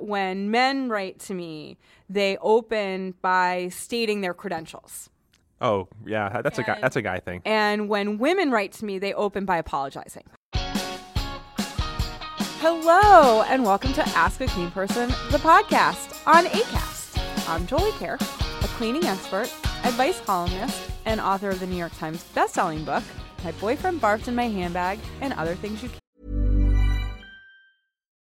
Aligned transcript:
When 0.00 0.50
men 0.50 0.88
write 0.88 1.18
to 1.20 1.34
me, 1.34 1.76
they 2.08 2.38
open 2.38 3.14
by 3.20 3.68
stating 3.68 4.22
their 4.22 4.32
credentials. 4.32 5.10
Oh 5.60 5.88
yeah, 6.06 6.40
that's 6.42 6.58
a 6.58 6.62
guy. 6.62 6.78
That's 6.80 6.96
a 6.96 7.02
guy 7.02 7.18
thing. 7.20 7.42
And 7.44 7.86
when 7.90 8.16
women 8.16 8.50
write 8.50 8.72
to 8.74 8.86
me, 8.86 8.98
they 8.98 9.12
open 9.12 9.44
by 9.44 9.58
apologizing. 9.58 10.24
Hello, 12.62 13.42
and 13.42 13.62
welcome 13.62 13.92
to 13.92 14.08
Ask 14.10 14.40
a 14.40 14.46
Clean 14.46 14.70
Person, 14.70 15.10
the 15.30 15.38
podcast 15.38 16.26
on 16.26 16.46
ACAST. 16.46 17.48
I'm 17.48 17.66
Jolie 17.66 17.92
Kerr, 17.92 18.14
a 18.14 18.68
cleaning 18.78 19.04
expert, 19.04 19.52
advice 19.84 20.18
columnist, 20.20 20.90
and 21.04 21.20
author 21.20 21.50
of 21.50 21.60
the 21.60 21.66
New 21.66 21.76
York 21.76 21.96
Times 21.98 22.24
bestselling 22.34 22.86
book, 22.86 23.02
My 23.44 23.52
Boyfriend 23.52 24.00
Barfed 24.00 24.28
in 24.28 24.34
My 24.34 24.48
Handbag, 24.48 24.98
and 25.20 25.34
Other 25.34 25.54
Things 25.54 25.82
You 25.82 25.90
Can't. 25.90 26.00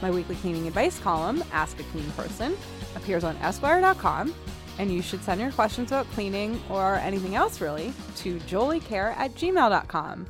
My 0.00 0.10
weekly 0.10 0.36
cleaning 0.36 0.66
advice 0.68 0.98
column, 1.00 1.42
Ask 1.52 1.78
a 1.80 1.82
Clean 1.84 2.08
Person, 2.12 2.56
appears 2.94 3.24
on 3.24 3.36
Esquire.com, 3.38 4.34
and 4.78 4.92
you 4.92 5.02
should 5.02 5.22
send 5.24 5.40
your 5.40 5.50
questions 5.52 5.90
about 5.90 6.08
cleaning 6.12 6.60
or 6.70 6.96
anything 6.96 7.34
else 7.34 7.60
really 7.60 7.92
to 8.16 8.38
joliekerr 8.40 9.16
at 9.16 9.34
gmail.com. 9.34 10.26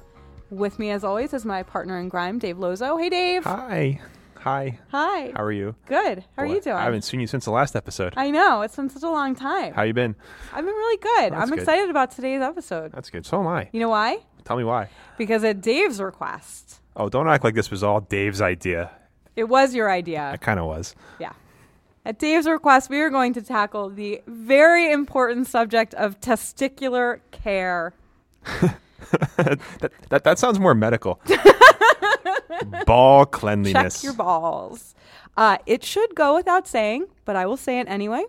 With 0.50 0.78
me, 0.78 0.90
as 0.90 1.04
always, 1.04 1.34
is 1.34 1.44
my 1.44 1.62
partner 1.62 1.98
in 2.00 2.08
grime, 2.08 2.38
Dave 2.38 2.58
Lozo. 2.58 2.96
Hey, 2.96 3.10
Dave. 3.10 3.44
Hi, 3.44 4.00
hi. 4.38 4.78
Hi. 4.90 5.32
How 5.36 5.42
are 5.42 5.52
you? 5.52 5.74
Good. 5.84 6.24
How 6.34 6.44
are 6.44 6.46
you 6.46 6.62
doing? 6.62 6.76
I 6.76 6.84
haven't 6.84 7.02
seen 7.02 7.20
you 7.20 7.26
since 7.26 7.44
the 7.44 7.50
last 7.50 7.76
episode. 7.76 8.14
I 8.16 8.30
know. 8.30 8.62
It's 8.62 8.74
been 8.74 8.88
such 8.88 9.02
a 9.02 9.10
long 9.10 9.34
time. 9.34 9.74
How 9.74 9.82
you 9.82 9.92
been? 9.92 10.16
I've 10.54 10.64
been 10.64 10.72
really 10.74 10.96
good. 10.96 11.34
I'm 11.34 11.50
good. 11.50 11.58
excited 11.58 11.90
about 11.90 12.12
today's 12.12 12.40
episode. 12.40 12.92
That's 12.92 13.10
good. 13.10 13.26
So 13.26 13.38
am 13.40 13.46
I. 13.46 13.68
You 13.72 13.80
know 13.80 13.90
why? 13.90 14.20
Tell 14.44 14.56
me 14.56 14.64
why. 14.64 14.88
Because 15.18 15.44
at 15.44 15.60
Dave's 15.60 16.00
request, 16.00 16.80
Oh, 16.96 17.10
don't 17.10 17.28
act 17.28 17.44
like 17.44 17.54
this 17.54 17.70
was 17.70 17.82
all 17.84 18.00
Dave's 18.00 18.40
idea. 18.40 18.90
It 19.38 19.48
was 19.48 19.72
your 19.72 19.88
idea. 19.88 20.32
It 20.34 20.40
kind 20.40 20.58
of 20.58 20.66
was. 20.66 20.96
Yeah. 21.20 21.32
At 22.04 22.18
Dave's 22.18 22.48
request, 22.48 22.90
we 22.90 23.00
are 23.00 23.08
going 23.10 23.32
to 23.34 23.42
tackle 23.42 23.88
the 23.88 24.20
very 24.26 24.90
important 24.90 25.46
subject 25.46 25.94
of 25.94 26.20
testicular 26.20 27.20
care. 27.30 27.94
that, 29.36 29.90
that 30.08 30.24
that 30.24 30.38
sounds 30.40 30.58
more 30.58 30.74
medical. 30.74 31.20
Ball 32.86 33.26
cleanliness. 33.26 33.96
Check 33.96 34.02
your 34.02 34.14
balls. 34.14 34.96
Uh, 35.36 35.58
it 35.66 35.84
should 35.84 36.16
go 36.16 36.34
without 36.34 36.66
saying, 36.66 37.06
but 37.24 37.36
I 37.36 37.46
will 37.46 37.56
say 37.56 37.78
it 37.78 37.86
anyway, 37.88 38.24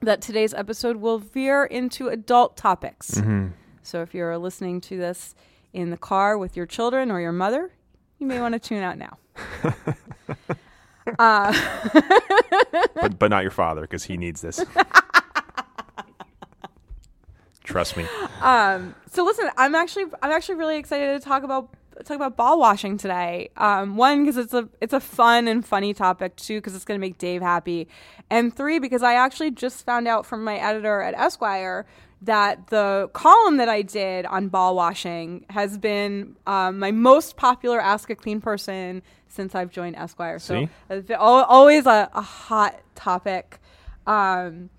that 0.00 0.20
today's 0.20 0.54
episode 0.54 0.98
will 0.98 1.18
veer 1.18 1.64
into 1.64 2.08
adult 2.08 2.56
topics. 2.56 3.12
Mm-hmm. 3.12 3.48
So 3.82 4.02
if 4.02 4.14
you're 4.14 4.38
listening 4.38 4.80
to 4.82 4.96
this 4.96 5.34
in 5.72 5.90
the 5.90 5.96
car 5.96 6.38
with 6.38 6.56
your 6.56 6.66
children 6.66 7.10
or 7.10 7.20
your 7.20 7.32
mother, 7.32 7.72
you 8.18 8.26
may 8.28 8.40
want 8.40 8.52
to 8.52 8.60
tune 8.60 8.84
out 8.84 8.98
now. 8.98 9.18
but 12.94 13.18
but 13.18 13.30
not 13.30 13.42
your 13.42 13.50
father 13.50 13.82
because 13.82 14.04
he 14.04 14.16
needs 14.16 14.40
this. 14.40 14.64
Trust 17.64 17.96
me. 17.96 18.06
Um, 18.40 18.94
so 19.10 19.24
listen, 19.24 19.48
I'm 19.56 19.74
actually 19.74 20.06
I'm 20.20 20.32
actually 20.32 20.56
really 20.56 20.76
excited 20.76 21.20
to 21.20 21.24
talk 21.24 21.44
about 21.44 21.68
talk 22.04 22.16
about 22.16 22.36
ball 22.36 22.58
washing 22.58 22.98
today. 22.98 23.50
Um, 23.56 23.96
one 23.96 24.24
because 24.24 24.36
it's 24.36 24.52
a 24.52 24.68
it's 24.80 24.92
a 24.92 25.00
fun 25.00 25.46
and 25.46 25.64
funny 25.64 25.94
topic. 25.94 26.36
Two 26.36 26.58
because 26.58 26.74
it's 26.74 26.84
going 26.84 26.98
to 26.98 27.00
make 27.00 27.18
Dave 27.18 27.40
happy, 27.40 27.88
and 28.28 28.54
three 28.54 28.78
because 28.78 29.02
I 29.02 29.14
actually 29.14 29.52
just 29.52 29.86
found 29.86 30.08
out 30.08 30.26
from 30.26 30.42
my 30.42 30.56
editor 30.56 31.02
at 31.02 31.14
Esquire 31.14 31.86
that 32.22 32.68
the 32.68 33.10
column 33.12 33.56
that 33.56 33.68
I 33.68 33.82
did 33.82 34.26
on 34.26 34.48
ball 34.48 34.76
washing 34.76 35.44
has 35.50 35.76
been 35.76 36.36
um, 36.46 36.78
my 36.78 36.92
most 36.92 37.36
popular 37.36 37.80
Ask 37.80 38.10
a 38.10 38.14
Clean 38.14 38.40
person 38.40 39.02
since 39.28 39.54
I've 39.54 39.70
joined 39.70 39.96
Esquire. 39.96 40.38
See? 40.38 40.68
So 40.88 40.94
it's 40.94 41.06
been 41.08 41.16
al- 41.16 41.44
always 41.44 41.86
a, 41.86 42.08
a 42.14 42.22
hot 42.22 42.80
topic. 42.94 43.58
Um, 44.06 44.70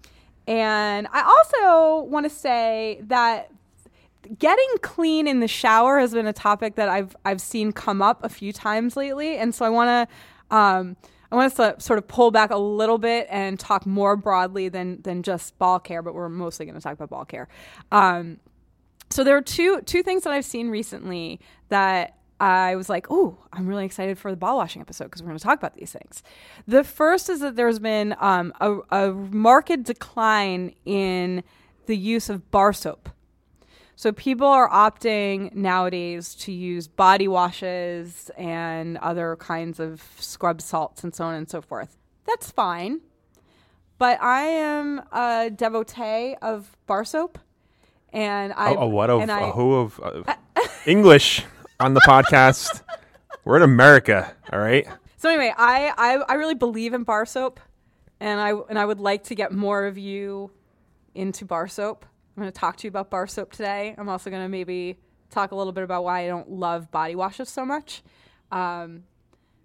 and 0.48 1.08
I 1.12 1.22
also 1.22 2.04
want 2.04 2.26
to 2.26 2.30
say 2.30 3.00
that 3.04 3.52
getting 4.38 4.68
clean 4.81 5.28
in 5.28 5.40
the 5.40 5.48
shower 5.48 6.00
has 6.00 6.14
been 6.14 6.28
a 6.28 6.34
topic 6.34 6.75
that 6.75 6.90
I've 6.90 7.16
I've 7.25 7.42
seen 7.42 7.72
come 7.72 8.02
up 8.02 8.24
a 8.24 8.30
few 8.30 8.54
times 8.54 8.96
lately, 8.96 9.38
and 9.38 9.54
so 9.54 9.66
I 9.66 9.70
want 9.70 10.10
to 10.10 10.56
um, 10.56 10.98
I 11.34 11.36
want 11.36 11.56
to 11.56 11.76
sort 11.80 11.98
of 11.98 12.08
pull 12.08 12.30
back 12.30 12.52
a 12.52 12.58
little 12.58 13.00
bit 13.00 13.26
and 13.32 13.60
talk 13.60 13.88
more 13.88 14.16
broadly 14.16 14.70
than 14.70 15.02
than 15.02 15.24
just 15.24 15.58
ball 15.58 15.80
care, 15.80 16.04
but 16.04 16.14
we're 16.14 16.30
mostly 16.30 16.68
going 16.68 16.76
to 16.76 16.82
talk 16.82 16.94
about 16.94 17.10
ball 17.10 17.26
care. 17.26 17.48
Um, 17.92 18.40
so 19.10 19.24
there 19.24 19.36
are 19.36 19.42
two 19.42 19.82
two 19.82 20.04
things 20.04 20.24
that 20.24 20.32
I've 20.32 20.46
seen 20.46 20.70
recently 20.70 21.40
that 21.70 22.18
I 22.40 22.76
was 22.76 22.88
like, 22.88 23.08
"Oh, 23.10 23.40
I'm 23.52 23.66
really 23.66 23.84
excited 23.84 24.20
for 24.20 24.30
the 24.30 24.38
ball 24.38 24.58
washing 24.58 24.84
episode 24.84 25.06
because 25.06 25.24
we're 25.24 25.30
going 25.30 25.40
to 25.40 25.44
talk 25.44 25.58
about 25.58 25.74
these 25.74 25.92
things." 25.92 26.22
The 26.68 26.84
first 26.84 27.30
is 27.30 27.40
that 27.40 27.56
there's 27.56 27.80
been 27.80 28.16
um, 28.20 28.54
a, 28.62 28.78
a 28.92 29.12
marked 29.12 29.84
decline 29.84 30.76
in 30.86 31.44
the 31.88 31.98
use 31.98 32.30
of 32.30 32.52
bar 32.52 32.74
soap. 32.74 33.10
So 33.96 34.12
people 34.12 34.48
are 34.48 34.70
opting 34.70 35.54
nowadays 35.54 36.36
to 36.36 36.52
use 36.52 36.88
body 36.88 37.28
washes 37.28 38.31
and 38.38 38.98
other 38.98 39.36
kinds 39.38 39.80
of 39.80 40.04
scrub 40.20 40.62
salts 40.62 41.04
and 41.04 41.14
so 41.14 41.26
on 41.26 41.36
and 41.36 41.50
so 41.50 41.62
forth. 41.62 41.98
That's 42.26 42.52
fine. 42.52 43.02
But 44.00 44.22
I 44.22 44.42
am 44.44 45.02
a 45.12 45.50
devotee 45.56 46.36
of 46.42 46.76
bar 46.88 47.06
soap. 47.06 47.38
And 48.12 48.52
I 48.54 48.72
a, 48.72 48.76
a 48.80 48.88
what 48.88 49.09
of 49.09 49.22
and 49.22 49.31
I- 49.31 49.48
a 49.50 49.52
who 49.52 49.76
of 49.76 50.00
uh, 50.04 50.34
English 50.86 51.44
on 51.80 51.94
the 51.94 52.02
podcast. 52.02 52.81
We're 53.46 53.58
in 53.58 53.64
America, 53.64 54.34
all 54.52 54.60
right. 54.60 54.88
So 55.18 55.30
anyway, 55.30 55.54
I, 55.58 55.92
I 55.98 56.18
I 56.30 56.34
really 56.36 56.54
believe 56.56 56.94
in 56.94 57.04
bar 57.04 57.25
soap, 57.25 57.60
and 58.20 58.40
I 58.40 58.52
and 58.70 58.78
I 58.78 58.86
would 58.86 59.00
like 59.00 59.24
to 59.25 59.36
get 59.36 59.52
more 59.52 59.86
of 59.86 59.98
you 59.98 60.52
into 61.16 61.44
bar 61.46 61.68
soap. 61.68 62.06
I'm 62.36 62.42
going 62.42 62.52
to 62.52 62.60
talk 62.60 62.78
to 62.78 62.88
you 62.88 62.90
about 62.90 63.12
bar 63.12 63.28
soap 63.28 63.52
today. 63.52 63.94
I'm 63.98 64.10
also 64.10 64.32
going 64.32 64.42
to 64.42 64.50
maybe 64.50 64.98
talk 65.30 65.52
a 65.52 65.56
little 65.56 65.74
bit 65.74 65.84
about 65.84 66.04
why 66.04 66.26
I 66.26 66.28
don't 66.28 66.50
love 66.50 66.90
body 66.90 67.16
washes 67.16 67.48
so 67.48 67.63
much. 67.63 68.02
Um, 68.52 69.04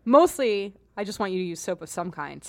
mostly, 0.04 0.74
I 0.96 1.04
just 1.04 1.18
want 1.18 1.32
you 1.32 1.38
to 1.38 1.44
use 1.44 1.60
soap 1.60 1.80
of 1.80 1.88
some 1.88 2.10
kind. 2.10 2.46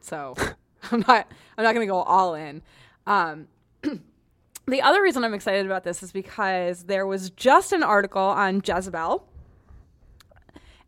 So 0.00 0.34
I'm 0.90 1.04
not 1.06 1.30
I'm 1.58 1.64
not 1.64 1.74
going 1.74 1.86
to 1.86 1.90
go 1.90 2.02
all 2.02 2.34
in. 2.34 2.62
Um, 3.06 3.48
the 4.66 4.80
other 4.80 5.02
reason 5.02 5.22
I'm 5.22 5.34
excited 5.34 5.66
about 5.66 5.84
this 5.84 6.02
is 6.02 6.12
because 6.12 6.84
there 6.84 7.06
was 7.06 7.28
just 7.30 7.72
an 7.72 7.82
article 7.82 8.22
on 8.22 8.62
Jezebel 8.64 9.28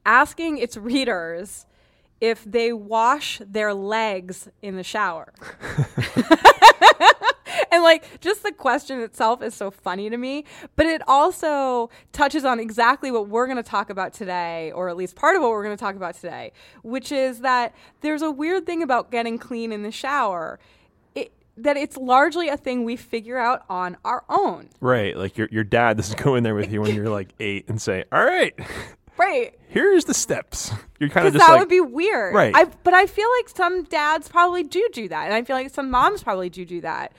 asking 0.07 0.59
its 0.59 0.77
readers 0.79 1.67
if 2.21 2.45
they 2.45 2.73
wash 2.73 3.43
their 3.45 3.75
legs 3.75 4.49
in 4.63 4.77
the 4.77 4.85
shower. 4.85 5.35
and 7.75 7.83
like 7.83 8.21
just 8.21 8.43
the 8.43 8.53
question 8.53 9.01
itself 9.01 9.43
is 9.43 9.55
so 9.55 9.71
funny 9.71 10.09
to 10.09 10.17
me, 10.17 10.45
but 10.77 10.87
it 10.87 11.03
also 11.09 11.91
touches 12.13 12.45
on 12.45 12.61
exactly 12.61 13.11
what 13.11 13.29
we're 13.29 13.47
going 13.47 13.57
to 13.57 13.63
talk 13.63 13.91
about 13.91 14.13
today 14.15 14.71
or 14.73 14.89
at 14.89 14.97
least 14.97 15.17
part 15.17 15.35
of 15.37 15.43
what 15.43 15.51
we're 15.51 15.65
going 15.65 15.77
to 15.77 15.81
talk 15.81 15.97
about 15.97 16.15
today, 16.15 16.53
which 16.83 17.11
is 17.11 17.41
that 17.41 17.75
there's 18.01 18.23
a 18.23 18.31
weird 18.31 18.65
thing 18.67 18.83
about 18.83 19.11
getting 19.11 19.39
clean 19.39 19.73
in 19.73 19.83
the 19.83 19.91
shower. 19.91 20.59
It 21.15 21.33
that 21.57 21.77
it's 21.77 21.97
largely 21.97 22.49
a 22.49 22.57
thing 22.57 22.85
we 22.85 22.97
figure 22.97 23.39
out 23.39 23.65
on 23.69 23.97
our 24.05 24.25
own. 24.29 24.71
Right. 24.81 25.17
Like 25.17 25.37
your 25.37 25.49
your 25.51 25.65
dad 25.65 25.97
doesn't 25.97 26.23
go 26.23 26.35
in 26.37 26.45
there 26.45 26.55
with 26.55 26.73
you 26.73 26.81
when 26.81 26.95
you're 26.95 27.09
like 27.09 27.31
eight 27.41 27.69
and 27.69 27.81
say, 27.83 28.05
"All 28.13 28.25
right, 28.25 28.55
Right. 29.17 29.55
here's 29.69 30.05
the 30.05 30.15
steps." 30.15 30.73
You're 30.99 31.11
kind 31.11 31.27
of 31.27 31.33
just 31.33 31.45
that 31.45 31.53
like, 31.53 31.61
would 31.61 31.69
be 31.69 31.81
weird. 31.81 32.35
Right. 32.35 32.55
I, 32.55 32.65
but 32.65 32.95
I 32.95 33.07
feel 33.07 33.29
like 33.39 33.49
some 33.49 33.85
dads 33.85 34.29
probably 34.29 34.63
do 34.63 34.89
do 34.93 35.09
that. 35.09 35.25
And 35.27 35.35
I 35.35 35.43
feel 35.43 35.57
like 35.57 35.71
some 35.71 35.91
moms 35.91 36.23
probably 36.23 36.51
do 36.51 36.65
do 36.65 36.81
that. 36.81 37.13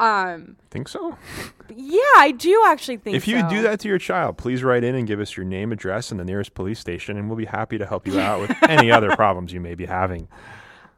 Um, 0.00 0.56
think 0.70 0.88
so. 0.88 1.16
yeah, 1.74 2.00
I 2.16 2.32
do 2.36 2.64
actually 2.68 2.98
think 2.98 3.16
If 3.16 3.26
you 3.26 3.40
so. 3.40 3.48
do 3.48 3.62
that 3.62 3.80
to 3.80 3.88
your 3.88 3.98
child, 3.98 4.38
please 4.38 4.62
write 4.62 4.84
in 4.84 4.94
and 4.94 5.06
give 5.06 5.18
us 5.20 5.36
your 5.36 5.44
name, 5.44 5.72
address, 5.72 6.10
and 6.10 6.20
the 6.20 6.24
nearest 6.24 6.54
police 6.54 6.78
station, 6.78 7.16
and 7.16 7.28
we'll 7.28 7.36
be 7.36 7.46
happy 7.46 7.78
to 7.78 7.86
help 7.86 8.06
you 8.06 8.18
out 8.20 8.40
with 8.40 8.56
any 8.68 8.90
other 8.92 9.14
problems 9.16 9.52
you 9.52 9.60
may 9.60 9.74
be 9.74 9.86
having. 9.86 10.28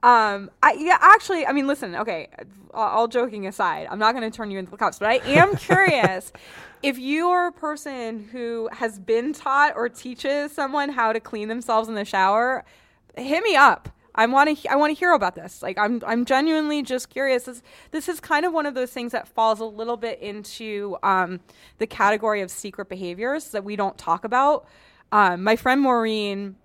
Um, 0.03 0.51
I 0.63 0.73
yeah, 0.79 0.97
actually, 1.01 1.47
I 1.47 1.53
mean, 1.53 1.67
listen, 1.67 1.95
okay, 1.95 2.29
all 2.73 2.89
all 2.89 3.09
joking 3.09 3.47
aside, 3.47 3.87
I'm 3.91 3.99
not 3.99 4.15
going 4.15 4.31
to 4.31 4.35
turn 4.35 4.51
you 4.51 4.59
into 4.59 4.71
the 4.71 4.79
cops, 4.79 4.99
but 4.99 5.09
I 5.09 5.17
am 5.27 5.57
curious 5.57 6.33
if 6.83 6.99
you 6.99 7.29
are 7.29 7.49
a 7.49 7.53
person 7.53 8.29
who 8.33 8.71
has 8.73 8.99
been 8.99 9.35
taught 9.35 9.75
or 9.77 9.91
teaches 9.91 10.53
someone 10.53 10.89
how 10.89 11.13
to 11.13 11.21
clean 11.21 11.49
themselves 11.49 11.89
in 11.89 11.95
the 11.95 12.07
shower, 12.07 12.65
hit 13.17 13.43
me 13.43 13.57
up. 13.57 13.91
I 14.21 14.27
want 14.27 14.55
to 14.55 14.71
I 14.71 14.77
want 14.77 14.95
to 14.95 14.99
hear 14.99 15.15
about 15.15 15.35
this. 15.35 15.63
Like 15.63 15.79
I'm 15.79 16.03
I'm 16.07 16.27
genuinely 16.27 16.83
just 16.83 17.09
curious. 17.09 17.45
This 17.45 17.63
this 17.91 18.07
is 18.07 18.21
kind 18.21 18.45
of 18.45 18.53
one 18.53 18.67
of 18.67 18.75
those 18.75 18.93
things 18.93 19.13
that 19.13 19.27
falls 19.27 19.61
a 19.61 19.65
little 19.65 19.97
bit 19.97 20.21
into 20.21 20.99
um, 21.03 21.41
the 21.79 21.87
category 21.87 22.43
of 22.43 22.51
secret 22.51 22.91
behaviors 22.91 23.49
that 23.53 23.65
we 23.65 23.77
don't 23.77 23.97
talk 23.97 24.25
about. 24.25 24.67
Um, 25.11 25.43
my 25.43 25.57
friend 25.57 25.81
Maureen 25.81 26.57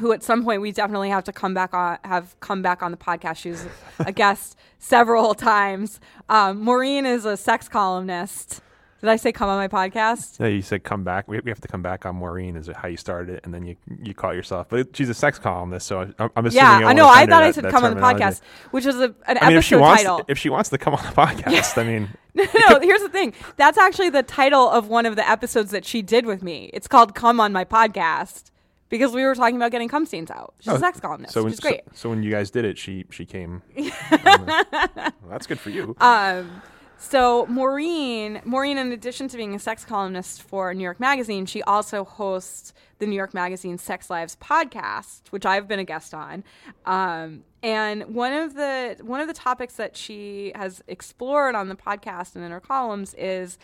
who 0.00 0.12
at 0.12 0.22
some 0.22 0.44
point 0.44 0.60
we 0.60 0.70
definitely 0.70 1.08
have 1.08 1.24
to 1.24 1.32
come 1.32 1.54
back 1.54 1.72
on 1.72 1.96
have 2.04 2.38
come 2.40 2.60
back 2.60 2.82
on 2.82 2.90
the 2.90 2.98
podcast. 2.98 3.38
She 3.38 3.48
was 3.48 3.66
a 3.98 4.12
guest 4.12 4.58
several 4.78 5.32
times. 5.32 5.98
Um, 6.28 6.60
Maureen 6.60 7.06
is 7.06 7.24
a 7.24 7.38
sex 7.38 7.70
columnist. 7.70 8.60
Did 9.02 9.10
I 9.10 9.16
say 9.16 9.32
come 9.32 9.48
on 9.48 9.56
my 9.56 9.66
podcast? 9.66 10.38
No, 10.38 10.46
you 10.46 10.62
said 10.62 10.84
come 10.84 11.02
back. 11.02 11.26
We, 11.26 11.40
we 11.40 11.50
have 11.50 11.60
to 11.62 11.66
come 11.66 11.82
back 11.82 12.06
on 12.06 12.14
Maureen. 12.14 12.54
Is 12.54 12.68
it 12.68 12.76
how 12.76 12.86
you 12.86 12.96
started 12.96 13.34
it, 13.34 13.40
and 13.42 13.52
then 13.52 13.66
you 13.66 13.74
you 14.00 14.14
caught 14.14 14.36
yourself? 14.36 14.68
But 14.68 14.78
it, 14.78 14.96
she's 14.96 15.08
a 15.08 15.14
sex 15.14 15.40
columnist, 15.40 15.88
so 15.88 16.02
I, 16.20 16.28
I'm 16.36 16.46
assuming. 16.46 16.54
Yeah, 16.54 16.86
I 16.86 16.92
know. 16.92 17.08
I 17.08 17.26
thought 17.26 17.42
I 17.42 17.50
said 17.50 17.64
come 17.64 17.82
on 17.82 17.96
the 17.96 18.00
podcast, 18.00 18.42
which 18.70 18.86
is 18.86 18.94
a, 18.94 19.12
an 19.26 19.38
I 19.40 19.48
mean, 19.48 19.56
episode 19.56 19.56
if 19.56 19.64
she 19.64 19.74
wants, 19.74 20.02
title. 20.04 20.24
if 20.28 20.38
she 20.38 20.48
wants 20.50 20.70
to 20.70 20.78
come 20.78 20.94
on 20.94 21.04
the 21.04 21.10
podcast, 21.10 21.78
I 21.78 21.82
mean, 21.82 22.10
no, 22.34 22.44
no, 22.70 22.78
here's 22.78 23.02
the 23.02 23.08
thing. 23.08 23.34
That's 23.56 23.76
actually 23.76 24.10
the 24.10 24.22
title 24.22 24.70
of 24.70 24.86
one 24.86 25.04
of 25.04 25.16
the 25.16 25.28
episodes 25.28 25.72
that 25.72 25.84
she 25.84 26.00
did 26.00 26.24
with 26.24 26.44
me. 26.44 26.70
It's 26.72 26.86
called 26.86 27.16
"Come 27.16 27.40
on 27.40 27.52
My 27.52 27.64
Podcast" 27.64 28.52
because 28.88 29.12
we 29.12 29.24
were 29.24 29.34
talking 29.34 29.56
about 29.56 29.72
getting 29.72 29.88
cum 29.88 30.06
stains 30.06 30.30
out. 30.30 30.54
She's 30.60 30.74
a 30.74 30.78
sex 30.78 31.00
columnist, 31.00 31.36
Oh, 31.36 31.40
so 31.40 31.44
which 31.44 31.50
when, 31.50 31.52
is 31.54 31.60
great. 31.60 31.80
So, 31.86 31.92
so 31.94 32.10
when 32.10 32.22
you 32.22 32.30
guys 32.30 32.52
did 32.52 32.64
it, 32.64 32.78
she 32.78 33.04
she 33.10 33.26
came. 33.26 33.62
well, 33.76 35.12
that's 35.28 35.48
good 35.48 35.58
for 35.58 35.70
you. 35.70 35.96
Um, 36.00 36.62
so 37.02 37.46
Maureen, 37.46 38.40
Maureen, 38.44 38.78
in 38.78 38.92
addition 38.92 39.26
to 39.28 39.36
being 39.36 39.56
a 39.56 39.58
sex 39.58 39.84
columnist 39.84 40.40
for 40.40 40.72
New 40.72 40.84
York 40.84 41.00
Magazine, 41.00 41.46
she 41.46 41.60
also 41.62 42.04
hosts 42.04 42.72
the 43.00 43.06
New 43.08 43.16
York 43.16 43.34
Magazine 43.34 43.76
Sex 43.76 44.08
Lives 44.08 44.36
podcast, 44.40 45.22
which 45.30 45.44
I've 45.44 45.66
been 45.66 45.80
a 45.80 45.84
guest 45.84 46.14
on. 46.14 46.44
Um, 46.86 47.42
and 47.60 48.14
one 48.14 48.32
of 48.32 48.54
the 48.54 48.96
one 49.00 49.20
of 49.20 49.26
the 49.26 49.34
topics 49.34 49.74
that 49.74 49.96
she 49.96 50.52
has 50.54 50.80
explored 50.86 51.56
on 51.56 51.68
the 51.68 51.74
podcast 51.74 52.36
and 52.36 52.44
in 52.44 52.52
her 52.52 52.60
columns 52.60 53.14
is 53.14 53.58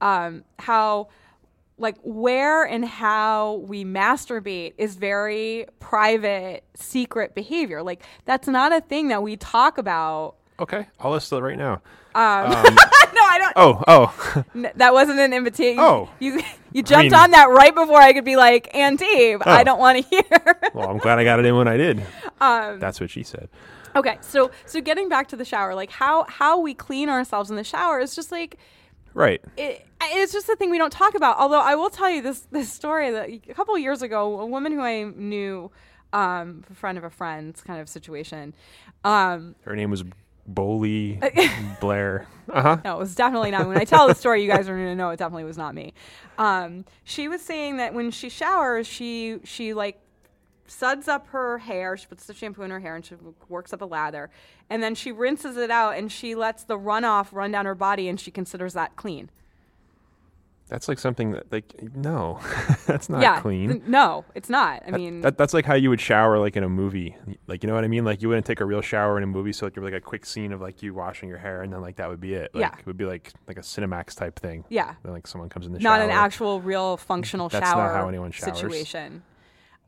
um, 0.00 0.44
how 0.58 1.08
like 1.76 1.96
where 2.02 2.64
and 2.64 2.86
how 2.86 3.56
we 3.66 3.84
masturbate 3.84 4.72
is 4.78 4.96
very 4.96 5.66
private 5.78 6.64
secret 6.74 7.34
behavior 7.34 7.84
like 7.84 8.02
that's 8.24 8.48
not 8.48 8.72
a 8.72 8.80
thing 8.80 9.08
that 9.08 9.22
we 9.22 9.36
talk 9.36 9.78
about 9.78 10.37
okay, 10.60 10.86
I'll 11.00 11.10
list 11.12 11.32
it 11.32 11.40
right 11.40 11.58
now. 11.58 11.80
no 12.18 12.20
i 12.24 13.38
don't 13.38 13.52
Oh, 13.54 13.84
oh, 13.86 14.44
N- 14.54 14.70
that 14.76 14.92
wasn't 14.92 15.20
an 15.20 15.32
invitation. 15.32 15.78
Oh. 15.78 16.08
you 16.18 16.40
you 16.72 16.82
jumped 16.82 17.12
mean- 17.12 17.14
on 17.14 17.30
that 17.30 17.48
right 17.48 17.74
before 17.74 18.00
I 18.00 18.12
could 18.12 18.24
be 18.24 18.34
like, 18.36 18.68
"And 18.74 18.98
Dave, 18.98 19.40
I 19.44 19.60
Oh. 19.60 19.64
don't 19.64 19.78
want 19.78 19.98
to 20.02 20.08
hear." 20.08 20.60
well, 20.74 20.90
I'm 20.90 20.98
glad 20.98 21.18
I 21.18 21.24
got 21.24 21.38
it 21.38 21.44
in 21.46 21.54
when 21.56 21.68
I 21.68 21.76
did. 21.76 22.02
Um, 22.40 22.80
that's 22.80 23.00
what 23.00 23.10
she 23.10 23.22
said. 23.22 23.48
okay, 23.94 24.18
so 24.20 24.50
so 24.66 24.80
getting 24.80 25.08
back 25.08 25.28
to 25.28 25.36
the 25.36 25.44
shower, 25.44 25.74
like 25.74 25.90
how 25.90 26.24
how 26.28 26.58
we 26.58 26.74
clean 26.74 27.08
ourselves 27.08 27.50
in 27.50 27.56
the 27.56 27.64
shower 27.64 28.00
is 28.00 28.14
just 28.16 28.32
like 28.32 28.56
Right. 29.14 29.40
it, 29.56 29.84
it's 30.02 30.32
just 30.32 30.48
a 30.48 30.56
thing 30.56 30.70
we 30.70 30.78
don't 30.78 30.92
talk 30.92 31.14
about. 31.14 31.38
Although 31.38 31.60
I 31.60 31.74
will 31.76 31.90
tell 31.90 32.10
you 32.10 32.20
this 32.22 32.40
this 32.50 32.72
story 32.72 33.10
that 33.12 33.28
a 33.28 33.54
couple 33.54 33.74
of 33.74 33.80
years 33.80 34.02
ago, 34.02 34.40
a 34.40 34.46
woman 34.46 34.72
who 34.72 34.80
I 34.80 35.04
knew, 35.04 35.70
um, 36.12 36.64
a 36.70 36.74
friend 36.74 36.98
of 36.98 37.04
a 37.04 37.10
friend's 37.10 37.62
kind 37.62 37.80
of 37.80 37.88
situation. 37.88 38.54
Um, 39.04 39.54
Her 39.64 39.76
name 39.76 39.90
was 39.90 40.04
Bowley 40.48 41.20
Blair. 41.80 42.26
Uh 42.50 42.62
huh. 42.62 42.78
No, 42.84 42.96
it 42.96 42.98
was 42.98 43.14
definitely 43.14 43.50
not. 43.50 43.68
When 43.68 43.76
I 43.76 43.84
tell 43.84 44.08
the 44.08 44.14
story, 44.14 44.42
you 44.42 44.48
guys 44.48 44.68
are 44.68 44.74
going 44.74 44.86
to 44.88 44.94
know 44.94 45.10
it 45.10 45.18
definitely 45.18 45.44
was 45.44 45.58
not 45.58 45.74
me. 45.74 45.92
Um, 46.38 46.86
she 47.04 47.28
was 47.28 47.42
saying 47.42 47.76
that 47.76 47.92
when 47.94 48.10
she 48.10 48.30
showers, 48.30 48.86
she 48.86 49.38
she 49.44 49.74
like 49.74 50.00
suds 50.66 51.06
up 51.08 51.28
her 51.28 51.58
hair. 51.58 51.96
She 51.96 52.06
puts 52.06 52.26
the 52.26 52.34
shampoo 52.34 52.62
in 52.62 52.70
her 52.70 52.80
hair 52.80 52.96
and 52.96 53.04
she 53.04 53.16
works 53.48 53.72
up 53.72 53.82
a 53.82 53.84
lather, 53.84 54.30
and 54.70 54.82
then 54.82 54.94
she 54.94 55.12
rinses 55.12 55.56
it 55.58 55.70
out 55.70 55.96
and 55.96 56.10
she 56.10 56.34
lets 56.34 56.64
the 56.64 56.78
runoff 56.78 57.28
run 57.32 57.52
down 57.52 57.66
her 57.66 57.74
body, 57.74 58.08
and 58.08 58.18
she 58.18 58.30
considers 58.30 58.72
that 58.72 58.96
clean. 58.96 59.30
That's 60.68 60.86
like 60.86 60.98
something 60.98 61.30
that 61.32 61.50
like 61.50 61.74
no, 61.94 62.40
that's 62.86 63.08
not 63.08 63.22
yeah, 63.22 63.40
clean. 63.40 63.70
th- 63.70 63.82
no, 63.86 64.24
it's 64.34 64.50
not. 64.50 64.82
I 64.86 64.90
That- 64.90 65.00
mean, 65.00 65.20
that, 65.22 65.38
that's 65.38 65.54
like 65.54 65.64
how 65.64 65.74
you 65.74 65.88
would 65.90 66.00
shower 66.00 66.38
like 66.38 66.56
in 66.56 66.62
a 66.62 66.68
movie. 66.68 67.16
Like 67.46 67.62
you 67.62 67.68
know 67.68 67.74
what 67.74 67.84
I 67.84 67.88
mean? 67.88 68.04
Like 68.04 68.20
you 68.20 68.28
wouldn't 68.28 68.44
take 68.46 68.60
a 68.60 68.64
real 68.66 68.82
shower 68.82 69.16
in 69.16 69.24
a 69.24 69.26
movie, 69.26 69.52
so 69.52 69.64
like 69.66 69.76
it 69.76 69.80
would 69.80 69.86
be 69.88 69.92
like 69.94 70.02
a 70.02 70.04
quick 70.04 70.26
scene 70.26 70.52
of 70.52 70.60
like 70.60 70.82
you 70.82 70.92
washing 70.92 71.28
your 71.28 71.38
hair, 71.38 71.62
and 71.62 71.72
then 71.72 71.80
like 71.80 71.96
that 71.96 72.08
would 72.08 72.20
be 72.20 72.34
it. 72.34 72.54
Like, 72.54 72.60
Yeah. 72.60 72.78
it 72.78 72.86
would 72.86 72.98
be 72.98 73.06
like 73.06 73.32
like 73.46 73.56
a 73.56 73.62
Cinemax 73.62 74.14
type 74.16 74.38
thing. 74.38 74.64
yeah, 74.68 74.94
Then 75.02 75.12
like 75.14 75.26
someone 75.26 75.48
comes 75.48 75.66
in 75.66 75.72
the 75.72 75.80
shower. 75.80 75.96
not 75.98 76.00
shower. 76.02 76.10
an 76.10 76.16
actual, 76.16 76.60
real 76.60 76.96
functional 76.98 77.48
That's 77.48 77.64
not 77.64 77.72
shower 77.74 77.94
how 77.94 78.08
anyone 78.08 78.30
showers. 78.32 78.58
situation. 78.58 79.22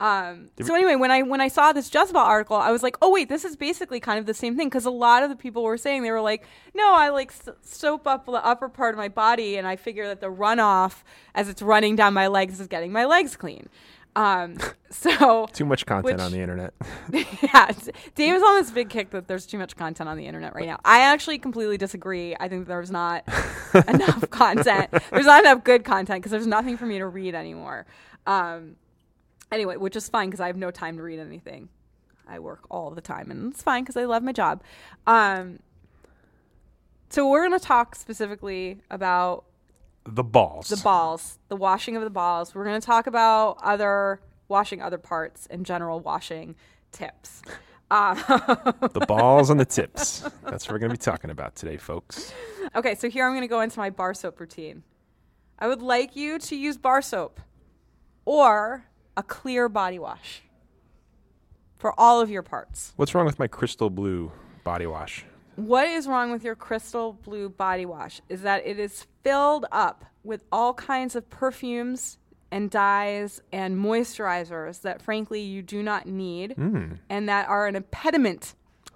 Um, 0.01 0.49
so 0.63 0.75
anyway, 0.75 0.97
when 0.97 1.11
I 1.11 1.23
when 1.23 1.43
I 1.43 1.49
saw 1.49 1.73
this 1.75 1.93
Jezebel 1.93 2.21
article, 2.21 2.57
I 2.57 2.71
was 2.71 2.83
like, 2.83 2.97
oh 3.03 3.11
wait, 3.11 3.29
this 3.29 3.45
is 3.45 3.55
basically 3.55 4.01
kind 4.01 4.19
of 4.19 4.25
the 4.25 4.33
same 4.35 4.57
thing 4.57 4.69
because 4.69 4.87
a 4.87 4.91
lot 4.91 5.23
of 5.23 5.29
the 5.29 5.37
people 5.37 5.63
were 5.63 5.77
saying 5.77 6.03
they 6.03 6.11
were 6.11 6.23
like, 6.23 6.47
no, 6.75 6.95
I 6.95 7.11
like 7.11 7.31
s- 7.31 7.51
soap 7.63 8.07
up 8.07 8.25
the 8.25 8.33
upper 8.33 8.71
part 8.71 8.95
of 8.95 8.99
my 8.99 9.09
body, 9.09 9.59
and 9.59 9.67
I 9.69 9.77
figure 9.77 10.07
that 10.09 10.21
the 10.23 10.29
runoff 10.33 11.03
as 11.35 11.51
it's 11.51 11.61
running 11.61 11.97
down 11.97 12.15
my 12.15 12.29
legs 12.29 12.61
is 12.61 12.67
getting 12.67 12.93
my 12.93 13.05
legs 13.05 13.37
clean. 13.37 13.69
Um, 14.17 14.57
so 14.91 15.47
Too 15.53 15.67
much 15.67 15.85
content 15.85 16.05
Which- 16.17 16.21
on 16.25 16.33
the 16.33 16.41
internet. 16.41 16.73
yeah, 17.13 17.71
Dave 18.15 18.35
is 18.35 18.43
on 18.43 18.55
this 18.61 18.71
big 18.71 18.89
kick 18.89 19.11
that 19.11 19.29
there's 19.29 19.45
too 19.45 19.59
much 19.59 19.77
content 19.77 20.09
on 20.09 20.17
the 20.17 20.27
internet 20.27 20.55
right 20.55 20.67
now. 20.67 20.81
I 20.83 21.01
actually 21.01 21.39
completely 21.39 21.77
disagree. 21.77 22.35
I 22.41 22.49
think 22.49 22.67
there's 22.67 22.91
not 22.91 23.23
enough 23.87 24.29
content. 24.31 24.91
There's 25.11 25.27
not 25.27 25.41
enough 25.45 25.63
good 25.63 25.85
content 25.85 26.21
because 26.23 26.33
there's 26.33 26.47
nothing 26.47 26.77
for 26.79 26.87
me 26.87 26.99
to 26.99 27.07
read 27.07 27.35
anymore. 27.35 27.85
Um, 28.27 28.77
anyway, 29.53 29.77
which 29.77 29.97
is 29.97 30.09
fine 30.09 30.29
because 30.29 30.41
I 30.41 30.47
have 30.47 30.57
no 30.57 30.71
time 30.71 30.97
to 30.97 31.03
read 31.03 31.19
anything. 31.19 31.69
I 32.29 32.39
work 32.39 32.61
all 32.71 32.91
the 32.91 33.01
time, 33.01 33.31
and 33.31 33.53
it's 33.53 33.63
fine 33.63 33.83
because 33.83 33.97
I 33.97 34.05
love 34.05 34.23
my 34.23 34.33
job. 34.33 34.63
Um, 35.07 35.59
so 37.09 37.29
we're 37.29 37.47
going 37.47 37.59
to 37.59 37.65
talk 37.65 37.97
specifically 37.97 38.83
about 38.91 39.45
the 40.05 40.23
balls. 40.23 40.69
the 40.69 40.77
balls, 40.77 41.39
the 41.49 41.57
washing 41.57 41.97
of 41.97 42.05
the 42.05 42.11
balls. 42.11 42.55
We're 42.55 42.65
going 42.65 42.81
to 42.81 42.87
talk 42.87 43.07
about 43.09 43.59
other 43.63 44.21
washing 44.51 44.83
other 44.83 44.99
parts 44.99 45.47
and 45.51 45.65
general 45.65 46.01
washing 46.01 46.57
tips. 46.93 47.43
Uh, 47.91 48.15
the 48.93 49.05
balls 49.07 49.51
and 49.51 49.59
the 49.59 49.65
tips. 49.65 50.21
That's 50.45 50.67
what 50.67 50.73
we're 50.73 50.79
gonna 50.79 50.93
be 50.93 50.99
talking 50.99 51.31
about 51.31 51.57
today, 51.57 51.77
folks. 51.77 52.33
okay, 52.77 52.95
so 52.95 53.09
here 53.09 53.25
I'm 53.25 53.33
going 53.33 53.43
to 53.43 53.49
go 53.49 53.61
into 53.61 53.79
my 53.79 53.91
bar 53.91 54.15
soap 54.15 54.39
routine. 54.39 54.83
I 55.59 55.67
would 55.67 55.83
like 55.83 56.17
you 56.17 56.39
to 56.39 56.57
use 56.57 56.77
bar 56.79 57.03
soap 57.03 57.41
or 58.25 58.85
a 59.21 59.23
clear 59.23 59.69
body 59.69 59.99
wash 59.99 60.43
for 61.77 61.93
all 62.01 62.23
of 62.23 62.31
your 62.31 62.43
parts. 62.43 62.95
What's 62.97 63.15
wrong 63.15 63.27
with 63.27 63.39
my 63.39 63.47
crystal 63.47 63.91
blue 63.91 64.33
body 64.65 64.87
wash? 64.87 65.27
What 65.57 65.87
is 65.87 66.07
wrong 66.07 66.33
with 66.33 66.43
your 66.43 66.57
crystal 66.57 67.13
blue 67.13 67.51
body 67.51 67.85
wash 67.85 68.23
is 68.31 68.41
that 68.43 68.67
it 68.67 68.79
is 68.79 69.07
filled 69.23 69.67
up 69.71 70.07
with 70.25 70.43
all 70.51 70.73
kinds 70.73 71.15
of 71.15 71.29
perfumes 71.29 72.17
and 72.51 72.71
dyes 72.71 73.43
and 73.53 73.77
moisturizers 73.77 74.81
that 74.81 75.03
frankly 75.03 75.43
you 75.43 75.61
do 75.61 75.83
not 75.83 76.07
need 76.07 76.55
mm. 76.57 76.99
and 77.11 77.29
that 77.29 77.47
are 77.47 77.67
an 77.67 77.77
impediment 77.77 78.55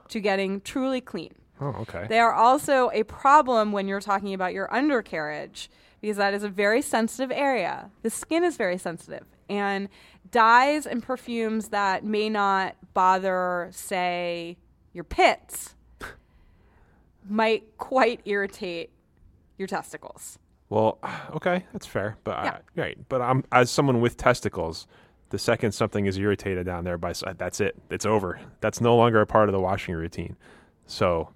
to 0.09 0.21
getting 0.21 0.63
truly 0.63 1.03
clean. 1.03 1.35
Oh, 1.61 1.77
okay. 1.83 2.07
They 2.09 2.19
are 2.19 2.33
also 2.33 2.91
a 2.95 3.03
problem 3.03 3.73
when 3.73 3.89
you're 3.89 4.01
talking 4.01 4.33
about 4.33 4.55
your 4.55 4.75
undercarriage 4.75 5.69
because 6.01 6.17
that 6.17 6.33
is 6.33 6.43
a 6.43 6.49
very 6.49 6.81
sensitive 6.81 7.31
area. 7.31 7.91
The 8.03 8.11
skin 8.11 8.43
is 8.43 8.57
very 8.57 8.79
sensitive. 8.79 9.25
And 9.49 9.89
dyes 10.31 10.87
and 10.87 11.03
perfumes 11.03 11.69
that 11.69 12.05
may 12.05 12.29
not 12.29 12.77
bother, 12.95 13.69
say, 13.73 14.57
your 14.93 15.05
pits 15.05 15.75
might 17.29 17.77
quite 17.79 18.21
irritate 18.25 18.91
your 19.59 19.69
testicles. 19.69 20.39
Well, 20.69 20.99
okay, 21.35 21.65
that's 21.73 21.87
fair, 21.87 22.17
but 22.25 22.33
Yeah. 22.45 22.51
Uh, 22.51 22.55
I, 22.55 22.81
right. 22.81 22.99
But 23.09 23.23
I'm 23.23 23.45
as 23.53 23.71
someone 23.71 24.01
with 24.01 24.17
testicles. 24.17 24.87
The 25.31 25.39
second 25.39 25.73
something 25.73 26.07
is 26.07 26.17
irritated 26.17 26.65
down 26.65 26.85
there, 26.85 26.97
by 26.99 27.11
uh, 27.11 27.35
that's 27.37 27.61
it. 27.61 27.75
It's 27.91 28.07
over. 28.07 28.39
That's 28.61 28.81
no 28.81 28.97
longer 28.97 29.21
a 29.21 29.27
part 29.27 29.49
of 29.49 29.53
the 29.53 29.59
washing 29.61 29.95
routine. 29.95 30.37
So, 30.87 31.31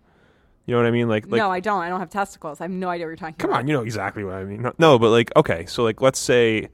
You 0.66 0.74
know 0.74 0.80
what 0.82 0.86
I 0.86 0.92
mean? 0.92 1.08
Like, 1.08 1.24
like 1.26 1.38
no, 1.38 1.50
I 1.50 1.58
don't. 1.58 1.82
I 1.82 1.88
don't 1.88 1.98
have 1.98 2.10
testicles. 2.10 2.60
I 2.60 2.64
have 2.64 2.70
no 2.70 2.88
idea 2.90 3.06
what 3.06 3.10
you're 3.10 3.16
talking 3.16 3.34
come 3.36 3.50
about. 3.50 3.60
on, 3.60 3.66
you 3.66 3.72
know 3.74 3.82
exactly 3.82 4.22
what 4.22 4.34
I 4.34 4.44
mean. 4.44 4.62
No, 4.62 4.72
no, 4.78 4.98
but 5.00 5.10
like, 5.10 5.34
okay, 5.34 5.66
so 5.66 5.82
like, 5.82 6.00
let's 6.00 6.18
say. 6.18 6.68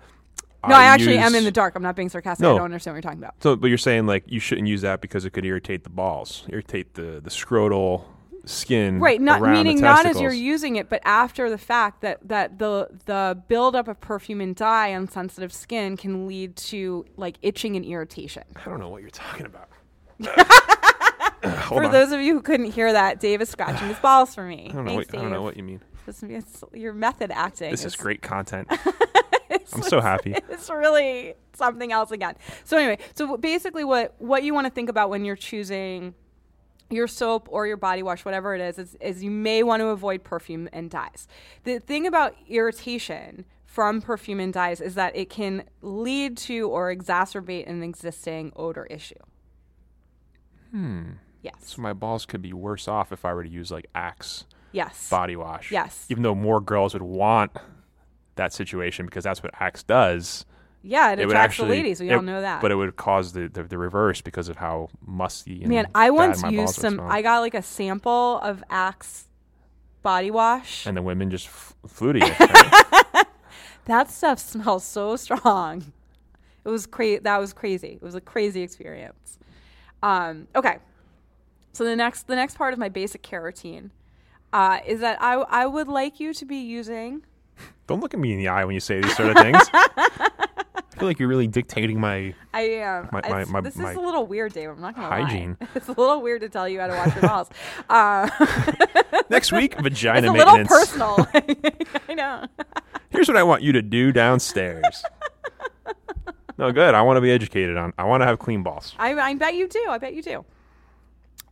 No, 0.68 0.74
I, 0.74 0.84
actually 0.84 1.18
am 1.18 1.34
in 1.34 1.44
the 1.44 1.50
dark. 1.50 1.74
I'm 1.74 1.82
not 1.82 1.96
being 1.96 2.08
sarcastic. 2.08 2.42
No. 2.42 2.54
I 2.54 2.58
don't 2.58 2.64
understand 2.64 2.94
what 2.94 2.96
you're 2.96 3.10
talking 3.10 3.18
about. 3.18 3.34
So, 3.42 3.56
but 3.56 3.68
you're 3.68 3.78
saying 3.78 4.06
like 4.06 4.24
you 4.26 4.40
shouldn't 4.40 4.68
use 4.68 4.82
that 4.82 5.00
because 5.00 5.24
it 5.24 5.30
could 5.30 5.44
irritate 5.44 5.84
the 5.84 5.90
balls, 5.90 6.44
irritate 6.48 6.94
the 6.94 7.20
the 7.22 7.30
scrotal 7.30 8.04
skin. 8.46 9.00
Right, 9.00 9.20
not 9.20 9.42
meaning 9.42 9.80
not 9.80 10.06
as 10.06 10.20
you're 10.20 10.32
using 10.32 10.76
it, 10.76 10.88
but 10.88 11.00
after 11.04 11.50
the 11.50 11.58
fact 11.58 12.02
that 12.02 12.26
that 12.28 12.58
the 12.58 12.88
the 13.06 13.40
buildup 13.48 13.88
of 13.88 14.00
perfume 14.00 14.40
and 14.40 14.54
dye 14.54 14.94
on 14.94 15.08
sensitive 15.08 15.52
skin 15.52 15.96
can 15.96 16.26
lead 16.26 16.56
to 16.56 17.04
like 17.16 17.36
itching 17.42 17.76
and 17.76 17.84
irritation. 17.84 18.44
I 18.56 18.64
don't 18.64 18.80
know 18.80 18.88
what 18.88 19.02
you're 19.02 19.10
talking 19.10 19.46
about. 19.46 19.68
for 21.68 21.88
those 21.88 22.12
of 22.12 22.20
you 22.20 22.34
who 22.34 22.42
couldn't 22.42 22.72
hear 22.72 22.92
that, 22.92 23.20
Dave 23.20 23.40
is 23.42 23.48
scratching 23.48 23.88
his 23.88 23.98
balls 23.98 24.34
for 24.34 24.44
me. 24.44 24.68
I 24.70 24.74
don't 24.74 24.84
know. 24.84 24.90
Thanks, 24.96 25.12
What, 25.12 25.18
I 25.18 25.22
don't 25.22 25.32
know 25.32 25.42
what 25.42 25.56
you 25.56 25.62
mean. 25.62 25.80
This 26.06 26.22
your 26.74 26.92
method 26.92 27.30
acting. 27.30 27.70
This 27.70 27.80
is 27.80 27.94
It's- 27.94 28.02
great 28.02 28.22
content. 28.22 28.68
I'm 29.72 29.82
so 29.82 30.00
happy. 30.00 30.34
It's 30.50 30.68
really 30.70 31.34
something 31.54 31.92
else 31.92 32.10
again. 32.10 32.34
So 32.64 32.76
anyway, 32.76 32.98
so 33.14 33.36
basically, 33.36 33.84
what 33.84 34.14
what 34.18 34.42
you 34.42 34.54
want 34.54 34.66
to 34.66 34.70
think 34.70 34.88
about 34.88 35.10
when 35.10 35.24
you're 35.24 35.36
choosing 35.36 36.14
your 36.90 37.06
soap 37.08 37.48
or 37.50 37.66
your 37.66 37.76
body 37.76 38.02
wash, 38.02 38.24
whatever 38.24 38.54
it 38.54 38.60
is, 38.60 38.78
is, 38.78 38.94
is 39.00 39.24
you 39.24 39.30
may 39.30 39.62
want 39.62 39.80
to 39.80 39.86
avoid 39.86 40.22
perfume 40.22 40.68
and 40.72 40.90
dyes. 40.90 41.26
The 41.64 41.78
thing 41.80 42.06
about 42.06 42.36
irritation 42.48 43.46
from 43.64 44.00
perfume 44.00 44.38
and 44.38 44.52
dyes 44.52 44.80
is 44.80 44.94
that 44.94 45.16
it 45.16 45.28
can 45.30 45.64
lead 45.82 46.36
to 46.36 46.68
or 46.68 46.94
exacerbate 46.94 47.68
an 47.68 47.82
existing 47.82 48.52
odor 48.54 48.86
issue. 48.86 49.14
Hmm. 50.70 51.02
Yes. 51.42 51.54
So 51.60 51.82
my 51.82 51.92
balls 51.92 52.24
could 52.26 52.42
be 52.42 52.52
worse 52.52 52.88
off 52.88 53.12
if 53.12 53.24
I 53.24 53.34
were 53.34 53.44
to 53.44 53.50
use 53.50 53.70
like 53.70 53.86
Axe 53.94 54.44
Yes. 54.72 55.08
body 55.10 55.36
wash. 55.36 55.70
Yes. 55.70 56.06
Even 56.08 56.22
though 56.22 56.34
more 56.34 56.60
girls 56.60 56.94
would 56.94 57.02
want 57.02 57.52
that 58.36 58.52
situation 58.52 59.06
because 59.06 59.24
that's 59.24 59.42
what 59.42 59.52
Axe 59.60 59.82
does. 59.82 60.44
Yeah, 60.82 61.12
it, 61.12 61.18
it 61.18 61.24
attracts 61.26 61.54
actually. 61.54 61.68
the 61.68 61.74
ladies. 61.76 62.00
We 62.00 62.10
it- 62.10 62.14
all 62.14 62.22
know 62.22 62.40
that. 62.42 62.60
But 62.60 62.70
it 62.70 62.74
would 62.74 62.94
cause 62.96 63.32
the, 63.32 63.48
the, 63.48 63.62
the 63.62 63.78
reverse 63.78 64.20
because 64.20 64.48
of 64.48 64.56
how 64.56 64.88
musty. 65.06 65.60
And 65.62 65.68
Man, 65.70 65.86
I 65.94 66.10
once 66.10 66.42
used 66.42 66.74
some. 66.74 67.00
I 67.00 67.22
got 67.22 67.40
like 67.40 67.54
a 67.54 67.62
sample 67.62 68.38
of 68.40 68.62
Axe 68.68 69.28
body 70.02 70.30
wash. 70.30 70.86
and 70.86 70.94
the 70.96 71.00
women 71.02 71.30
just 71.30 71.46
f- 71.46 71.74
flew 71.86 72.12
to 72.12 72.18
you. 72.18 72.32
right? 72.38 73.24
That 73.86 74.10
stuff 74.10 74.38
smells 74.38 74.84
so 74.84 75.16
strong. 75.16 75.92
It 76.64 76.68
was 76.68 76.86
crazy. 76.86 77.18
That 77.20 77.38
was 77.38 77.52
crazy. 77.52 77.98
It 78.00 78.02
was 78.02 78.14
a 78.14 78.20
crazy 78.20 78.62
experience. 78.62 79.38
Um, 80.02 80.48
okay, 80.56 80.78
so 81.72 81.84
the 81.84 81.96
next 81.96 82.26
the 82.26 82.36
next 82.36 82.56
part 82.58 82.72
of 82.72 82.78
my 82.78 82.88
basic 82.88 83.22
care 83.22 83.42
routine 83.42 83.90
uh, 84.52 84.80
is 84.86 85.00
that 85.00 85.20
I 85.22 85.34
I 85.34 85.66
would 85.66 85.88
like 85.88 86.20
you 86.20 86.32
to 86.34 86.44
be 86.44 86.56
using. 86.56 87.24
Don't 87.86 88.00
look 88.00 88.14
at 88.14 88.20
me 88.20 88.32
in 88.32 88.38
the 88.38 88.48
eye 88.48 88.64
when 88.64 88.74
you 88.74 88.80
say 88.80 89.00
these 89.00 89.14
sort 89.16 89.28
of 89.30 89.36
things. 89.36 89.58
I 89.72 90.96
feel 90.98 91.08
like 91.08 91.18
you're 91.18 91.28
really 91.28 91.46
dictating 91.48 92.00
my. 92.00 92.34
I 92.54 92.60
am. 92.62 93.08
My- 93.12 93.20
my- 93.28 93.44
my- 93.46 93.60
this 93.60 93.74
is 93.74 93.80
a 93.80 94.00
little 94.00 94.26
weird, 94.26 94.52
Dave. 94.52 94.70
I'm 94.70 94.80
not 94.80 94.94
gonna 94.94 95.08
hygiene. 95.08 95.56
lie. 95.60 95.66
It's 95.74 95.88
a 95.88 95.92
little 95.92 96.22
weird 96.22 96.40
to 96.42 96.48
tell 96.48 96.68
you 96.68 96.80
how 96.80 96.86
to 96.86 96.92
wash 96.94 97.14
your 97.14 97.22
balls. 97.22 97.50
Uh, 97.90 98.28
Next 99.28 99.52
week, 99.52 99.74
vagina 99.80 100.18
it's 100.18 100.28
a 100.28 100.32
little 100.32 100.56
maintenance. 100.56 100.68
personal. 100.68 101.26
I 102.08 102.14
know. 102.14 102.46
Here's 103.10 103.28
what 103.28 103.36
I 103.36 103.42
want 103.42 103.62
you 103.62 103.72
to 103.72 103.82
do 103.82 104.12
downstairs. 104.12 105.02
no, 106.58 106.70
good. 106.72 106.94
I 106.94 107.02
want 107.02 107.16
to 107.16 107.20
be 107.20 107.30
educated 107.32 107.76
on. 107.76 107.92
I 107.98 108.04
want 108.04 108.22
to 108.22 108.26
have 108.26 108.38
clean 108.38 108.62
balls. 108.62 108.94
I, 108.98 109.12
I 109.14 109.34
bet 109.34 109.54
you 109.54 109.68
do. 109.68 109.84
I 109.88 109.98
bet 109.98 110.14
you 110.14 110.22
do. 110.22 110.44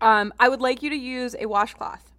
Um, 0.00 0.32
I 0.38 0.48
would 0.48 0.60
like 0.60 0.82
you 0.82 0.90
to 0.90 0.96
use 0.96 1.34
a 1.38 1.46
washcloth. 1.46 2.11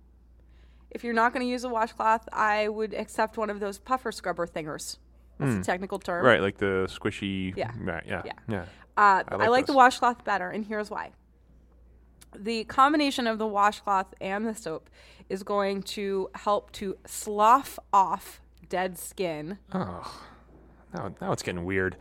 If 0.94 1.04
you're 1.04 1.14
not 1.14 1.34
going 1.34 1.46
to 1.46 1.50
use 1.50 1.64
a 1.64 1.70
washcloth, 1.70 2.28
I 2.32 2.68
would 2.68 2.94
accept 2.94 3.38
one 3.38 3.50
of 3.50 3.60
those 3.60 3.80
puffer 3.80 4.12
scrubber 4.12 4.46
thingers. 4.48 4.98
That's 5.40 5.56
the 5.56 5.64
technical 5.64 6.00
term. 6.00 6.24
Right, 6.24 6.42
like 6.42 6.58
the 6.58 6.88
squishy. 6.90 7.56
Yeah. 7.56 7.72
Right, 7.80 8.04
yeah. 8.06 8.22
Yeah. 8.26 8.34
Yeah. 8.48 8.66
Uh, 8.96 9.24
I 9.28 9.32
I 9.32 9.36
like 9.38 9.50
like, 9.50 9.66
the 9.66 9.74
washcloth 9.74 10.24
better, 10.24 10.50
and 10.50 10.66
here's 10.66 10.92
why. 10.92 11.12
The 12.36 12.64
combination 12.66 13.28
of 13.28 13.40
the 13.40 13.48
washcloth 13.48 14.14
and 14.22 14.46
the 14.46 14.54
soap 14.56 14.90
is 15.30 15.44
going 15.44 15.84
to 15.84 16.30
help 16.36 16.72
to 16.74 16.98
slough 17.06 17.80
off 17.92 18.42
dead 18.70 18.98
skin. 18.98 19.58
Oh, 19.74 20.22
now, 20.94 21.14
now 21.20 21.32
it's 21.32 21.44
getting 21.44 21.66
weird. 21.66 21.98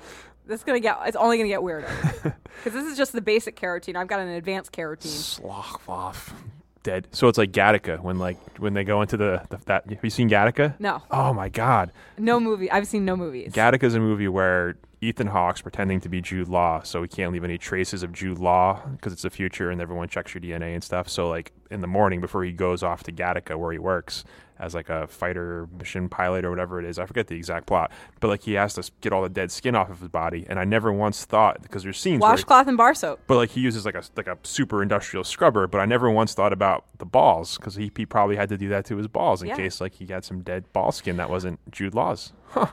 This 0.46 0.60
is 0.60 0.64
gonna 0.64 0.80
get. 0.80 0.98
It's 1.06 1.16
only 1.16 1.36
gonna 1.38 1.48
get 1.48 1.62
weirder 1.62 1.88
because 2.56 2.72
this 2.72 2.90
is 2.90 2.96
just 2.96 3.12
the 3.12 3.20
basic 3.20 3.56
care 3.56 3.72
routine. 3.72 3.96
I've 3.96 4.08
got 4.08 4.20
an 4.20 4.28
advanced 4.28 4.72
care 4.72 4.90
routine. 4.90 5.12
Slough 5.12 5.88
off. 5.88 6.34
Dead. 6.82 7.06
So 7.12 7.28
it's 7.28 7.38
like 7.38 7.52
Gattaca 7.52 8.00
when 8.00 8.18
like 8.18 8.38
when 8.58 8.74
they 8.74 8.82
go 8.84 9.02
into 9.02 9.16
the, 9.16 9.42
the 9.50 9.58
that. 9.66 9.88
Have 9.88 10.02
you 10.02 10.10
seen 10.10 10.28
Gattaca? 10.28 10.78
No. 10.80 11.02
Oh 11.10 11.32
my 11.32 11.48
God. 11.48 11.92
No 12.18 12.40
movie. 12.40 12.70
I've 12.70 12.86
seen 12.86 13.04
no 13.04 13.16
movies. 13.16 13.52
Gattaca 13.52 13.84
is 13.84 13.94
a 13.94 14.00
movie 14.00 14.28
where 14.28 14.76
Ethan 15.02 15.26
Hawke's 15.26 15.60
pretending 15.60 16.00
to 16.00 16.08
be 16.08 16.20
Jude 16.20 16.46
Law, 16.48 16.80
so 16.82 17.02
he 17.02 17.08
can't 17.08 17.32
leave 17.32 17.42
any 17.42 17.58
traces 17.58 18.04
of 18.04 18.12
Jude 18.12 18.38
Law 18.38 18.80
because 18.92 19.12
it's 19.12 19.22
the 19.22 19.30
future 19.30 19.68
and 19.68 19.80
everyone 19.80 20.08
checks 20.08 20.32
your 20.32 20.40
DNA 20.40 20.74
and 20.74 20.82
stuff. 20.84 21.08
So 21.08 21.28
like 21.28 21.50
in 21.72 21.80
the 21.80 21.88
morning 21.88 22.20
before 22.20 22.44
he 22.44 22.52
goes 22.52 22.84
off 22.84 23.02
to 23.04 23.12
Gattaca 23.12 23.56
where 23.58 23.72
he 23.72 23.80
works 23.80 24.22
as 24.60 24.76
like 24.76 24.88
a 24.88 25.08
fighter 25.08 25.66
mission 25.76 26.08
pilot 26.08 26.44
or 26.44 26.50
whatever 26.50 26.78
it 26.78 26.84
is, 26.86 27.00
I 27.00 27.06
forget 27.06 27.26
the 27.26 27.34
exact 27.34 27.66
plot, 27.66 27.90
but 28.20 28.28
like 28.28 28.42
he 28.44 28.52
has 28.52 28.74
to 28.74 28.88
get 29.00 29.12
all 29.12 29.22
the 29.22 29.28
dead 29.28 29.50
skin 29.50 29.74
off 29.74 29.90
of 29.90 29.98
his 29.98 30.08
body, 30.08 30.46
and 30.48 30.56
I 30.56 30.64
never 30.64 30.92
once 30.92 31.24
thought 31.24 31.62
because 31.62 31.82
there's 31.82 31.98
scenes 31.98 32.20
Washcloth 32.20 32.68
and 32.68 32.76
bar 32.76 32.94
soap. 32.94 33.18
but 33.26 33.34
like 33.38 33.50
he 33.50 33.60
uses 33.60 33.84
like 33.84 33.96
a 33.96 34.04
like 34.16 34.28
a 34.28 34.38
super 34.44 34.84
industrial 34.84 35.24
scrubber, 35.24 35.66
but 35.66 35.78
I 35.80 35.84
never 35.84 36.12
once 36.12 36.32
thought 36.32 36.52
about 36.52 36.84
the 36.98 37.06
balls 37.06 37.56
because 37.56 37.74
he, 37.74 37.90
he 37.96 38.06
probably 38.06 38.36
had 38.36 38.48
to 38.50 38.56
do 38.56 38.68
that 38.68 38.84
to 38.84 38.96
his 38.98 39.08
balls 39.08 39.42
in 39.42 39.48
Yeah. 39.48 39.56
case 39.56 39.80
like 39.80 39.94
he 39.94 40.06
had 40.06 40.24
some 40.24 40.42
dead 40.42 40.72
ball 40.72 40.92
skin 40.92 41.16
that 41.16 41.28
wasn't 41.28 41.58
Jude 41.72 41.92
Law's. 41.96 42.32
Huh. 42.50 42.66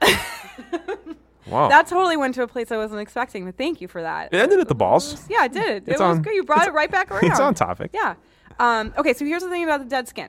wow. 1.46 1.68
That 1.68 1.86
totally 1.86 2.16
went 2.16 2.34
to 2.36 2.42
a 2.42 2.46
place 2.48 2.70
I 2.72 2.76
wasn't 2.76 3.00
expecting. 3.00 3.44
But 3.44 3.56
thank 3.56 3.80
you 3.80 3.88
for 3.88 4.02
that. 4.02 4.32
it 4.32 4.38
ended 4.40 4.60
at 4.60 4.68
the 4.68 4.74
balls. 4.74 5.26
Yeah, 5.28 5.44
it 5.46 5.52
did. 5.52 5.88
It 5.88 5.92
It's 5.92 6.00
was 6.00 6.16
on- 6.18 6.22
good. 6.22 6.34
You 6.34 6.44
brought 6.44 6.66
it 6.68 6.72
right 6.72 6.90
back 6.90 7.10
around. 7.10 7.24
It's 7.30 7.40
on 7.40 7.54
topic. 7.54 7.90
Yeah. 7.94 8.14
Um, 8.58 8.92
okay, 8.98 9.12
so 9.14 9.24
here's 9.24 9.42
the 9.42 9.48
thing 9.50 9.64
about 9.64 9.80
the 9.80 9.86
dead 9.86 10.08
skin. 10.08 10.28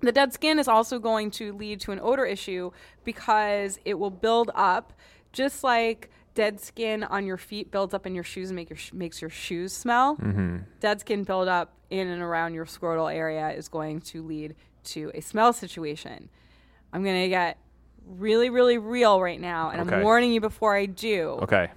The 0.00 0.12
dead 0.12 0.32
skin 0.32 0.58
is 0.58 0.68
also 0.68 0.98
going 0.98 1.30
to 1.32 1.52
lead 1.54 1.80
to 1.80 1.92
an 1.92 2.00
odor 2.02 2.24
issue 2.26 2.70
because 3.04 3.78
it 3.84 3.94
will 3.98 4.10
build 4.10 4.50
up, 4.54 4.92
just 5.32 5.64
like 5.64 6.10
dead 6.34 6.60
skin 6.60 7.02
on 7.04 7.24
your 7.26 7.38
feet 7.38 7.70
builds 7.70 7.94
up 7.94 8.06
in 8.06 8.14
your 8.14 8.24
shoes 8.24 8.50
and 8.50 8.56
make 8.56 8.68
your 8.68 8.76
sh- 8.76 8.92
makes 8.92 9.20
your 9.22 9.30
shoes 9.30 9.72
smell. 9.72 10.16
Mm-hmm. 10.16 10.58
Dead 10.80 11.00
skin 11.00 11.24
buildup 11.24 11.72
in 11.88 12.08
and 12.08 12.20
around 12.20 12.52
your 12.52 12.66
scrotal 12.66 13.12
area 13.12 13.50
is 13.50 13.68
going 13.68 14.00
to 14.02 14.22
lead 14.22 14.54
to 14.84 15.10
a 15.14 15.20
smell 15.20 15.52
situation. 15.52 16.28
I'm 16.92 17.02
gonna 17.02 17.28
get 17.28 17.58
really, 18.06 18.50
really 18.50 18.78
real 18.78 19.20
right 19.20 19.40
now, 19.40 19.70
and 19.70 19.80
Okay. 19.82 19.96
I'm 19.96 20.02
warning 20.02 20.32
you 20.32 20.40
before 20.40 20.74
I 20.74 20.86
do 20.86 21.38
Okay, 21.42 21.68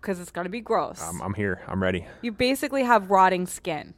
because 0.00 0.20
it's 0.20 0.30
gonna 0.30 0.48
be 0.48 0.60
gross. 0.60 1.02
I'm, 1.02 1.20
I'm 1.22 1.34
here. 1.34 1.60
I'm 1.66 1.82
ready. 1.82 2.06
you 2.22 2.32
basically 2.32 2.82
have 2.84 3.10
rotting 3.10 3.46
skin. 3.46 3.94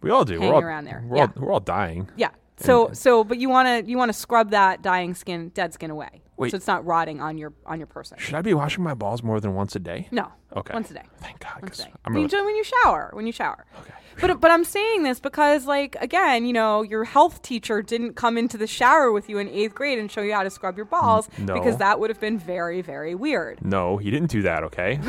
We 0.00 0.10
all 0.10 0.24
do. 0.24 0.40
We're 0.40 0.54
all, 0.54 0.60
around 0.62 0.84
there. 0.84 1.02
We're, 1.06 1.16
Yeah. 1.16 1.22
all, 1.22 1.32
we're 1.36 1.52
all 1.52 1.60
dying. 1.60 2.08
Yeah. 2.16 2.30
So 2.60 2.90
so 2.92 3.22
but 3.22 3.38
you 3.38 3.48
want 3.48 3.84
to 3.86 3.90
you 3.90 3.96
want 3.96 4.08
to 4.08 4.12
scrub 4.18 4.50
that 4.50 4.82
dying 4.82 5.14
skin 5.14 5.50
dead 5.50 5.72
skin 5.74 5.90
away. 5.90 6.22
Wait. 6.36 6.50
So 6.50 6.56
it's 6.56 6.66
not 6.66 6.84
rotting 6.84 7.20
on 7.20 7.38
your 7.38 7.52
on 7.66 7.78
your 7.78 7.86
person. 7.86 8.18
Should 8.18 8.34
I 8.34 8.42
be 8.42 8.52
washing 8.54 8.82
my 8.82 8.94
balls 8.94 9.22
more 9.22 9.40
than 9.40 9.54
once 9.54 9.76
a 9.76 9.78
day? 9.80 10.08
No. 10.10 10.32
Okay. 10.56 10.72
Once 10.74 10.90
a 10.90 10.94
day. 10.94 11.02
Thank 11.20 11.38
God. 11.40 11.62
Once 11.62 11.78
a 11.80 11.84
day. 11.84 11.92
I'm 12.04 12.14
when, 12.14 12.22
you, 12.22 12.28
really, 12.28 12.40
do- 12.40 12.44
when 12.46 12.56
you 12.56 12.64
shower, 12.64 13.10
when 13.12 13.26
you 13.26 13.32
shower. 13.32 13.64
Okay. 13.80 13.94
But 14.20 14.40
but 14.40 14.50
I'm 14.50 14.64
saying 14.64 15.02
this 15.04 15.20
because 15.20 15.66
like 15.66 15.96
again, 16.00 16.44
you 16.44 16.52
know, 16.52 16.82
your 16.82 17.04
health 17.04 17.42
teacher 17.42 17.82
didn't 17.82 18.14
come 18.14 18.36
into 18.36 18.56
the 18.58 18.66
shower 18.66 19.12
with 19.12 19.28
you 19.28 19.38
in 19.38 19.48
8th 19.48 19.74
grade 19.74 19.98
and 19.98 20.10
show 20.10 20.22
you 20.22 20.32
how 20.34 20.42
to 20.42 20.50
scrub 20.50 20.76
your 20.76 20.86
balls 20.86 21.28
no. 21.38 21.54
because 21.54 21.76
that 21.78 22.00
would 22.00 22.10
have 22.10 22.20
been 22.20 22.38
very 22.38 22.82
very 22.82 23.14
weird. 23.14 23.64
no, 23.64 23.96
he 23.96 24.10
didn't 24.10 24.30
do 24.30 24.42
that. 24.42 24.64
Okay. 24.64 24.98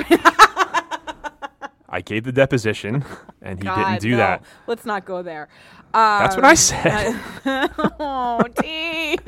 I 1.92 2.02
gave 2.02 2.24
the 2.24 2.32
deposition, 2.32 3.04
and 3.42 3.58
he 3.58 3.64
God, 3.64 3.76
didn't 3.76 4.02
do 4.02 4.12
no. 4.12 4.18
that. 4.18 4.44
Let's 4.68 4.86
not 4.86 5.06
go 5.06 5.24
there. 5.24 5.50
Um, 5.92 6.20
That's 6.20 6.36
what 6.36 6.46
I 6.46 6.54
said. 6.54 7.20
oh, 8.00 8.44
Dave. 8.62 9.20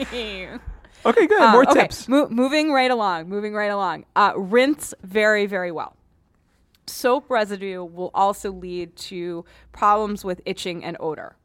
okay, 1.04 1.28
good. 1.28 1.42
Um, 1.42 1.52
More 1.54 1.68
okay, 1.68 1.82
tips. 1.82 2.08
mo- 2.08 2.30
moving 2.30 2.72
right 2.72 2.92
along, 2.92 3.30
moving 3.30 3.56
right 3.56 3.72
along. 3.72 4.06
Uh, 4.16 4.34
rinse 4.36 4.94
very, 5.02 5.48
very 5.48 5.72
well. 5.72 5.96
Soap 6.92 7.30
residue 7.30 7.84
will 7.84 8.12
also 8.14 8.52
lead 8.52 8.96
to 8.96 9.46
problems 9.72 10.24
with 10.24 10.42
itching 10.46 10.84
and 10.84 10.98
odor, 11.00 11.36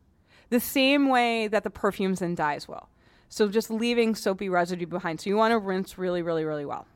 the 0.51 0.61
same 0.61 1.09
way 1.09 1.49
that 1.49 1.65
the 1.65 1.71
perfumes 1.71 2.21
and 2.21 2.37
dyes 2.37 2.69
will. 2.69 2.89
So 3.29 3.49
just 3.49 3.71
leaving 3.71 4.15
soapy 4.15 4.49
residue 4.49 4.87
behind. 4.87 5.21
So 5.21 5.31
you 5.31 5.37
want 5.37 5.53
to 5.53 5.59
rinse 5.59 5.99
really, 5.99 6.23
really, 6.23 6.45
really 6.45 6.65
well. 6.65 6.87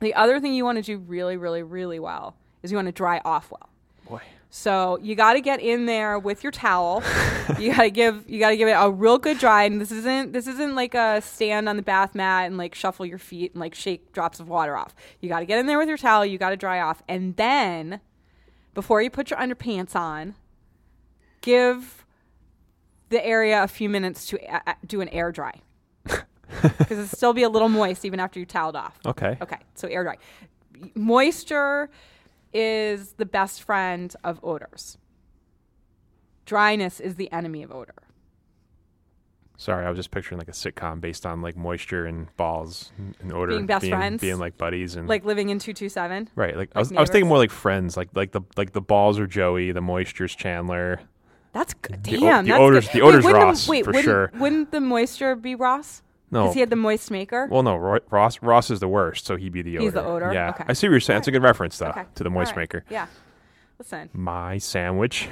The 0.00 0.14
other 0.14 0.40
thing 0.40 0.54
you 0.54 0.64
want 0.64 0.76
to 0.76 0.82
do 0.82 0.98
really, 0.98 1.36
really, 1.36 1.62
really 1.62 1.98
well 1.98 2.36
is 2.62 2.70
you 2.70 2.76
want 2.76 2.86
to 2.88 2.92
dry 2.92 3.20
off 3.24 3.50
well. 3.50 3.68
Boy. 4.08 4.22
So 4.56 5.00
you 5.02 5.16
got 5.16 5.32
to 5.32 5.40
get 5.40 5.60
in 5.60 5.86
there 5.86 6.16
with 6.16 6.44
your 6.44 6.52
towel. 6.52 7.02
you 7.58 7.72
got 7.74 7.82
to 7.82 7.90
give 7.90 8.30
you 8.30 8.38
got 8.38 8.50
to 8.50 8.56
give 8.56 8.68
it 8.68 8.76
a 8.78 8.88
real 8.88 9.18
good 9.18 9.40
dry. 9.40 9.64
And 9.64 9.80
this 9.80 9.90
isn't 9.90 10.32
this 10.32 10.46
isn't 10.46 10.76
like 10.76 10.94
a 10.94 11.20
stand 11.22 11.68
on 11.68 11.74
the 11.74 11.82
bath 11.82 12.14
mat 12.14 12.46
and 12.46 12.56
like 12.56 12.72
shuffle 12.72 13.04
your 13.04 13.18
feet 13.18 13.52
and 13.52 13.60
like 13.60 13.74
shake 13.74 14.12
drops 14.12 14.38
of 14.38 14.48
water 14.48 14.76
off. 14.76 14.94
You 15.20 15.28
got 15.28 15.40
to 15.40 15.44
get 15.44 15.58
in 15.58 15.66
there 15.66 15.76
with 15.76 15.88
your 15.88 15.98
towel. 15.98 16.24
You 16.24 16.38
got 16.38 16.50
to 16.50 16.56
dry 16.56 16.78
off, 16.78 17.02
and 17.08 17.34
then 17.34 18.00
before 18.74 19.02
you 19.02 19.10
put 19.10 19.28
your 19.28 19.40
underpants 19.40 19.96
on, 19.96 20.36
give 21.40 22.04
the 23.08 23.26
area 23.26 23.60
a 23.60 23.68
few 23.68 23.88
minutes 23.88 24.24
to 24.26 24.38
a- 24.38 24.62
a- 24.68 24.76
do 24.86 25.00
an 25.00 25.08
air 25.08 25.32
dry 25.32 25.52
because 26.04 26.92
it'll 26.92 27.06
still 27.06 27.32
be 27.32 27.42
a 27.42 27.48
little 27.48 27.68
moist 27.68 28.04
even 28.04 28.20
after 28.20 28.38
you 28.38 28.46
toweled 28.46 28.76
off. 28.76 29.00
Okay. 29.04 29.36
Okay, 29.42 29.58
so 29.74 29.88
air 29.88 30.04
dry. 30.04 30.16
Moisture 30.94 31.90
is 32.54 33.12
the 33.14 33.26
best 33.26 33.62
friend 33.62 34.14
of 34.24 34.40
odors. 34.42 34.96
Dryness 36.46 37.00
is 37.00 37.16
the 37.16 37.30
enemy 37.32 37.62
of 37.62 37.72
odor. 37.72 37.94
Sorry, 39.56 39.86
I 39.86 39.88
was 39.88 39.96
just 39.98 40.10
picturing 40.10 40.38
like 40.38 40.48
a 40.48 40.52
sitcom 40.52 41.00
based 41.00 41.24
on 41.24 41.40
like 41.40 41.56
moisture 41.56 42.06
and 42.06 42.34
balls 42.36 42.92
and 43.20 43.32
odor 43.32 43.52
Being 43.52 43.66
best 43.66 43.86
friends? 43.88 44.20
being 44.20 44.38
like 44.38 44.58
buddies 44.58 44.96
and 44.96 45.08
Like 45.08 45.24
living 45.24 45.48
in 45.50 45.58
227. 45.58 46.30
right. 46.34 46.56
Like, 46.56 46.70
I 46.74 46.80
like 46.80 46.90
was, 46.90 46.92
I 46.92 47.00
was 47.00 47.10
thinking 47.10 47.28
more 47.28 47.38
like 47.38 47.50
friends. 47.52 47.96
Like 47.96 48.08
like 48.14 48.32
the 48.32 48.42
like 48.56 48.72
the 48.72 48.80
balls 48.80 49.18
are 49.18 49.26
Joey, 49.28 49.70
the 49.72 49.80
moisture's 49.80 50.34
Chandler. 50.34 51.00
That's 51.52 51.72
good. 51.74 52.02
The 52.02 52.16
o- 52.16 52.20
Damn. 52.20 52.44
the 52.44 52.50
that's 52.50 52.60
odor's- 52.60 52.86
good. 52.88 52.92
the 52.94 53.00
odor's 53.02 53.24
wouldn't 53.24 53.44
Ross, 53.44 53.64
The, 53.66 53.70
wait, 53.70 53.84
for 53.84 53.90
wouldn't, 53.90 54.04
sure. 54.04 54.32
Wouldn't 54.38 54.70
the 54.72 54.80
moisture 54.80 55.36
be 55.36 55.54
Ross? 55.54 56.02
No, 56.34 56.42
Because 56.42 56.54
he 56.54 56.60
had 56.60 56.68
the 56.70 56.76
moist 56.76 57.10
maker. 57.10 57.48
well, 57.50 57.62
no. 57.62 57.76
Ro- 57.76 58.00
Ross 58.10 58.42
Ross 58.42 58.70
is 58.70 58.80
the 58.80 58.88
worst, 58.88 59.24
so 59.24 59.36
he'd 59.36 59.52
be 59.52 59.62
the 59.62 59.76
odor. 59.78 59.84
He's 59.84 59.92
the 59.94 60.04
odor? 60.04 60.32
Yeah, 60.34 60.50
Okay. 60.50 60.64
I 60.68 60.72
see 60.74 60.86
what 60.88 60.90
you're 60.92 61.00
saying. 61.00 61.18
It's 61.20 61.28
a 61.28 61.30
good 61.30 61.42
reference 61.42 61.78
though 61.78 61.90
okay. 61.90 62.04
to 62.16 62.24
the 62.24 62.28
moist 62.30 62.50
right. 62.50 62.56
maker. 62.58 62.84
Yeah. 62.90 63.06
Listen. 63.78 64.10
My 64.12 64.58
sandwich. 64.58 65.28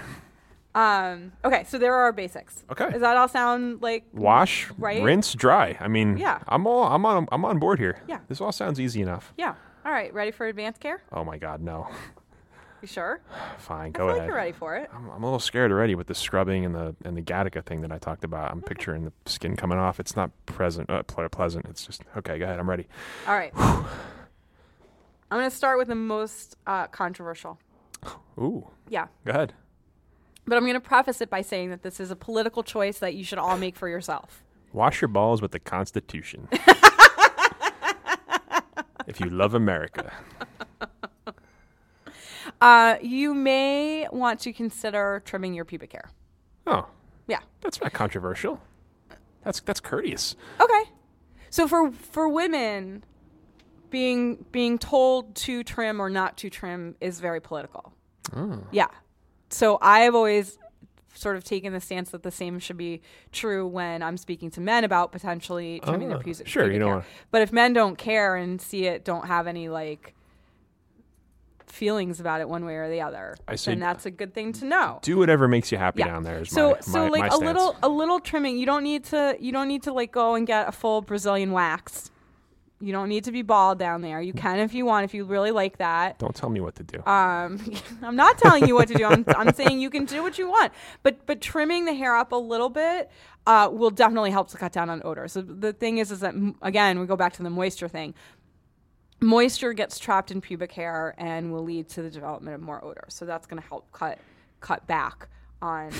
Um. 0.75 1.32
Okay. 1.44 1.64
So 1.68 1.76
there 1.76 1.92
are 1.94 2.04
our 2.04 2.12
basics. 2.12 2.64
Okay. 2.71 2.90
Does 2.90 3.02
that 3.02 3.16
all 3.16 3.28
sound 3.28 3.82
like 3.82 4.04
Wash, 4.14 4.71
Right? 4.78 5.02
rinse, 5.02 5.35
dry. 5.35 5.76
I 5.80 5.88
mean, 5.88 6.16
Yeah. 6.16 6.38
I'm 6.49 6.66
all 6.66 6.85
I'm 6.85 7.04
on 7.04 7.26
I'm 7.30 7.44
on 7.44 7.59
board 7.59 7.78
here. 7.78 8.00
Yeah. 8.09 8.21
This 8.28 8.40
all 8.40 8.52
sounds 8.52 8.80
easy 8.80 9.02
enough. 9.02 9.35
Yeah. 9.37 9.54
All 9.85 9.92
right. 9.92 10.12
Ready 10.14 10.30
for 10.30 10.47
advanced 10.47 10.80
care? 10.80 11.02
Oh 11.12 11.25
my 11.25 11.37
God, 11.37 11.61
no. 11.61 11.88
You 12.82 12.88
sure? 12.88 13.20
Fine, 13.58 13.86
I 13.86 13.90
go 13.90 13.98
feel 13.98 14.08
ahead. 14.08 14.18
like 14.18 14.26
you're 14.26 14.36
ready 14.36 14.52
for 14.52 14.74
it. 14.76 14.90
I'm, 14.92 15.08
I'm 15.10 15.22
a 15.22 15.26
little 15.26 15.38
scared 15.38 15.70
already 15.70 15.94
with 15.94 16.08
the 16.08 16.14
scrubbing 16.16 16.64
and 16.64 16.74
the 16.74 16.96
and 17.04 17.16
the 17.16 17.22
Gattaca 17.22 17.64
thing 17.64 17.80
that 17.82 17.92
I 17.92 17.98
talked 17.98 18.24
about. 18.24 18.50
I'm 18.50 18.60
picturing 18.60 19.04
the 19.04 19.12
skin 19.26 19.54
coming 19.56 19.78
off. 19.78 20.00
It's 20.00 20.16
not 20.16 20.30
present, 20.46 20.90
uh, 20.90 21.02
pleasant. 21.04 21.66
It's 21.68 21.86
just 21.86 22.02
okay. 22.16 22.38
Go 22.38 22.44
ahead. 22.44 22.58
I'm 22.58 22.68
ready. 22.68 22.88
All 23.28 23.34
right. 23.34 23.52
I'm 23.56 25.38
going 25.38 25.48
to 25.48 25.56
start 25.56 25.78
with 25.78 25.88
the 25.88 25.94
most 25.94 26.56
uh, 26.66 26.88
controversial. 26.88 27.58
Ooh, 28.38 28.66
Yeah. 28.88 29.06
go 29.24 29.30
ahead. 29.30 29.54
But 30.46 30.56
I'm 30.56 30.62
going 30.64 30.74
to 30.74 30.80
preface 30.80 31.20
it 31.20 31.30
by 31.30 31.40
saying 31.42 31.70
that 31.70 31.82
this 31.82 32.00
is 32.00 32.10
a 32.10 32.16
political 32.16 32.62
choice 32.64 32.98
that 32.98 33.14
you 33.14 33.22
should 33.24 33.38
all 33.38 33.56
make 33.56 33.76
for 33.76 33.88
yourself. 33.88 34.42
Wash 34.72 35.00
your 35.00 35.08
balls 35.08 35.40
with 35.40 35.52
the 35.52 35.58
Constitution. 35.60 36.48
if 39.06 39.20
you 39.20 39.30
love 39.30 39.54
America, 39.54 40.12
Uh, 42.62 42.97
you 43.02 43.35
may 43.35 44.07
want 44.12 44.38
to 44.40 44.52
consider 44.52 45.21
trimming 45.25 45.52
your 45.54 45.64
pubic 45.64 45.92
hair. 45.92 46.11
oh, 46.66 46.87
Yeah. 47.26 47.40
that's 47.61 47.81
not 47.81 47.92
controversial. 47.92 48.61
That's 49.42 49.61
that's 49.61 49.81
courteous. 49.81 50.37
Okay. 50.61 50.83
So 51.50 51.66
for 51.66 51.90
for 51.90 52.28
women, 52.28 53.02
being 53.90 54.45
being 54.52 54.78
told 54.78 55.35
to 55.37 55.64
trim 55.64 56.00
or 56.00 56.09
not 56.09 56.37
to 56.38 56.50
trim 56.50 56.95
is 57.00 57.19
very 57.19 57.40
political. 57.40 57.92
Oh. 58.37 58.62
Yeah. 58.71 58.87
So 59.50 59.78
I've 59.83 60.14
always 60.14 60.59
sort 61.14 61.37
of 61.37 61.45
taken 61.45 61.73
the 61.73 61.81
stance 61.81 62.11
that 62.11 62.23
the 62.23 62.31
same 62.31 62.59
should 62.61 62.76
be 62.78 63.02
true 63.33 63.66
when 63.66 64.02
I'm 64.02 64.16
speaking 64.16 64.50
to 64.52 64.61
men 64.61 64.85
about 64.85 65.11
potentially 65.12 65.81
trimming 65.81 66.09
their 66.09 66.19
Ah, 66.19 66.23
pubic, 66.23 66.47
sure, 66.47 66.62
pubic 66.62 66.75
you 66.75 66.78
don't 66.78 66.88
hair. 66.88 66.97
wanna- 66.99 67.07
But 67.33 67.42
if 67.42 67.52
men 67.52 67.73
don't 67.75 67.97
care 67.99 68.37
and 68.37 68.61
see 68.62 68.87
it, 68.87 69.04
don't 69.04 69.26
have 69.26 69.47
any 69.49 69.69
like 69.69 70.14
feelings 71.73 72.21
about 72.21 72.41
it 72.41 72.49
one 72.49 72.64
way 72.64 72.75
or 72.76 72.88
the 72.91 73.00
other, 73.00 73.35
I 73.49 73.57
see. 73.57 73.71
then 73.73 73.81
that's 73.81 74.07
a 74.07 74.11
good 74.11 74.35
thing 74.35 74.52
to 74.55 74.64
know. 74.67 74.99
Do 75.02 75.17
whatever 75.17 75.49
makes 75.49 75.73
you 75.73 75.79
happy 75.79 76.00
Yeah. 76.00 76.09
down 76.09 76.23
there. 76.23 76.45
So 76.45 76.73
my, 76.73 76.81
so 76.81 76.99
my, 77.05 77.09
like 77.09 77.31
my 77.31 77.37
a 77.37 77.38
little 77.38 77.76
a 77.83 77.88
little 77.88 78.21
trimming. 78.21 78.59
You 78.59 78.67
don't 78.67 78.85
need 78.85 79.05
to 79.07 79.37
you 79.41 79.52
don't 79.52 79.69
need 79.69 79.83
to 79.85 79.93
like 79.93 80.12
go 80.12 80.35
and 80.35 80.47
get 80.47 80.69
a 80.69 80.73
full 80.73 81.00
Brazilian 81.00 81.52
wax. 81.52 82.11
You 82.81 82.91
don't 82.91 83.09
need 83.09 83.23
to 83.25 83.33
be 83.33 83.43
bald 83.43 83.79
down 83.79 84.00
there. 84.02 84.21
You 84.21 84.33
can 84.33 84.59
if 84.59 84.75
you 84.75 84.85
want 84.85 85.05
if 85.05 85.14
you 85.14 85.25
really 85.25 85.52
like 85.52 85.79
that. 85.79 86.19
Don't 86.19 86.35
tell 86.35 86.50
me 86.50 86.61
what 86.61 86.75
to 86.76 86.83
do. 86.83 86.99
Um, 87.07 87.61
I'm 88.02 88.17
not 88.17 88.39
telling 88.39 88.67
you 88.67 88.75
what 88.75 88.89
to 88.89 88.95
do. 88.95 89.04
I'm, 89.04 89.25
I'm 89.37 89.54
saying 89.54 89.80
you 89.80 89.89
can 89.89 90.04
do 90.04 90.21
what 90.23 90.37
you 90.37 90.49
want. 90.49 90.73
But 91.04 91.25
but 91.25 91.41
trimming 91.41 91.85
the 91.85 91.95
hair 91.95 92.17
up 92.17 92.32
a 92.32 92.37
little 92.37 92.69
bit 92.69 93.08
uh, 93.47 93.69
will 93.73 93.91
definitely 93.91 94.32
help 94.32 94.49
to 94.50 94.56
cut 94.56 94.73
down 94.73 94.91
on 94.91 95.00
odor. 95.04 95.28
So 95.28 95.43
the 95.43 95.73
thing 95.73 95.99
is, 95.99 96.11
is 96.11 96.21
that 96.21 96.35
again 96.61 96.99
we 96.99 97.06
go 97.06 97.17
back 97.17 97.32
to 97.35 97.43
the 97.43 97.50
moisture 97.50 97.89
thing. 97.89 98.15
Moisture 99.23 99.73
gets 99.73 99.99
trapped 99.99 100.30
in 100.30 100.41
pubic 100.41 100.73
hair 100.73 101.15
and 101.17 101.52
will 101.52 101.63
lead 101.65 101.89
to 101.91 102.02
the 102.02 102.11
development 102.11 102.54
of 102.54 102.61
more 102.61 102.85
odor. 102.85 103.04
So 103.08 103.25
that's 103.25 103.47
going 103.47 103.63
to 103.63 103.69
help 103.69 103.91
cut 103.93 104.19
cut 104.61 104.87
back 104.87 105.28
on. 105.63 105.91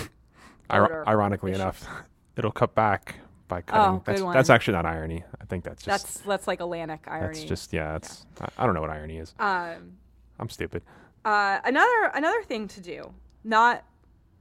Iro- 0.71 1.05
ironically 1.07 1.53
enough, 1.53 1.87
it'll 2.37 2.51
cut 2.53 2.75
back 2.75 3.17
by 3.49 3.61
cutting. 3.61 3.97
Oh, 3.97 3.99
good 3.99 4.05
that's, 4.15 4.23
one. 4.23 4.35
that's 4.35 4.51
actually 4.51 4.75
not 4.75 4.87
irony. 4.87 5.23
I 5.41 5.45
think 5.45 5.65
that's 5.65 5.83
just 5.83 6.05
That's 6.05 6.19
that's 6.27 6.47
like 6.47 6.61
Atlantic 6.61 7.05
irony. 7.07 7.35
that's 7.39 7.45
just 7.45 7.73
yeah. 7.73 7.93
That's 7.93 8.25
I, 8.41 8.49
I 8.59 8.67
don't 8.67 8.75
know 8.75 8.81
what 8.81 8.91
irony 8.91 9.19
is. 9.19 9.35
um, 9.39 9.93
I'm 10.39 10.49
stupid. 10.49 10.83
uh, 11.25 11.59
another 11.65 12.11
another 12.15 12.43
thing 12.43 12.69
to 12.69 12.81
do. 12.81 13.13
Not 13.45 13.85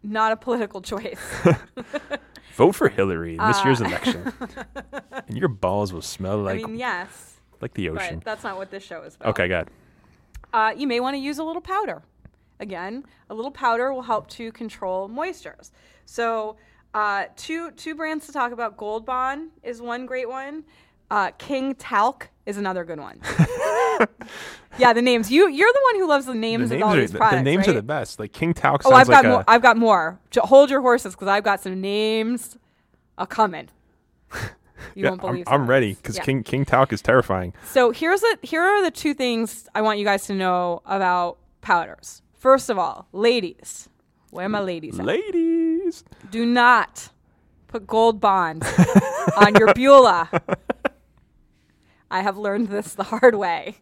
not 0.04 0.32
a 0.32 0.38
political 0.38 0.82
choice. 0.82 1.20
Vote 2.56 2.72
for 2.74 2.90
Hillary 2.90 3.36
in 3.38 3.46
this 3.46 3.64
year's 3.64 3.82
Uh, 3.82 3.86
election, 3.86 4.34
and 5.28 5.38
your 5.38 5.48
balls 5.50 5.94
will 5.94 6.02
smell 6.02 6.38
like 6.40 6.64
I 6.64 6.68
mean, 6.68 6.78
yes, 6.78 7.40
like 7.62 7.74
the 7.74 7.90
ocean. 7.90 8.22
that's 8.26 8.44
not 8.44 8.58
what 8.58 8.72
this 8.72 8.84
show 8.84 9.02
is 9.04 9.16
about. 9.16 9.30
Okay, 9.30 9.48
good. 9.48 9.68
Uh, 10.54 10.74
you 10.76 10.88
may 10.88 11.00
want 11.00 11.14
to 11.16 11.20
use 11.20 11.38
a 11.38 11.44
little 11.44 11.62
powder. 11.62 12.02
Again, 12.60 13.04
a 13.30 13.34
little 13.34 13.52
powder 13.52 13.94
will 13.94 14.02
help 14.04 14.28
to 14.32 14.52
control 14.52 15.10
moistures. 15.10 15.72
So, 16.06 16.58
uh, 16.94 17.26
two 17.36 17.72
two 17.72 17.96
brands 17.96 18.26
to 18.28 18.32
talk 18.34 18.52
about. 18.52 18.78
Gold 18.78 19.06
Bond 19.06 19.50
is 19.64 19.82
one 19.82 20.06
great 20.06 20.30
one. 20.30 20.64
Uh, 21.10 21.32
King 21.38 21.74
Talc 21.76 22.30
is 22.46 22.58
another 22.58 22.84
good 22.86 23.00
one. 23.00 23.20
yeah, 24.78 24.94
the 24.94 25.02
names. 25.02 25.32
You 25.32 25.48
you're 25.50 25.72
the 25.74 25.82
one 25.94 25.96
who 26.02 26.08
loves 26.08 26.26
the 26.26 26.34
The 26.34 26.38
names, 26.40 26.70
names, 26.70 26.82
of 26.82 26.88
all 26.88 26.94
are, 26.96 27.00
these 27.00 27.12
products. 27.12 27.38
the 27.40 27.44
names 27.44 27.68
are 27.68 27.74
the 27.74 27.82
best. 27.84 28.20
Like 28.20 28.32
King 28.32 28.54
Talc 28.54 28.82
Oh, 28.86 28.94
I've 28.94 29.08
got 29.08 29.26
a. 29.26 29.30
more. 29.30 29.44
I've 29.48 29.62
got 29.62 29.78
more. 29.78 30.20
J- 30.30 30.42
hold 30.44 30.70
your 30.70 30.82
horses 30.82 31.14
because 31.14 31.28
I've 31.28 31.44
got 31.44 31.62
some 31.62 31.82
names 31.82 32.58
a 33.18 33.26
coming. 33.28 33.70
You 34.96 35.04
yeah, 35.04 35.10
won't 35.10 35.22
believe. 35.22 35.44
I'm, 35.48 35.62
I'm 35.64 35.70
ready 35.70 35.94
because 35.96 36.18
Yeah. 36.18 36.24
King 36.24 36.44
King 36.44 36.66
Talc 36.66 36.92
is 36.94 37.02
terrifying. 37.02 37.54
So 37.72 37.92
here's 37.92 38.22
a 38.24 38.38
here 38.44 38.62
are 38.62 38.84
the 38.84 38.92
two 38.92 39.14
things 39.14 39.68
I 39.76 39.82
want 39.82 40.00
you 40.00 40.06
guys 40.06 40.26
to 40.28 40.34
know 40.34 40.82
about 40.86 41.38
powders. 41.62 42.22
First 42.38 42.70
of 42.70 42.78
all, 42.78 43.08
ladies, 43.12 43.88
where 44.32 44.46
are 44.46 44.50
my 44.50 44.62
ladies? 44.62 45.00
at? 45.00 45.06
Ladies, 45.06 46.04
Do 46.32 46.46
not 46.46 47.10
put 47.68 47.86
gold 47.88 48.20
bond 48.20 48.64
on 49.38 49.56
your 49.56 49.74
Beulah. 49.74 50.30
I 52.10 52.22
have 52.22 52.38
learned 52.38 52.68
this 52.68 52.94
the 52.96 53.04
hard 53.04 53.36
way. 53.36 53.78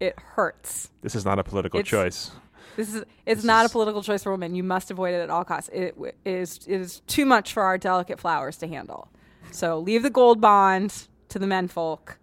It 0.00 0.18
hurts. 0.18 0.90
this 1.02 1.14
is 1.14 1.24
not 1.24 1.38
a 1.38 1.44
political 1.44 1.80
It's- 1.80 1.90
choice. 1.90 2.30
This 2.76 2.94
is 2.94 3.02
it's 3.26 3.42
not 3.42 3.64
is- 3.64 3.70
a 3.70 3.72
political 3.72 4.02
choice 4.04 4.22
for 4.22 4.30
women. 4.30 4.54
You 4.54 4.62
must 4.62 4.90
avoid 4.92 5.12
it 5.12 5.18
at 5.20 5.30
all 5.30 5.44
costs. 5.44 5.68
It 5.72 5.94
w- 5.96 6.12
is 6.24 6.58
it 6.68 6.80
is 6.80 7.00
too 7.08 7.26
much 7.26 7.52
for 7.52 7.64
our 7.64 7.76
delicate 7.76 8.20
flowers 8.20 8.56
to 8.58 8.68
handle. 8.68 9.08
So 9.50 9.78
leave 9.78 10.02
the 10.02 10.10
gold 10.10 10.40
bond 10.40 11.08
to 11.28 11.38
the 11.38 11.46
men 11.46 11.68
folk. 11.68 12.18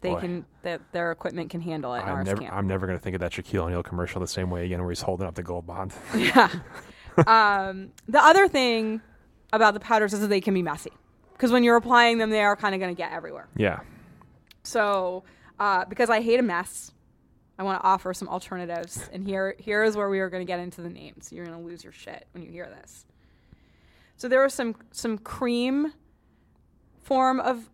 They 0.00 0.10
Boy. 0.10 0.20
can 0.20 0.46
that 0.62 0.80
their 0.92 1.12
equipment 1.12 1.50
can 1.50 1.60
handle 1.60 1.94
it. 1.94 2.00
I'm 2.00 2.24
never. 2.24 2.44
I'm 2.44 2.66
never 2.66 2.86
going 2.86 2.98
to 2.98 3.02
think 3.02 3.14
of 3.14 3.20
that 3.20 3.32
Shaquille 3.32 3.64
O'Neal 3.64 3.82
commercial 3.82 4.20
the 4.20 4.26
same 4.26 4.50
way 4.50 4.66
again, 4.66 4.80
where 4.80 4.90
he's 4.90 5.00
holding 5.00 5.26
up 5.26 5.34
the 5.34 5.42
gold 5.42 5.66
bond. 5.66 5.92
Yeah. 6.14 6.50
um, 7.26 7.92
the 8.08 8.22
other 8.22 8.48
thing 8.48 9.00
about 9.52 9.72
the 9.74 9.80
powders 9.80 10.12
is 10.12 10.20
that 10.20 10.26
they 10.26 10.40
can 10.40 10.52
be 10.52 10.62
messy 10.62 10.90
because 11.32 11.52
when 11.52 11.62
you're 11.62 11.76
applying 11.76 12.18
them, 12.18 12.30
they 12.30 12.40
are 12.40 12.56
kind 12.56 12.74
of 12.74 12.80
going 12.80 12.94
to 12.94 12.98
get 13.00 13.12
everywhere. 13.12 13.48
yeah, 13.56 13.80
So, 14.64 15.24
uh, 15.60 15.84
because 15.84 16.10
I 16.10 16.20
hate 16.20 16.40
a 16.40 16.42
mess, 16.42 16.92
I 17.58 17.62
want 17.62 17.80
to 17.80 17.86
offer 17.86 18.12
some 18.14 18.28
alternatives. 18.28 19.08
And 19.12 19.24
here, 19.26 19.54
here 19.58 19.84
is 19.84 19.96
where 19.96 20.08
we 20.08 20.20
are 20.20 20.28
going 20.28 20.44
to 20.44 20.50
get 20.50 20.58
into 20.58 20.80
the 20.80 20.88
names. 20.90 21.32
You're 21.32 21.44
going 21.44 21.58
to 21.58 21.64
lose 21.64 21.84
your 21.84 21.92
shit 21.92 22.26
when 22.32 22.42
you 22.42 22.50
hear 22.50 22.66
this. 22.66 23.06
So 24.16 24.28
there 24.28 24.42
are 24.44 24.48
some 24.48 24.76
some 24.90 25.18
cream 25.18 25.92
form 27.02 27.40
of. 27.40 27.70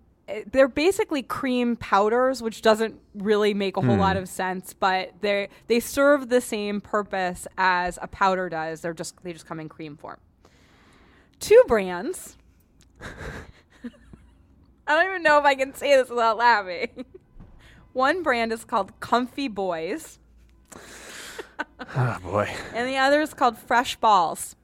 They're 0.47 0.69
basically 0.69 1.25
cream 1.25 1.75
powders, 1.75 2.41
which 2.41 2.63
doesn't 2.63 3.01
really 3.15 3.53
make 3.53 3.77
a 3.77 3.81
whole 3.81 3.97
hmm. 3.97 4.01
lot 4.01 4.17
of 4.17 4.29
sense, 4.29 4.73
but 4.73 5.13
they 5.23 5.49
they 5.67 5.81
serve 5.81 6.29
the 6.29 6.41
same 6.41 6.81
purpose 6.81 7.49
as 7.59 7.99
a 8.01 8.07
powder 8.07 8.49
does. 8.49 8.81
They're 8.81 8.95
just 8.95 9.21
they 9.25 9.33
just 9.33 9.47
come 9.47 9.59
in 9.59 9.69
cream 9.69 9.97
form. 9.97 10.19
Two 11.41 11.65
brands. 11.67 12.37
I 13.03 14.95
don't 14.95 15.07
even 15.07 15.23
know 15.23 15.39
if 15.39 15.45
I 15.45 15.55
can 15.55 15.75
say 15.75 15.97
this 15.97 16.11
without 16.11 16.37
laughing. 16.37 17.05
One 17.93 18.23
brand 18.23 18.53
is 18.53 18.65
called 18.65 18.99
Comfy 19.01 19.49
Boys, 19.49 20.21
oh 21.97 22.19
boy. 22.23 22.49
and 22.75 22.89
the 22.89 22.97
other 22.97 23.21
is 23.21 23.35
called 23.35 23.59
Fresh 23.59 23.97
Balls. 23.97 24.57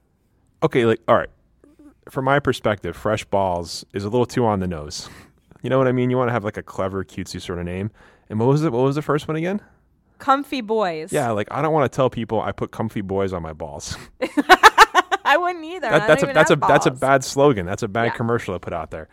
Okay, 0.63 0.85
like 0.85 1.01
all 1.07 1.15
right. 1.15 1.29
From 2.09 2.25
my 2.25 2.39
perspective, 2.39 2.95
fresh 2.95 3.23
balls 3.25 3.85
is 3.93 4.03
a 4.03 4.09
little 4.09 4.25
too 4.25 4.45
on 4.45 4.59
the 4.59 4.67
nose. 4.67 5.09
You 5.61 5.69
know 5.69 5.77
what 5.77 5.87
I 5.87 5.91
mean? 5.91 6.09
You 6.09 6.17
want 6.17 6.29
to 6.29 6.33
have 6.33 6.43
like 6.43 6.57
a 6.57 6.63
clever, 6.63 7.03
cutesy 7.03 7.41
sort 7.41 7.59
of 7.59 7.65
name. 7.65 7.91
And 8.29 8.39
what 8.39 8.47
was 8.47 8.63
it? 8.63 8.71
What 8.71 8.83
was 8.83 8.95
the 8.95 9.01
first 9.01 9.27
one 9.27 9.35
again? 9.37 9.61
Comfy 10.19 10.61
Boys. 10.61 11.11
Yeah, 11.13 11.31
like 11.31 11.47
I 11.51 11.61
don't 11.61 11.73
want 11.73 11.91
to 11.91 11.95
tell 11.95 12.09
people 12.09 12.41
I 12.41 12.51
put 12.51 12.71
comfy 12.71 13.01
boys 13.01 13.33
on 13.33 13.41
my 13.43 13.53
balls. 13.53 13.95
I 15.25 15.37
wouldn't 15.37 15.63
either. 15.65 15.89
That, 15.89 16.07
that's 16.07 16.23
a 16.23 16.25
that's 16.27 16.49
a 16.51 16.53
have 16.53 16.61
that's 16.67 16.85
a 16.85 16.91
bad 16.91 17.23
slogan. 17.23 17.65
That's 17.65 17.83
a 17.83 17.87
bad 17.87 18.05
Yeah. 18.05 18.09
commercial 18.15 18.53
to 18.55 18.59
put 18.59 18.73
out 18.73 18.91
there. 18.91 19.07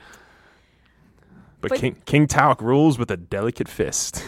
But, 1.61 1.71
But- 1.71 1.79
King 1.81 1.97
King 2.07 2.27
Talc 2.27 2.61
rules 2.63 2.99
with 2.99 3.11
a 3.11 3.17
delicate 3.17 3.69
fist. 3.69 4.25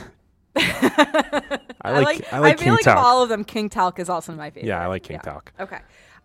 I 0.57 1.59
I 1.83 1.93
like 1.93 2.05
like. 2.05 2.33
I 2.33 2.39
like 2.39 2.59
feel 2.59 2.65
King 2.65 2.73
like 2.75 2.85
Talc. 2.85 2.97
all 2.99 3.23
of 3.23 3.29
them, 3.29 3.45
King 3.45 3.69
Talc 3.69 3.99
is 3.99 4.09
also 4.09 4.33
my 4.35 4.51
favorite. 4.51 4.69
yeah, 4.69 4.83
I 4.83 4.87
like 4.87 5.03
King 5.03 5.17
Yeah. 5.25 5.33
Talc. 5.33 5.53
Okay. 5.61 5.79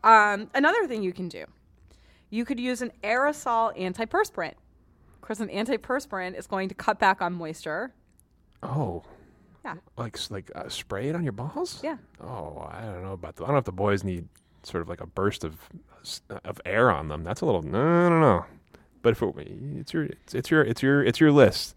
Um, 0.03 0.49
another 0.55 0.87
thing 0.87 1.03
you 1.03 1.13
can 1.13 1.27
do, 1.27 1.45
you 2.31 2.43
could 2.45 2.59
use 2.59 2.81
an 2.81 2.91
aerosol 3.03 3.77
antiperspirant. 3.77 4.53
Of 5.15 5.21
course, 5.21 5.39
an 5.39 5.49
antiperspirant 5.49 6.35
is 6.37 6.47
going 6.47 6.69
to 6.69 6.75
cut 6.75 6.97
back 6.99 7.21
on 7.21 7.33
moisture. 7.33 7.93
Oh, 8.63 9.03
Yeah. 9.63 9.75
like 9.97 10.17
like 10.31 10.49
uh, 10.55 10.67
spray 10.69 11.09
it 11.09 11.15
on 11.15 11.23
your 11.23 11.33
balls? 11.33 11.79
Yeah. 11.83 11.97
Oh, 12.19 12.67
I 12.71 12.81
don't 12.81 13.03
know 13.03 13.13
about. 13.13 13.35
The, 13.35 13.43
I 13.43 13.47
don't 13.47 13.53
know 13.55 13.59
if 13.59 13.65
the 13.65 13.71
boys 13.71 14.03
need 14.03 14.27
sort 14.63 14.81
of 14.81 14.89
like 14.89 15.01
a 15.01 15.05
burst 15.07 15.43
of 15.43 15.59
of 16.45 16.59
air 16.65 16.89
on 16.89 17.07
them. 17.09 17.23
That's 17.23 17.41
a 17.41 17.45
little 17.45 17.61
no 17.61 18.09
no 18.09 18.19
no. 18.19 18.45
But 19.03 19.11
if 19.11 19.21
it, 19.21 19.47
it's 19.77 19.93
your 19.93 20.03
it's, 20.05 20.33
it's 20.33 20.49
your 20.51 20.61
it's 20.63 20.81
your 20.81 21.03
it's 21.03 21.19
your 21.19 21.31
list, 21.31 21.75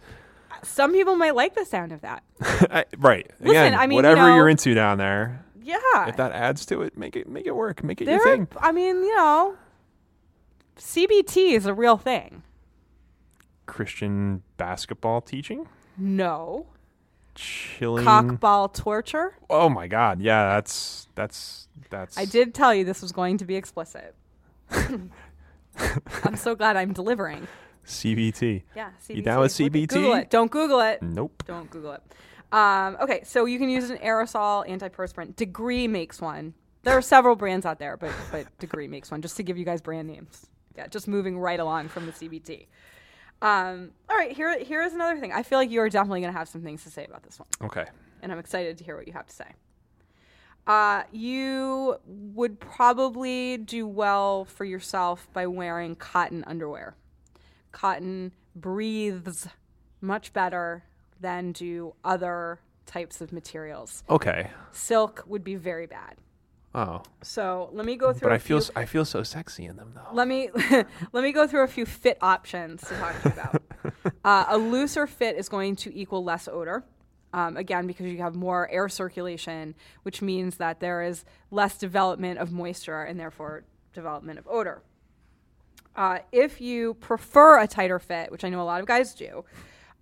Some 0.62 0.92
people 0.92 1.16
might 1.16 1.34
like 1.34 1.54
the 1.54 1.64
sound 1.64 1.92
of 1.92 2.00
that. 2.02 2.22
I, 2.40 2.84
right? 2.98 3.30
Listen, 3.40 3.50
Again, 3.50 3.74
I 3.74 3.82
mean, 3.86 3.92
you 3.92 3.96
whatever 3.96 4.20
know- 4.28 4.36
you're 4.36 4.48
into 4.48 4.74
down 4.74 4.98
there, 4.98 5.44
Yeah. 5.62 5.76
if 6.08 6.16
that 6.16 6.32
adds 6.32 6.64
to 6.66 6.82
it, 6.82 6.96
make 6.98 7.16
it 7.16 7.28
make 7.28 7.46
it 7.46 7.54
work. 7.56 7.82
Make 7.84 8.00
it 8.02 8.06
there, 8.06 8.16
your 8.16 8.24
thing. 8.36 8.48
I 8.60 8.72
mean, 8.72 9.02
you 9.04 9.14
know, 9.16 9.56
CBT 10.76 11.52
is 11.52 11.66
a 11.66 11.74
real 11.74 11.96
thing. 11.96 12.42
Christian 13.66 14.42
basketball 14.56 15.20
teaching, 15.20 15.66
No. 15.96 16.66
chilling. 17.34 18.04
Cockball 18.04 18.72
torture. 18.72 19.36
Oh 19.48 19.68
my 19.68 19.86
God! 19.88 20.20
Yeah, 20.20 20.54
that's 20.54 21.08
that's 21.14 21.68
that's. 21.90 22.18
I 22.18 22.24
did 22.26 22.54
tell 22.54 22.74
you 22.74 22.84
this 22.84 23.00
was 23.02 23.12
going 23.12 23.38
to 23.38 23.44
be 23.44 23.56
explicit. 23.56 24.14
I'm 24.70 26.36
so 26.36 26.54
glad 26.54 26.76
I'm 26.76 26.92
delivering. 26.92 27.46
CBT. 27.86 28.62
Yeah. 28.76 28.90
CBT. 29.06 29.16
You 29.16 29.22
down 29.22 29.40
with 29.40 29.52
CBT? 29.52 29.88
Google 29.88 30.14
it. 30.14 30.30
Don't 30.30 30.50
Google 30.50 30.80
it. 30.80 31.02
Nope. 31.02 31.42
Don't 31.46 31.68
Google 31.70 31.92
it. 31.92 32.02
Um, 32.52 32.96
okay, 33.00 33.22
so 33.24 33.46
you 33.46 33.58
can 33.58 33.68
use 33.68 33.90
an 33.90 33.98
aerosol 33.98 34.66
antiperspirant. 34.68 35.36
Degree 35.36 35.88
makes 35.88 36.20
one. 36.20 36.54
There 36.82 36.96
are 36.96 37.02
several 37.02 37.34
brands 37.34 37.66
out 37.66 37.78
there, 37.78 37.96
but 37.96 38.12
but 38.30 38.46
Degree 38.58 38.88
makes 38.88 39.10
one. 39.10 39.22
Just 39.22 39.36
to 39.38 39.42
give 39.42 39.56
you 39.58 39.64
guys 39.64 39.80
brand 39.80 40.06
names. 40.06 40.46
Yeah, 40.76 40.86
just 40.88 41.06
moving 41.08 41.38
right 41.38 41.60
along 41.60 41.88
from 41.88 42.06
the 42.06 42.12
CBT. 42.12 42.66
Um, 43.42 43.90
all 44.08 44.16
right, 44.16 44.32
here 44.32 44.58
here 44.64 44.82
is 44.82 44.94
another 44.94 45.18
thing. 45.20 45.32
I 45.32 45.42
feel 45.42 45.58
like 45.58 45.70
you 45.70 45.80
are 45.80 45.88
definitely 45.88 46.20
going 46.20 46.32
to 46.32 46.38
have 46.38 46.48
some 46.48 46.62
things 46.62 46.82
to 46.84 46.90
say 46.90 47.04
about 47.04 47.22
this 47.24 47.38
one, 47.38 47.48
Okay. 47.62 47.84
and 48.22 48.32
I'm 48.32 48.38
excited 48.38 48.78
to 48.78 48.84
hear 48.84 48.96
what 48.96 49.06
you 49.06 49.12
have 49.12 49.26
to 49.26 49.34
say. 49.34 49.46
Uh, 50.66 51.02
you 51.12 51.96
would 52.06 52.58
probably 52.58 53.58
do 53.58 53.86
well 53.86 54.46
for 54.46 54.64
yourself 54.64 55.28
by 55.34 55.46
wearing 55.46 55.94
cotton 55.94 56.42
underwear. 56.46 56.96
Cotton 57.72 58.32
breathes 58.56 59.46
much 60.00 60.32
better 60.32 60.84
than 61.20 61.52
do 61.52 61.94
other 62.02 62.60
types 62.86 63.20
of 63.20 63.30
materials. 63.32 64.04
Okay. 64.08 64.50
Silk 64.72 65.22
would 65.26 65.44
be 65.44 65.54
very 65.56 65.86
bad. 65.86 66.16
Oh, 66.74 67.02
So 67.22 67.70
let 67.72 67.86
me 67.86 67.94
go 67.96 68.12
through. 68.12 68.26
but 68.28 68.32
a 68.32 68.34
I 68.34 68.38
feel 68.38 68.60
few- 68.60 68.72
I 68.74 68.84
feel 68.84 69.04
so 69.04 69.22
sexy 69.22 69.64
in 69.66 69.76
them 69.76 69.92
though. 69.94 70.08
let 70.12 70.26
me 70.26 70.50
let 71.12 71.22
me 71.22 71.30
go 71.32 71.46
through 71.46 71.62
a 71.62 71.68
few 71.68 71.86
fit 71.86 72.18
options 72.20 72.82
to 72.88 72.94
talk 72.96 73.14
to 73.22 73.28
you 73.28 73.32
about. 73.32 73.62
uh, 74.24 74.44
a 74.48 74.58
looser 74.58 75.06
fit 75.06 75.36
is 75.36 75.48
going 75.48 75.76
to 75.76 75.96
equal 75.96 76.24
less 76.24 76.48
odor. 76.48 76.84
Um, 77.32 77.56
again, 77.56 77.86
because 77.88 78.06
you 78.06 78.18
have 78.18 78.34
more 78.36 78.68
air 78.70 78.88
circulation, 78.88 79.74
which 80.04 80.22
means 80.22 80.56
that 80.58 80.78
there 80.78 81.02
is 81.02 81.24
less 81.50 81.76
development 81.78 82.38
of 82.38 82.52
moisture 82.52 83.02
and 83.02 83.18
therefore 83.18 83.64
development 83.92 84.38
of 84.38 84.46
odor. 84.48 84.82
Uh, 85.96 86.18
if 86.32 86.60
you 86.60 86.94
prefer 86.94 87.58
a 87.60 87.66
tighter 87.66 87.98
fit, 87.98 88.30
which 88.32 88.44
I 88.44 88.48
know 88.50 88.60
a 88.60 88.64
lot 88.64 88.80
of 88.80 88.86
guys 88.86 89.14
do, 89.14 89.44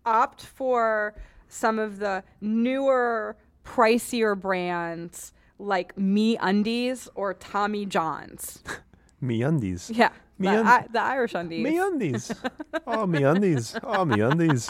opt 0.04 0.42
for 0.44 1.14
some 1.48 1.78
of 1.78 1.98
the 1.98 2.22
newer, 2.40 3.36
pricier 3.64 4.38
brands 4.38 5.32
like 5.62 5.96
Me 5.96 6.36
Undies 6.36 7.08
or 7.14 7.34
Tommy 7.34 7.86
John's. 7.86 8.62
Me 9.20 9.42
undies. 9.42 9.88
Yeah, 9.94 10.08
the, 10.38 10.42
Me 10.42 10.48
un- 10.48 10.66
I- 10.66 10.86
the 10.92 11.00
Irish 11.00 11.34
undies. 11.34 11.62
Me 11.62 11.78
undies. 11.78 12.32
oh, 12.88 13.06
me 13.06 13.22
undies. 13.22 13.76
Oh, 13.84 14.04
me 14.04 14.20
undies. 14.20 14.68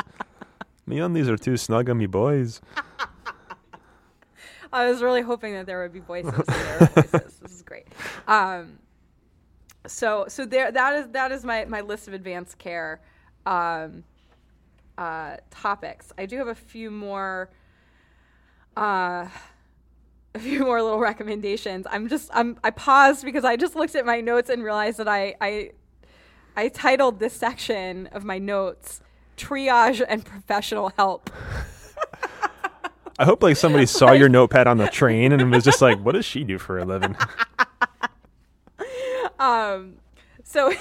Me 0.87 0.99
undies 0.99 1.27
are 1.31 1.39
too 1.39 1.57
snug 1.57 1.89
on 1.89 1.97
me 1.97 2.05
boys. 2.05 2.61
I 4.73 4.91
was 4.91 5.03
really 5.03 5.23
hoping 5.23 5.55
that 5.55 5.65
there 5.65 5.83
would 5.83 5.93
be 5.93 6.01
voices. 6.01 6.35
there 6.47 6.79
voices. 6.95 7.37
This 7.37 7.53
is 7.53 7.63
great. 7.63 7.87
Um, 8.27 8.79
so 9.87 10.27
so 10.29 10.45
there 10.45 10.71
that 10.71 10.95
is 10.95 11.09
that 11.13 11.33
is 11.33 11.45
my 11.45 11.65
my 11.65 11.81
list 11.81 12.09
of 12.09 12.15
advanced 12.15 12.59
care 12.59 13.01
um, 13.47 14.05
uh, 14.99 15.37
topics. 15.51 16.13
I 16.19 16.27
do 16.27 16.37
have 16.37 16.49
a 16.49 16.55
few 16.55 16.91
more. 16.91 17.51
Uh, 18.77 19.29
a 20.35 20.39
few 20.39 20.61
more 20.61 20.83
little 20.83 20.99
recommendations. 20.99 21.87
I'm 21.91 22.09
just 22.09 22.31
I'm 22.33 22.59
I 22.65 22.71
paused 22.71 23.25
because 23.25 23.45
I 23.45 23.57
just 23.57 23.75
looked 23.75 23.95
at 23.95 24.07
my 24.07 24.21
notes 24.21 24.51
and 24.51 24.63
realized 24.63 24.99
that 24.99 25.09
I 25.09 25.35
I 25.41 25.71
I 26.57 26.69
titled 26.69 27.19
this 27.19 27.33
section 27.33 28.09
of 28.09 28.25
my 28.25 28.39
notes 28.39 29.01
triage 29.37 30.05
and 30.07 30.25
professional 30.25 30.91
help. 30.97 31.31
I 33.19 33.25
hope 33.25 33.43
like 33.43 33.57
somebody 33.57 33.87
saw 33.87 34.13
your 34.13 34.29
notepad 34.31 34.67
on 34.67 34.79
the 34.79 34.89
train 34.89 35.33
and 35.33 35.51
was 35.51 35.65
just 35.65 35.83
like, 35.83 36.01
"What 36.01 36.13
does 36.13 36.25
she 36.25 36.45
do 36.45 36.59
for 36.59 36.79
a 36.79 36.85
living?" 36.85 37.17
Um, 39.43 39.95
so 40.45 40.73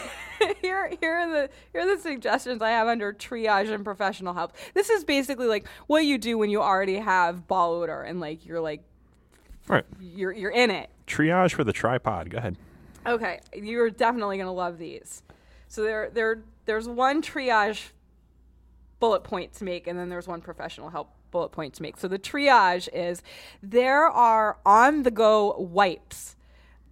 here, 0.62 0.92
here 1.00 1.14
are 1.14 1.28
the 1.28 1.50
here 1.74 1.82
are 1.82 1.96
the 1.96 2.00
suggestions 2.00 2.62
I 2.62 2.70
have 2.70 2.88
under 2.88 3.12
triage 3.12 3.72
and 3.72 3.84
professional 3.84 4.36
help. 4.36 4.54
This 4.76 4.92
is 4.92 5.04
basically 5.04 5.48
like 5.48 5.66
what 5.88 6.06
you 6.06 6.20
do 6.20 6.38
when 6.38 6.52
you 6.52 6.62
already 6.62 6.98
have 6.98 7.48
ball 7.48 7.74
odor 7.74 8.04
and 8.04 8.20
like 8.20 8.46
you're 8.46 8.62
like 8.62 8.84
right. 9.68 9.86
you're 10.00 10.32
you're 10.32 10.52
in 10.52 10.72
it. 10.72 10.90
Triage 11.08 11.54
for 11.54 11.64
the 11.64 11.74
tripod. 11.74 12.30
Go 12.30 12.38
ahead. 12.38 12.58
Okay, 13.06 13.40
you're 13.54 13.90
definitely 13.90 14.38
gonna 14.38 14.54
love 14.54 14.78
these. 14.78 15.24
So 15.68 15.84
there 15.84 16.10
there 16.10 16.44
there's 16.66 16.88
one 16.88 17.22
triage 17.22 17.90
bullet 19.00 19.24
point 19.24 19.54
to 19.54 19.64
make, 19.64 19.88
and 19.88 19.98
then 19.98 20.10
there's 20.10 20.28
one 20.28 20.42
professional 20.42 20.90
help 20.90 21.12
bullet 21.32 21.50
point 21.50 21.74
to 21.76 21.82
make. 21.82 21.98
So 21.98 22.08
the 22.08 22.20
triage 22.20 22.88
is 22.94 23.22
there 23.64 24.06
are 24.06 24.58
on 24.66 25.04
the 25.04 25.12
go 25.12 25.56
wipes 25.58 26.36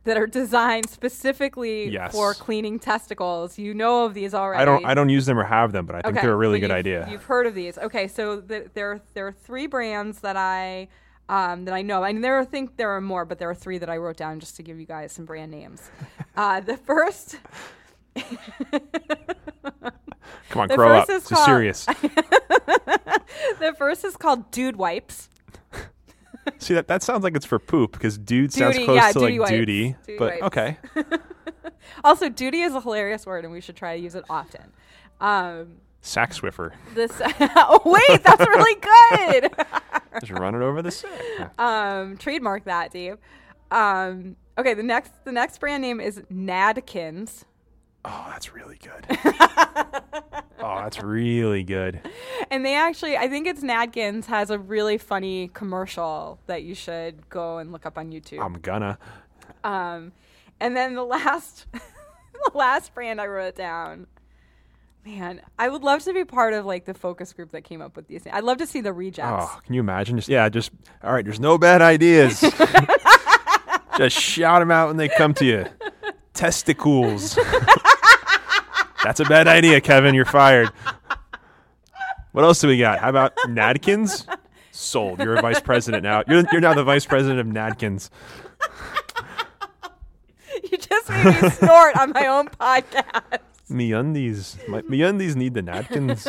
that 0.06 0.18
are 0.18 0.28
designed 0.28 0.90
specifically 0.90 1.90
Yes. 1.90 2.14
for 2.14 2.34
cleaning 2.34 2.80
testicles. 2.80 3.58
You 3.60 3.74
know 3.74 4.06
of 4.06 4.14
these 4.14 4.34
already. 4.34 4.62
I 4.62 4.66
don't 4.66 4.86
I 4.86 4.94
don't 4.94 5.10
use 5.10 5.26
them 5.26 5.38
or 5.38 5.44
have 5.44 5.72
them, 5.72 5.86
but 5.86 5.96
I 5.96 6.02
think 6.02 6.22
they're 6.22 6.34
a 6.34 6.38
really 6.38 6.60
but 6.60 6.68
good 6.68 6.76
idea. 6.76 7.08
You've 7.10 7.26
heard 7.26 7.46
of 7.46 7.54
these. 7.54 7.78
Okay, 7.78 8.08
so 8.08 8.40
the, 8.40 8.70
there 8.74 9.02
there 9.14 9.28
are 9.28 9.32
three 9.32 9.68
brands 9.68 10.22
that 10.22 10.38
I 10.38 10.88
um, 11.30 11.64
that 11.66 11.74
I 11.74 11.82
know. 11.82 12.04
I 12.04 12.12
mean, 12.12 12.22
there 12.22 12.38
are, 12.38 12.42
I 12.42 12.46
think 12.46 12.76
there 12.76 12.90
are 12.90 13.00
more, 13.00 13.24
but 13.24 13.40
there 13.40 13.50
are 13.50 13.56
three 13.56 13.78
that 13.78 13.90
I 13.90 13.96
wrote 13.98 14.18
down 14.18 14.42
just 14.42 14.58
to 14.58 14.64
give 14.64 14.78
you 14.80 14.86
guys 14.86 15.14
some 15.14 15.24
brand 15.26 15.52
names. 15.52 15.90
uh, 16.36 16.60
the 16.60 16.76
first, 16.76 17.38
Come 18.16 18.38
on, 20.62 20.68
the 20.68 20.76
grow 20.76 20.98
up. 20.98 21.10
It's 21.10 21.30
called- 21.30 21.46
serious. 21.46 21.86
the 21.86 23.74
first 23.78 24.04
is 24.04 24.18
called 24.18 24.52
Dude 24.52 24.76
Wipes. 24.76 25.30
See 26.60 26.74
that 26.74 26.88
that 26.88 27.04
sounds 27.04 27.24
like 27.24 27.36
it's 27.36 27.46
for 27.46 27.60
poop 27.60 27.92
because 27.94 28.18
dude 28.18 28.52
sounds 28.54 28.78
close 28.78 28.96
yeah, 28.96 29.12
to 29.12 29.20
duty 29.20 29.40
like 29.40 29.40
wipes. 29.40 29.52
duty. 29.52 29.96
Duty 30.06 30.18
but 30.18 30.42
wipes. 30.42 30.44
okay. 30.44 30.78
Also, 32.04 32.30
duty 32.30 32.62
is 32.62 32.74
a 32.76 32.82
hilarious 32.82 33.26
word, 33.26 33.44
and 33.46 33.54
we 33.54 33.62
should 33.62 33.76
try 33.76 33.98
to 33.98 34.02
use 34.04 34.16
it 34.16 34.24
often. 34.30 34.72
Um, 35.20 35.78
Sack 36.02 36.32
Swiffer. 36.34 36.72
this. 36.94 37.12
oh 37.22 37.82
wait, 37.86 38.24
that's 38.24 38.40
really 38.48 38.80
good. 38.80 39.52
Just 40.20 40.32
run 40.32 40.56
it 40.56 40.62
over 40.62 40.82
the 40.82 40.92
sack. 40.92 41.60
um, 41.60 42.18
trademark 42.18 42.66
that, 42.66 42.92
Dave. 42.92 43.18
Um, 43.72 44.36
okay, 44.58 44.74
the 44.74 44.84
next 44.84 45.12
the 45.26 45.32
next 45.32 45.60
brand 45.60 45.82
name 45.82 46.00
is 46.00 46.20
Nadkins. 46.32 47.44
Oh, 48.06 48.28
that's 48.30 48.54
really 48.54 48.78
good. 48.78 49.06
oh, 50.60 50.82
that's 50.82 51.02
really 51.02 51.64
good. 51.64 52.00
And 52.50 52.66
they 52.66 52.76
actually, 52.76 53.18
I 53.18 53.28
think 53.28 53.46
it's 53.48 53.62
Nadkins 53.62 54.26
has 54.26 54.50
a 54.50 54.58
really 54.58 54.98
funny 54.98 55.50
commercial 55.54 56.40
that 56.48 56.64
you 56.64 56.76
should 56.76 57.30
go 57.30 57.58
and 57.58 57.72
look 57.72 57.86
up 57.86 57.98
on 57.98 58.12
YouTube. 58.12 58.44
I'm 58.44 58.54
gonna. 58.54 58.98
Um, 59.64 60.14
and 60.60 60.76
then 60.76 60.96
the 60.96 61.04
last, 61.04 61.68
the 61.74 62.52
last 62.54 62.94
brand 62.94 63.20
I 63.20 63.28
wrote 63.28 63.56
down. 63.56 64.08
Man, 65.06 65.42
I 65.58 65.70
would 65.70 65.82
love 65.82 66.04
to 66.04 66.14
be 66.14 66.26
part 66.26 66.54
of 66.54 66.66
like 66.66 66.86
the 66.86 66.94
focus 66.94 67.34
group 67.34 67.52
that 67.52 67.64
came 67.64 67.82
up 67.82 67.96
with 67.96 68.08
these. 68.08 68.28
I'd 68.32 68.44
love 68.44 68.58
to 68.58 68.68
see 68.68 68.82
the 68.82 68.94
rejects. 68.94 69.46
Oh, 69.50 69.60
can 69.66 69.74
you 69.74 69.80
imagine? 69.80 70.18
Just 70.18 70.28
yeah, 70.28 70.48
just 70.50 70.72
all 71.04 71.14
right. 71.14 71.24
There's 71.24 71.40
no 71.40 71.58
bad 71.58 71.82
ideas. 71.82 72.42
just 73.98 74.20
shout 74.20 74.62
them 74.62 74.72
out 74.72 74.88
when 74.88 74.98
they 74.98 75.08
come 75.10 75.34
to 75.36 75.46
you. 75.46 75.66
Testicles. 76.34 77.38
That's 79.04 79.20
a 79.20 79.26
bad 79.26 79.48
idea, 79.48 79.82
Kevin. 79.82 80.14
You're 80.16 80.26
fired. 80.26 80.70
What 82.32 82.44
else 82.44 82.60
do 82.62 82.68
we 82.68 82.78
got? 82.78 83.00
How 83.00 83.10
about 83.10 83.36
Nadkins? 83.48 84.26
Sold. 84.72 85.20
You're 85.20 85.36
a 85.36 85.42
vice 85.42 85.60
president 85.60 86.04
now. 86.04 86.24
You're, 86.28 86.44
you're 86.52 86.62
now 86.62 86.74
the 86.74 86.84
vice 86.84 87.06
president 87.06 87.40
of 87.40 87.48
Nadkins. 87.48 88.10
You 90.72 90.78
just 90.78 91.10
makes 91.10 91.42
me 91.42 91.50
snort 91.50 91.98
on 91.98 92.12
my 92.12 92.28
own 92.28 92.48
podcast. 92.50 93.40
Me 93.70 93.92
undies. 93.94 94.58
My 94.68 94.82
me 94.84 95.02
undies 95.02 95.36
need 95.36 95.54
the 95.54 95.62
napkins. 95.62 96.28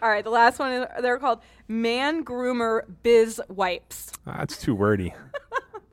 All 0.00 0.08
right, 0.08 0.22
the 0.22 0.30
last 0.30 0.58
one 0.58 0.86
they're 1.00 1.18
called 1.18 1.40
man 1.66 2.24
groomer 2.24 2.82
biz 3.02 3.40
wipes. 3.48 4.12
Ah, 4.26 4.36
That's 4.38 4.58
too 4.60 4.74
wordy. 4.74 5.14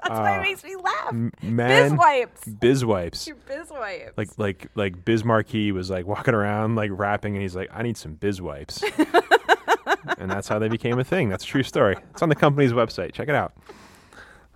That's 0.07 0.19
why 0.19 0.35
it 0.35 0.39
ah. 0.39 0.41
makes 0.41 0.63
me 0.63 0.75
laugh. 0.75 1.09
M- 1.09 1.31
biz 1.41 1.93
wipes. 1.93 2.45
biz 2.45 2.85
wipes. 2.85 3.27
Your 3.27 3.37
biz 3.47 3.69
wipes. 3.71 4.17
Like 4.17 4.29
like 4.37 4.67
like 4.75 5.03
Biz 5.03 5.23
Markie 5.23 5.71
was 5.71 5.89
like 5.89 6.05
walking 6.05 6.33
around 6.33 6.75
like 6.75 6.91
rapping 6.93 7.33
and 7.33 7.41
he's 7.41 7.55
like, 7.55 7.69
I 7.73 7.81
need 7.81 7.97
some 7.97 8.13
biz 8.13 8.41
wipes. 8.41 8.83
and 10.17 10.29
that's 10.29 10.47
how 10.47 10.59
they 10.59 10.67
became 10.67 10.99
a 10.99 11.03
thing. 11.03 11.29
That's 11.29 11.43
a 11.43 11.47
true 11.47 11.63
story. 11.63 11.97
It's 12.11 12.21
on 12.21 12.29
the 12.29 12.35
company's 12.35 12.71
website. 12.71 13.13
Check 13.13 13.29
it 13.29 13.35
out. 13.35 13.53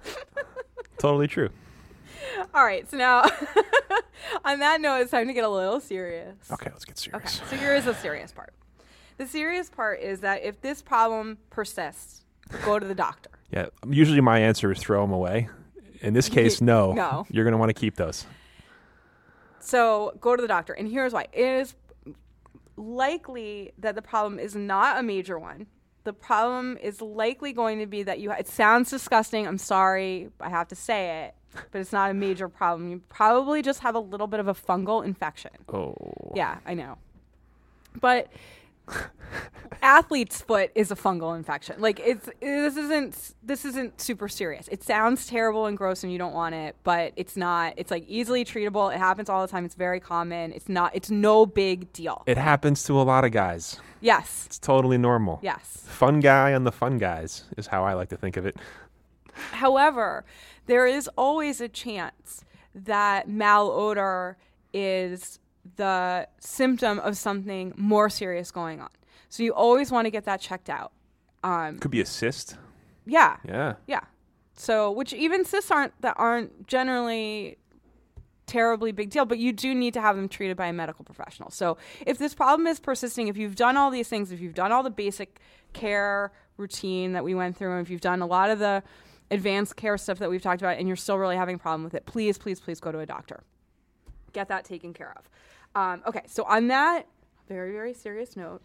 totally 1.00 1.28
true. 1.28 1.50
All 2.54 2.64
right, 2.64 2.90
so 2.90 2.98
now 2.98 3.24
on 4.46 4.60
that 4.60 4.82
note, 4.82 5.02
it's 5.02 5.12
time 5.12 5.28
to 5.28 5.34
get 5.34 5.44
a 5.44 5.50
little 5.50 5.80
serious. 5.80 6.36
Okay, 6.52 6.70
let's 6.72 6.86
get 6.86 7.08
Okay, 7.14 7.28
serious. 7.28 7.50
so 7.50 7.56
here 7.58 7.76
is 7.76 7.86
the 7.86 7.94
serious 7.96 8.32
part. 8.32 8.54
The 9.18 9.28
serious 9.28 9.70
part 9.70 10.00
is 10.00 10.22
that 10.22 10.44
if 10.44 10.62
this 10.62 10.82
problem 10.82 11.38
persists, 11.50 12.24
go 12.64 12.80
to 12.80 12.86
the 12.86 12.96
doctor. 12.96 13.30
Yeah, 13.52 13.68
usually 13.88 14.22
my 14.22 14.40
answer 14.40 14.72
is 14.72 14.80
throw 14.80 15.02
them 15.02 15.12
away. 15.12 15.50
In 16.02 16.14
this 16.14 16.30
case, 16.30 16.62
no. 16.62 16.94
No. 16.94 17.26
You're 17.30 17.44
going 17.44 17.54
to 17.54 17.58
want 17.58 17.70
to 17.70 17.74
keep 17.74 17.96
those. 17.96 18.26
So 19.60 20.18
go 20.22 20.36
to 20.36 20.42
the 20.42 20.48
doctor. 20.48 20.74
And 20.74 20.88
here's 20.88 21.14
why 21.14 21.28
it 21.34 21.46
is 21.46 21.76
likely 22.78 23.74
that 23.78 23.96
the 23.96 24.02
problem 24.02 24.40
is 24.40 24.56
not 24.56 24.98
a 25.00 25.04
major 25.04 25.38
one. 25.38 25.68
The 26.06 26.14
problem 26.14 26.78
is 26.82 27.02
likely 27.02 27.52
going 27.52 27.80
to 27.80 27.86
be 27.86 28.04
that 28.04 28.20
you, 28.20 28.32
it 28.32 28.48
sounds 28.48 28.90
disgusting. 28.90 29.46
I'm 29.46 29.58
sorry, 29.58 30.30
I 30.40 30.50
have 30.50 30.70
to 30.70 30.76
say 30.76 31.26
it, 31.26 31.36
but 31.72 31.82
it's 31.82 31.92
not 31.92 32.10
a 32.10 32.14
major 32.14 32.48
problem. 32.48 32.90
You 32.90 33.02
probably 33.10 33.62
just 33.62 33.82
have 33.82 33.96
a 33.96 34.00
little 34.00 34.28
bit 34.28 34.40
of 34.40 34.48
a 34.48 34.54
fungal 34.54 35.04
infection. 35.04 35.52
Oh. 35.72 35.94
Yeah, 36.36 36.60
I 36.66 36.74
know. 36.74 36.98
But 38.00 38.32
athlete's 39.82 40.42
foot 40.42 40.72
is 40.76 40.92
a 40.92 40.96
fungal 40.96 41.36
infection. 41.36 41.80
Like 41.80 42.00
it's 42.00 42.30
this 42.42 42.78
isn't 42.78 43.34
this 43.44 43.66
isn't 43.66 44.02
super 44.02 44.28
serious. 44.28 44.68
It 44.70 44.84
sounds 44.84 45.28
terrible 45.28 45.66
and 45.66 45.78
gross 45.78 46.04
and 46.04 46.12
you 46.12 46.18
don't 46.18 46.34
want 46.34 46.56
it, 46.56 46.76
but 46.84 47.14
it's 47.16 47.38
not. 47.38 47.74
It's 47.78 47.92
like 47.92 48.06
easily 48.08 48.44
treatable. 48.46 48.94
It 48.94 48.98
happens 48.98 49.30
all 49.30 49.42
the 49.42 49.52
time. 49.52 49.66
It's 49.66 49.76
very 49.76 50.00
common. 50.00 50.52
It's 50.52 50.70
not 50.70 50.92
it's 50.96 51.10
no 51.10 51.46
big 51.46 51.92
deal. 51.94 52.24
It 52.26 52.38
happens 52.38 52.84
to 52.86 53.00
a 53.00 53.04
lot 53.04 53.24
of 53.26 53.32
guys. 53.32 53.80
yes. 54.02 54.44
It's 54.48 54.60
totally 54.60 54.98
normal. 54.98 55.40
Yes. 55.42 55.86
Fun 55.88 56.20
guy 56.20 56.54
on 56.54 56.64
the 56.64 56.72
fun 56.72 56.98
guys 56.98 57.46
is 57.58 57.68
how 57.68 57.84
I 57.84 57.94
like 57.94 58.10
to 58.10 58.18
think 58.18 58.38
of 58.38 58.46
it. 58.46 58.58
However, 59.52 60.26
there 60.66 60.86
is 60.86 61.10
always 61.18 61.62
a 61.62 61.70
chance 61.70 62.44
that 62.76 63.28
malodor 63.28 64.36
is 64.74 65.40
the 65.76 66.28
symptom 66.40 67.00
of 67.00 67.18
something 67.18 67.74
more 67.76 68.10
serious 68.10 68.52
going 68.52 68.82
on. 68.82 68.90
So 69.30 69.44
you 69.44 69.54
always 69.54 69.92
want 69.92 70.06
to 70.06 70.12
get 70.12 70.26
that 70.26 70.42
checked 70.42 70.70
out. 70.70 70.92
Um, 71.44 71.80
Could 71.80 71.92
be 71.92 72.02
a 72.02 72.06
cyst. 72.06 72.58
yeah. 73.06 73.38
Yeah. 73.48 73.76
Yeah. 73.88 74.02
So, 74.56 74.92
which 74.92 75.14
even 75.14 75.46
cysts 75.46 75.72
aren't 75.72 75.94
that 76.02 76.16
aren't 76.18 76.68
generally 76.68 77.58
terribly 78.46 78.92
big 78.92 79.10
deal, 79.10 79.24
but 79.26 79.38
you 79.38 79.54
do 79.54 79.74
need 79.74 79.94
to 79.94 80.02
have 80.02 80.16
them 80.16 80.28
treated 80.28 80.58
by 80.58 80.66
a 80.68 80.74
medical 80.74 81.06
professional. 81.06 81.50
So, 81.50 81.78
if 82.06 82.18
this 82.18 82.34
problem 82.34 82.68
is 82.68 82.80
persisting, 82.80 83.30
if 83.30 83.38
you've 83.38 83.56
done 83.56 83.78
all 83.78 83.90
these 83.90 84.10
things, 84.10 84.32
if 84.34 84.42
you've 84.42 84.56
done 84.56 84.72
all 84.74 84.84
the 84.84 84.90
basic 84.90 85.40
care 85.72 86.34
routine 86.58 87.14
that 87.14 87.24
we 87.24 87.36
went 87.36 87.56
through, 87.56 87.72
and 87.72 87.82
if 87.82 87.90
you've 87.90 88.02
done 88.02 88.22
a 88.22 88.26
lot 88.26 88.50
of 88.50 88.60
the 88.60 88.84
advanced 89.32 89.78
care 89.78 89.98
stuff 89.98 90.20
that 90.20 90.30
we've 90.30 90.42
talked 90.42 90.62
about, 90.62 90.78
and 90.78 90.88
you're 90.88 90.98
still 90.98 91.18
really 91.18 91.38
having 91.38 91.56
a 91.56 91.60
problem 91.60 91.84
with 91.86 91.94
it, 91.94 92.06
please, 92.06 92.38
please, 92.38 92.60
please 92.60 92.82
go 92.82 92.92
to 92.92 93.00
a 93.00 93.06
doctor. 93.06 93.44
Get 94.34 94.48
that 94.50 94.66
taken 94.66 94.94
care 94.94 95.16
of. 95.18 95.30
Um, 95.76 96.02
okay, 96.08 96.24
so 96.28 96.44
on 96.44 96.68
that 96.68 97.08
very, 97.50 97.72
very 97.72 97.94
serious 97.94 98.38
note, 98.38 98.62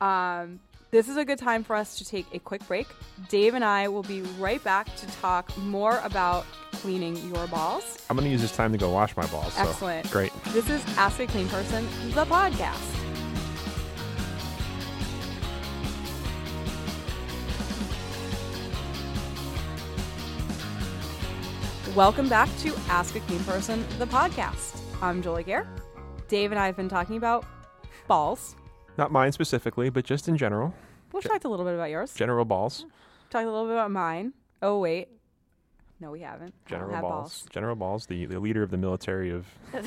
um, 0.00 0.60
this 0.90 1.08
is 1.08 1.16
a 1.16 1.24
good 1.24 1.38
time 1.38 1.64
for 1.64 1.76
us 1.76 1.98
to 1.98 2.04
take 2.04 2.26
a 2.32 2.38
quick 2.38 2.66
break. 2.66 2.86
Dave 3.28 3.54
and 3.54 3.64
I 3.64 3.88
will 3.88 4.04
be 4.04 4.22
right 4.38 4.62
back 4.62 4.94
to 4.96 5.06
talk 5.20 5.54
more 5.58 6.00
about 6.02 6.46
cleaning 6.72 7.16
your 7.28 7.46
balls. 7.48 7.98
I'm 8.08 8.16
going 8.16 8.24
to 8.24 8.30
use 8.30 8.40
this 8.40 8.56
time 8.56 8.72
to 8.72 8.78
go 8.78 8.90
wash 8.90 9.14
my 9.16 9.26
balls. 9.26 9.52
so 9.52 9.62
Excellent. 9.68 10.10
Great. 10.10 10.32
This 10.50 10.70
is 10.70 10.82
Ask 10.96 11.20
a 11.20 11.26
Clean 11.26 11.48
Person, 11.48 11.84
the 12.12 12.24
podcast. 12.24 12.94
Welcome 21.94 22.28
back 22.28 22.48
to 22.58 22.72
Ask 22.88 23.16
a 23.16 23.20
Clean 23.20 23.42
Person, 23.44 23.84
the 23.98 24.06
podcast. 24.06 24.77
I'm 25.00 25.22
Jolie 25.22 25.44
Kerr. 25.44 25.66
Dave 26.26 26.50
and 26.50 26.58
I 26.58 26.66
have 26.66 26.76
been 26.76 26.88
talking 26.88 27.16
about 27.16 27.44
balls. 28.08 28.56
Not 28.96 29.12
mine 29.12 29.30
specifically, 29.32 29.90
but 29.90 30.04
just 30.04 30.26
in 30.28 30.36
general. 30.36 30.74
We've 31.12 31.22
talked 31.22 31.44
a 31.44 31.48
little 31.48 31.64
bit 31.64 31.74
about 31.74 31.90
yours. 31.90 32.12
General 32.14 32.44
balls. 32.44 32.84
Talked 33.30 33.46
a 33.46 33.50
little 33.50 33.66
bit 33.66 33.74
about 33.74 33.92
mine. 33.92 34.32
Oh 34.60 34.80
wait, 34.80 35.08
no, 36.00 36.10
we 36.10 36.20
haven't. 36.20 36.52
General 36.66 36.92
have 36.94 37.02
balls. 37.02 37.46
General 37.50 37.76
balls, 37.76 38.06
the, 38.06 38.26
the 38.26 38.40
leader 38.40 38.62
of 38.64 38.70
the 38.70 38.76
military 38.76 39.30
of 39.30 39.46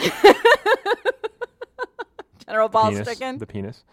General 2.47 2.69
balls 2.69 2.93
penis, 2.93 3.07
sticking. 3.07 3.37
the 3.37 3.45
penis. 3.45 3.83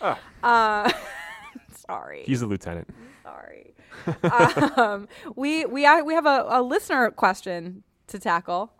Uh, 0.00 0.90
sorry. 1.86 2.22
He's 2.24 2.40
the 2.40 2.46
lieutenant. 2.46 2.88
sorry. 3.22 3.74
um, 4.76 5.06
we 5.36 5.66
we 5.66 5.86
we 6.02 6.14
have 6.14 6.26
a, 6.26 6.46
a 6.48 6.62
listener 6.62 7.10
question 7.10 7.82
to 8.08 8.18
tackle. 8.18 8.72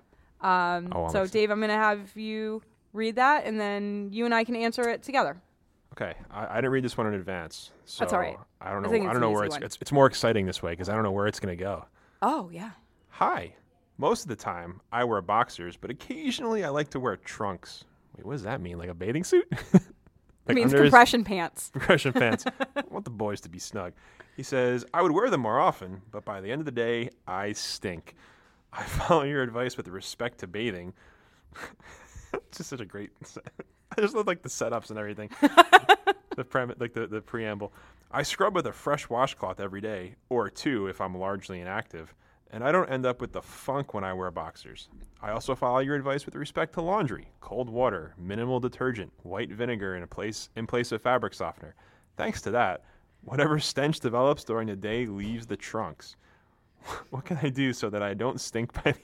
Um, 0.42 0.88
Oh, 0.92 1.08
so. 1.08 1.26
Dave, 1.26 1.50
I'm 1.50 1.58
going 1.60 1.68
to 1.70 1.74
have 1.74 2.14
you 2.16 2.62
read 2.92 3.16
that, 3.16 3.44
and 3.46 3.58
then 3.60 4.10
you 4.12 4.24
and 4.24 4.34
I 4.34 4.44
can 4.44 4.56
answer 4.56 4.88
it 4.88 5.02
together. 5.02 5.40
Okay, 5.92 6.14
I, 6.30 6.46
I 6.46 6.54
didn't 6.56 6.70
read 6.72 6.84
this 6.84 6.96
one 6.96 7.06
in 7.06 7.14
advance, 7.14 7.70
so 7.84 8.00
That's 8.04 8.12
all 8.12 8.18
right. 8.18 8.36
I 8.60 8.70
don't 8.70 8.78
I 8.78 8.80
know. 8.86 8.88
think 8.90 9.08
I, 9.08 9.12
don't 9.12 9.20
know 9.20 9.30
where 9.30 9.44
it's, 9.44 9.56
it's. 9.56 9.78
It's 9.80 9.92
more 9.92 10.06
exciting 10.06 10.46
this 10.46 10.62
way 10.62 10.72
because 10.72 10.88
I 10.88 10.94
don't 10.94 11.02
know 11.02 11.10
where 11.12 11.26
it's 11.26 11.38
going 11.38 11.56
to 11.56 11.62
go. 11.62 11.84
Oh 12.22 12.48
yeah. 12.52 12.70
Hi. 13.10 13.54
Most 13.98 14.22
of 14.22 14.28
the 14.28 14.36
time, 14.36 14.80
I 14.90 15.04
wear 15.04 15.20
boxers, 15.20 15.76
but 15.76 15.90
occasionally 15.90 16.64
I 16.64 16.70
like 16.70 16.88
to 16.90 17.00
wear 17.00 17.16
trunks. 17.18 17.84
Wait, 18.16 18.24
what 18.24 18.32
does 18.32 18.42
that 18.44 18.60
mean? 18.62 18.78
Like 18.78 18.88
a 18.88 18.94
bathing 18.94 19.22
suit? 19.22 19.46
like 19.72 19.82
It 20.48 20.54
means 20.54 20.72
his- 20.72 20.80
compression 20.80 21.24
pants. 21.24 21.68
compression 21.72 22.12
pants. 22.14 22.44
I 22.76 22.82
want 22.90 23.04
the 23.04 23.10
boys 23.10 23.42
to 23.42 23.48
be 23.50 23.58
snug. 23.58 23.92
He 24.34 24.42
says, 24.42 24.86
I 24.94 25.02
would 25.02 25.12
wear 25.12 25.28
them 25.28 25.42
more 25.42 25.60
often, 25.60 26.00
but 26.10 26.24
by 26.24 26.40
the 26.40 26.50
end 26.50 26.60
of 26.60 26.64
the 26.64 26.72
day, 26.72 27.10
I 27.28 27.52
stink. 27.52 28.14
I 28.72 28.82
follow 28.84 29.22
your 29.22 29.42
advice 29.42 29.76
with 29.76 29.88
respect 29.88 30.38
to 30.38 30.46
bathing. 30.46 30.94
it's 32.32 32.56
just 32.56 32.70
such 32.70 32.80
a 32.80 32.86
great. 32.86 33.10
I 33.96 34.00
just 34.00 34.14
love 34.14 34.26
like 34.26 34.42
the 34.42 34.48
setups 34.48 34.90
and 34.90 34.98
everything. 34.98 35.30
the 36.36 36.44
prem, 36.44 36.72
like 36.78 36.94
the, 36.94 37.06
the 37.06 37.20
preamble. 37.20 37.72
I 38.10 38.22
scrub 38.22 38.54
with 38.54 38.66
a 38.66 38.72
fresh 38.72 39.08
washcloth 39.08 39.60
every 39.60 39.80
day, 39.80 40.16
or 40.30 40.48
two 40.48 40.86
if 40.86 41.00
I'm 41.00 41.14
largely 41.14 41.60
inactive, 41.60 42.14
and 42.50 42.64
I 42.64 42.72
don't 42.72 42.90
end 42.90 43.04
up 43.04 43.20
with 43.20 43.32
the 43.32 43.42
funk 43.42 43.92
when 43.92 44.04
I 44.04 44.14
wear 44.14 44.30
boxers. 44.30 44.88
I 45.20 45.30
also 45.30 45.54
follow 45.54 45.78
your 45.80 45.96
advice 45.96 46.24
with 46.24 46.34
respect 46.34 46.72
to 46.74 46.82
laundry: 46.82 47.28
cold 47.40 47.68
water, 47.68 48.14
minimal 48.16 48.60
detergent, 48.60 49.12
white 49.22 49.50
vinegar 49.50 49.96
in 49.96 50.02
a 50.02 50.06
place 50.06 50.48
in 50.56 50.66
place 50.66 50.92
of 50.92 51.02
fabric 51.02 51.34
softener. 51.34 51.74
Thanks 52.16 52.40
to 52.42 52.50
that, 52.52 52.84
whatever 53.22 53.58
stench 53.58 54.00
develops 54.00 54.44
during 54.44 54.68
the 54.68 54.76
day 54.76 55.04
leaves 55.04 55.46
the 55.46 55.56
trunks. 55.56 56.16
What 57.10 57.24
can 57.24 57.38
I 57.42 57.48
do 57.48 57.72
so 57.72 57.90
that 57.90 58.02
I 58.02 58.14
don't 58.14 58.40
stink 58.40 58.72
by 58.72 58.82
the 58.82 58.88
end? 58.88 58.98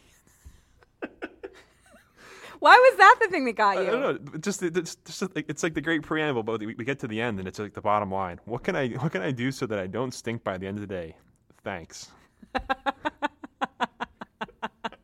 Why 2.61 2.75
was 2.75 2.99
that 2.99 3.17
the 3.21 3.29
thing 3.29 3.45
that 3.45 3.53
got 3.53 3.77
you? 3.77 3.83
I 3.83 3.87
don't 3.87 4.01
know. 4.01 4.19
but 4.21 4.41
Just, 4.41 4.62
it's, 4.62 4.97
just 4.97 5.23
like, 5.37 5.45
it's 5.49 5.62
like 5.62 5.75
the 5.75 5.81
great 5.81 6.03
preamble, 6.03 6.43
but 6.43 6.59
we, 6.59 6.75
we 6.75 6.85
get 6.85 6.99
to 7.01 7.07
the 7.09 7.21
end 7.21 7.38
and 7.38 7.47
it's 7.47 7.61
like 7.61 7.73
the 7.75 7.81
bottom 7.81 8.11
line. 8.11 8.41
What 8.47 8.64
can 8.64 8.75
I 8.75 8.88
what 8.88 9.12
can 9.12 9.23
I 9.23 9.31
do 9.31 9.53
so 9.53 9.67
that 9.67 9.79
I 9.79 9.87
don't 9.87 10.12
stink 10.12 10.43
by 10.43 10.59
the 10.59 10.67
end 10.67 10.79
of 10.79 10.81
the 10.81 10.93
day? 10.93 11.14
Thanks. 11.62 12.09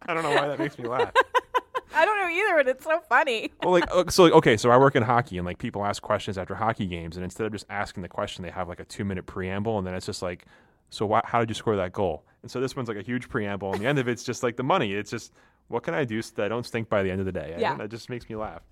I 0.06 0.14
don't 0.14 0.22
know 0.22 0.30
why 0.34 0.48
that 0.48 0.58
makes 0.58 0.78
me 0.78 0.88
laugh. 0.88 1.12
I 1.94 2.04
don't 2.04 2.18
know 2.18 2.28
either, 2.28 2.58
and 2.58 2.68
it's 2.68 2.84
so 2.84 3.00
funny. 3.08 3.52
Well, 3.62 3.72
like 3.72 3.84
uh, 3.90 4.04
so, 4.08 4.24
like, 4.24 4.32
okay, 4.32 4.56
so 4.56 4.70
I 4.70 4.76
work 4.76 4.96
in 4.96 5.02
hockey, 5.04 5.38
and 5.38 5.46
like 5.46 5.58
people 5.58 5.84
ask 5.84 6.02
questions 6.02 6.36
after 6.36 6.56
hockey 6.56 6.86
games, 6.86 7.16
and 7.16 7.22
instead 7.22 7.46
of 7.46 7.52
just 7.52 7.66
asking 7.70 8.02
the 8.02 8.08
question, 8.08 8.42
they 8.42 8.50
have 8.50 8.68
like 8.68 8.80
a 8.80 8.84
two 8.84 9.04
minute 9.04 9.26
preamble, 9.26 9.78
and 9.78 9.86
then 9.86 9.94
it's 9.94 10.06
just 10.06 10.20
like, 10.20 10.44
so 10.94 11.06
why, 11.06 11.20
how 11.24 11.40
did 11.40 11.48
you 11.48 11.54
score 11.54 11.76
that 11.76 11.92
goal? 11.92 12.24
And 12.42 12.50
so 12.50 12.60
this 12.60 12.76
one's 12.76 12.88
like 12.88 12.98
a 12.98 13.02
huge 13.02 13.28
preamble, 13.28 13.72
and 13.72 13.82
the 13.82 13.86
end 13.86 13.98
of 13.98 14.08
it's 14.08 14.22
just 14.22 14.42
like 14.42 14.56
the 14.56 14.62
money. 14.62 14.92
It's 14.92 15.10
just 15.10 15.32
what 15.68 15.82
can 15.82 15.94
I 15.94 16.04
do 16.04 16.20
so 16.20 16.32
that 16.36 16.44
I 16.44 16.48
don't 16.48 16.66
stink 16.66 16.88
by 16.88 17.02
the 17.02 17.10
end 17.10 17.20
of 17.20 17.26
the 17.26 17.32
day? 17.32 17.56
Yeah. 17.58 17.76
That 17.76 17.90
just 17.90 18.10
makes 18.10 18.28
me 18.28 18.36
laugh. 18.36 18.62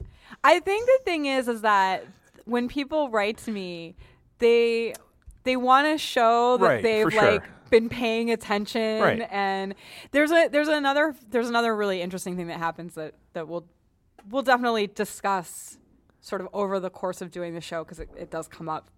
I 0.45 0.61
think 0.61 0.87
the 0.87 0.99
thing 1.05 1.27
is, 1.27 1.49
is 1.49 1.63
that 1.63 2.05
when 2.45 2.69
people 2.69 3.09
write 3.11 3.39
to 3.39 3.51
me, 3.51 3.97
they 4.39 4.95
they 5.45 5.57
want 5.57 5.87
to 5.89 5.99
show 5.99 6.59
that 6.59 6.65
Right, 6.65 6.83
they've 6.83 7.11
sure. 7.11 7.33
like 7.33 7.43
been 7.71 7.89
paying 7.89 8.31
attention. 8.31 9.01
Right. 9.01 9.27
And 9.31 9.75
there's 10.11 10.31
a 10.31 10.49
there's 10.49 10.69
another 10.69 11.15
there's 11.31 11.49
another 11.49 11.75
really 11.75 12.03
interesting 12.03 12.37
thing 12.37 12.49
that 12.49 12.59
happens 12.59 12.95
that 12.95 13.15
that 13.33 13.49
we'll 13.49 13.67
we'll 14.29 14.43
definitely 14.43 14.87
discuss 14.87 15.79
sort 16.21 16.41
of 16.41 16.49
over 16.53 16.79
the 16.79 16.91
course 16.91 17.21
of 17.21 17.31
doing 17.31 17.55
the 17.55 17.61
show 17.61 17.83
because 17.83 17.99
it, 17.99 18.09
it 18.17 18.31
does 18.31 18.47
come 18.47 18.69
up 18.69 18.91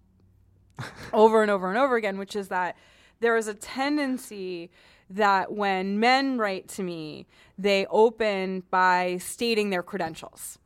over 1.13 1.41
and 1.41 1.49
over 1.49 1.69
and 1.69 1.77
over 1.77 1.95
again, 1.95 2.17
which 2.17 2.35
is 2.35 2.49
that 2.49 2.75
there 3.19 3.37
is 3.37 3.47
a 3.47 3.53
tendency 3.53 4.69
that 5.09 5.51
when 5.51 5.99
men 5.99 6.37
write 6.37 6.67
to 6.69 6.83
me, 6.83 7.27
they 7.57 7.85
open 7.87 8.63
by 8.71 9.17
stating 9.17 9.69
their 9.69 9.83
credentials. 9.83 10.57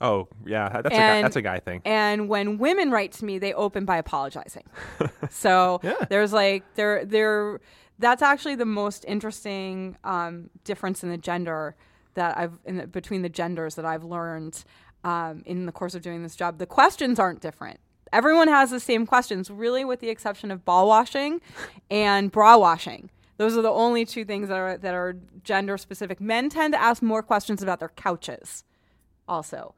Oh 0.00 0.28
yeah, 0.44 0.68
that's 0.82 0.94
a 0.94 1.00
guy, 1.00 1.22
that's 1.22 1.36
a 1.36 1.42
guy 1.42 1.58
thing. 1.58 1.80
And 1.84 2.28
when 2.28 2.58
women 2.58 2.90
write 2.90 3.12
to 3.12 3.24
me, 3.24 3.38
they 3.38 3.54
open 3.54 3.86
by 3.86 3.96
apologizing. 3.96 4.64
so 5.30 5.80
Yeah. 5.82 5.94
there's 6.10 6.32
like 6.34 6.62
there 6.74 7.04
there 7.04 7.60
that's 7.98 8.20
actually 8.20 8.56
the 8.56 8.66
most 8.66 9.06
interesting 9.08 9.96
um, 10.04 10.50
difference 10.64 11.02
in 11.02 11.08
the 11.08 11.16
gender 11.16 11.74
that 12.12 12.36
I've 12.36 12.58
in 12.66 12.76
the, 12.76 12.86
between 12.86 13.22
the 13.22 13.30
genders 13.30 13.76
that 13.76 13.86
I've 13.86 14.04
learned 14.04 14.64
um, 15.02 15.42
in 15.46 15.64
the 15.64 15.72
course 15.72 15.94
of 15.94 16.02
doing 16.02 16.22
this 16.22 16.36
job. 16.36 16.58
The 16.58 16.66
questions 16.66 17.18
aren't 17.18 17.40
different. 17.40 17.80
Everyone 18.12 18.48
has 18.48 18.70
the 18.70 18.80
same 18.80 19.06
questions, 19.06 19.50
really, 19.50 19.84
with 19.84 20.00
the 20.00 20.08
exception 20.08 20.50
of 20.50 20.64
ball 20.64 20.88
washing 20.88 21.40
and 21.90 22.30
bra 22.30 22.56
washing. 22.56 23.10
Those 23.36 23.56
are 23.56 23.62
the 23.62 23.70
only 23.70 24.04
two 24.04 24.24
things 24.24 24.48
that 24.48 24.56
are 24.58 24.78
that 24.78 24.94
are 24.94 25.16
gender 25.42 25.76
specific. 25.76 26.20
Men 26.20 26.48
tend 26.48 26.72
to 26.74 26.80
ask 26.80 27.02
more 27.02 27.22
questions 27.22 27.62
about 27.62 27.80
their 27.80 27.90
couches, 27.90 28.64
also. 29.28 29.74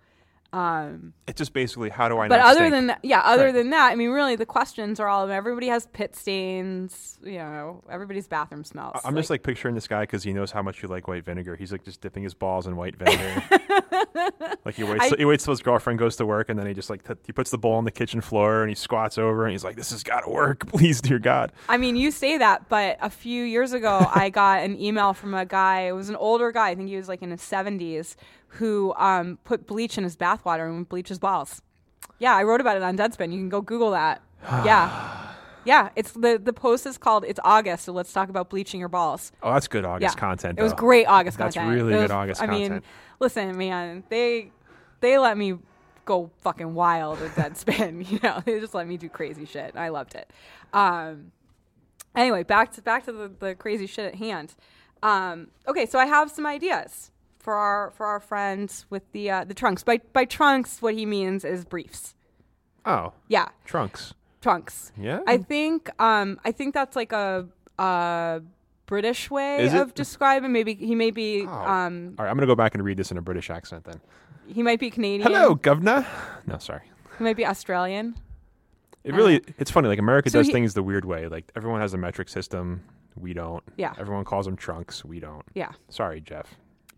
Um, 0.51 1.13
It's 1.27 1.37
just 1.39 1.53
basically 1.53 1.91
how 1.91 2.09
do 2.09 2.17
I? 2.19 2.27
Know. 2.27 2.37
But 2.37 2.41
other 2.41 2.55
stink? 2.61 2.71
than 2.73 2.87
that, 2.87 3.01
yeah, 3.03 3.21
other 3.21 3.47
Right. 3.47 3.55
than 3.55 3.69
that, 3.71 3.93
I 3.93 3.97
mean, 3.97 4.11
really, 4.11 4.35
the 4.35 4.47
questions 4.47 4.99
are 4.99 5.07
all 5.07 5.23
of 5.23 5.29
everybody 5.31 5.67
has 5.69 5.87
pit 5.89 6.17
stains. 6.17 7.19
You 7.23 7.39
know, 7.39 7.85
everybody's 7.91 8.27
bathroom 8.27 8.65
smells. 8.65 8.99
I'm 9.05 9.15
just 9.15 9.29
like 9.29 9.43
picturing 9.43 9.75
this 9.75 9.87
guy 9.87 10.03
because 10.05 10.23
he 10.23 10.33
knows 10.33 10.51
how 10.51 10.63
much 10.63 10.83
you 10.83 10.89
like 10.89 11.07
white 11.07 11.25
vinegar. 11.25 11.55
He's 11.57 11.71
like 11.71 11.85
just 11.85 12.01
dipping 12.01 12.23
his 12.23 12.33
balls 12.33 12.67
in 12.67 12.77
white 12.77 12.97
vinegar. 12.97 13.43
like 14.65 14.75
he 14.77 14.85
waits, 14.85 15.13
I- 15.13 15.17
he 15.19 15.25
waits 15.25 15.45
till 15.45 15.53
his 15.53 15.61
girlfriend 15.61 15.99
goes 15.99 16.17
to 16.17 16.25
work, 16.27 16.49
and 16.49 16.59
then 16.59 16.67
he 16.67 16.75
just 16.75 16.89
like 16.91 17.07
t- 17.07 17.15
he 17.27 17.33
puts 17.33 17.51
the 17.51 17.59
bowl 17.59 17.75
on 17.75 17.85
the 17.85 17.91
kitchen 17.91 18.21
floor 18.21 18.63
and 18.63 18.71
he 18.71 18.75
squats 18.75 19.19
over 19.19 19.45
and 19.45 19.53
he's 19.53 19.65
like, 19.65 19.77
"This 19.77 19.91
has 19.91 20.03
got 20.03 20.21
to 20.21 20.31
work, 20.31 20.67
please, 20.69 21.01
dear 21.01 21.19
God." 21.19 21.53
I 21.69 21.77
mean, 21.77 21.97
you 21.97 22.11
say 22.11 22.39
that, 22.39 22.69
but 22.71 22.97
a 23.01 23.11
few 23.11 23.45
years 23.45 23.73
ago, 23.75 24.07
I 24.15 24.31
got 24.31 24.63
an 24.63 24.81
email 24.81 25.13
from 25.13 25.35
a 25.35 25.45
guy. 25.45 25.83
It 25.83 25.93
was 25.93 26.09
an 26.09 26.17
older 26.17 26.53
guy. 26.53 26.71
I 26.71 26.75
think 26.75 26.89
he 26.89 26.97
was 26.97 27.09
like 27.09 27.23
in 27.23 27.31
his 27.31 27.41
70s, 27.43 28.17
who 28.49 28.95
um, 28.97 29.39
put 29.45 29.67
bleach 29.67 29.99
in 29.99 30.05
his 30.05 30.17
bathwater 30.17 30.67
and 30.67 30.79
would 30.79 30.89
bleach 30.89 31.09
his 31.09 31.19
balls. 31.19 31.63
Yeah, 32.19 32.35
I 32.35 32.43
wrote 32.43 32.61
about 32.61 32.77
it 32.77 32.83
on 32.83 32.97
Deadspin. 32.97 33.33
You 33.33 33.39
can 33.39 33.49
go 33.49 33.61
Google 33.61 33.91
that. 33.93 34.23
yeah. 34.43 35.25
Yeah, 35.65 35.91
it's 35.97 36.13
the 36.13 36.41
the 36.43 36.53
post 36.53 36.87
is 36.87 36.97
called 36.97 37.25
"It's 37.27 37.41
August," 37.45 37.85
so 37.85 37.93
let's 37.93 38.11
talk 38.13 38.31
about 38.31 38.49
bleaching 38.49 38.81
your 38.81 38.89
balls. 38.89 39.33
Oh, 39.43 39.53
that's 39.53 39.69
good 39.69 39.85
August 39.85 40.17
yeah. 40.17 40.21
content. 40.21 40.59
It 40.59 40.63
was 40.63 40.73
great 40.73 41.05
August 41.07 41.37
That's 41.37 41.55
content. 41.55 41.75
really 41.75 41.93
It 41.93 41.97
good 41.97 42.03
was- 42.05 42.11
August 42.11 42.43
I 42.43 42.47
mean, 42.47 42.83
listen, 43.21 43.57
man, 43.59 44.03
they 44.09 44.51
they 45.01 45.19
let 45.19 45.37
me 45.37 45.59
go 46.07 46.31
fucking 46.41 46.73
wild 46.73 47.21
with 47.21 47.35
Deadspin. 47.35 48.09
you 48.11 48.19
know, 48.23 48.41
they 48.47 48.59
just 48.61 48.73
let 48.73 48.87
me 48.87 48.97
do 48.97 49.11
crazy 49.11 49.45
shit. 49.45 49.77
I 49.77 49.91
loved 49.91 50.15
it. 50.15 50.33
Um, 50.73 51.33
anyway, 52.15 52.45
back 52.45 52.73
to 52.73 52.83
back 52.83 53.05
to 53.05 53.13
the, 53.13 53.31
the 53.39 53.55
crazy 53.55 53.87
shit 53.87 54.07
at 54.07 54.15
hand. 54.15 54.55
Um, 55.03 55.49
okay, 55.67 55.85
so 55.85 55.99
I 55.99 56.07
have 56.07 56.31
some 56.31 56.47
ideas 56.47 57.11
for 57.49 57.55
our 57.55 57.91
for 57.93 58.05
our 58.05 58.21
friends 58.21 58.85
with 58.91 59.11
the 59.13 59.31
uh, 59.31 59.43
the 59.45 59.55
trunks. 59.55 59.83
By 59.83 60.03
by 60.13 60.27
trunks, 60.27 60.83
what 60.83 60.93
he 60.93 61.07
means 61.07 61.47
is 61.47 61.65
briefs. 61.65 62.15
Oh, 62.85 63.15
Yeah, 63.27 63.49
trunks. 63.65 64.13
trunks. 64.43 64.93
Yeah. 65.01 65.21
I 65.27 65.39
think 65.39 65.89
um 65.99 66.39
I 66.45 66.53
think 66.53 66.75
that's 66.75 66.95
like 66.95 67.11
a 67.13 67.47
British 68.85 69.31
way 69.31 69.61
Is 69.65 69.73
it? 69.73 69.81
of 69.81 69.95
describing. 69.95 70.53
Maybe 70.53 70.75
he 70.75 70.95
may 70.95 71.11
be 71.11 71.47
Oh. 71.47 71.51
um 71.51 72.15
All 72.19 72.25
right, 72.27 72.31
I'm 72.31 72.37
gonna 72.37 72.47
go 72.47 72.55
back 72.55 72.75
and 72.75 72.85
read 72.85 72.99
this 72.99 73.11
in 73.11 73.17
a 73.17 73.23
British 73.23 73.49
accent 73.49 73.85
then. 73.85 73.99
he 74.47 74.63
might 74.63 74.79
be 74.81 74.91
Canadian. 74.91 75.23
Hello, 75.23 75.55
governor. 75.55 76.07
No, 76.47 76.59
sorry. 76.59 76.83
He 77.17 77.25
might 77.25 77.37
be 77.37 77.47
Australian. 77.47 78.15
It 79.05 79.15
really, 79.15 79.41
it's 79.59 79.71
funny. 79.71 79.89
Like 79.89 79.99
America 79.99 80.29
So 80.29 80.39
does 80.41 80.49
he- 80.49 80.53
things 80.53 80.75
the 80.75 80.83
weird 80.83 81.07
way. 81.07 81.29
Like 81.29 81.51
everyone 81.57 81.81
has 81.81 81.95
a 81.95 81.99
metric 81.99 82.29
system. 82.29 82.83
We 83.17 83.33
don't. 83.33 83.65
Yeah. 83.79 83.95
Everyone 83.99 84.25
calls 84.25 84.45
them 84.45 84.57
trunks. 84.57 85.03
We 85.03 85.19
don't. 85.19 85.45
Yeah. 85.55 85.73
Sorry, 85.89 86.21
Jeff. 86.21 86.47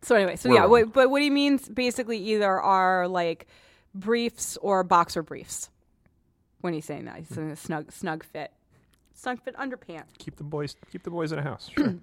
So 0.02 0.16
anyway, 0.16 0.36
so 0.36 0.48
We're 0.48 0.56
yeah, 0.56 0.66
what, 0.66 0.92
but 0.92 1.10
what 1.10 1.22
he 1.22 1.30
means 1.30 1.68
basically 1.68 2.18
either 2.18 2.60
are 2.60 3.06
like 3.06 3.46
briefs 3.94 4.56
or 4.62 4.82
boxer 4.82 5.22
briefs. 5.22 5.70
When 6.60 6.74
he's 6.74 6.84
saying 6.84 7.06
that, 7.06 7.16
he's 7.16 7.28
saying 7.28 7.50
a 7.50 7.56
snug 7.56 7.90
snug 7.90 8.24
fit, 8.24 8.52
snug 9.14 9.42
fit 9.42 9.56
underpants. 9.56 10.18
Keep 10.18 10.36
the 10.36 10.44
boys. 10.44 10.76
Keep 10.92 11.04
the 11.04 11.10
boys 11.10 11.32
in 11.32 11.38
a 11.38 11.42
house. 11.42 11.70
Sure. 11.78 11.94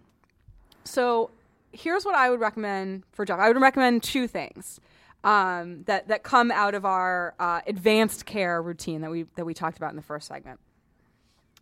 So 0.84 1.32
here's 1.74 2.06
what 2.06 2.16
I 2.16 2.30
would 2.30 2.40
recommend 2.40 3.04
for 3.12 3.26
Jeff. 3.26 3.40
I 3.40 3.50
would 3.50 3.62
recommend 3.62 4.04
two 4.04 4.26
things 4.26 4.80
um, 5.24 5.84
that 5.84 6.08
that 6.08 6.24
come 6.24 6.50
out 6.52 6.74
of 6.76 6.86
our 6.86 7.36
uh, 7.40 7.62
advanced 7.68 8.26
care 8.26 8.62
routine 8.62 9.02
that 9.02 9.12
we 9.12 9.24
that 9.36 9.46
we 9.46 9.54
talked 9.54 9.78
about 9.78 9.90
in 9.90 9.96
the 9.96 10.02
first 10.02 10.28
segment. 10.28 10.60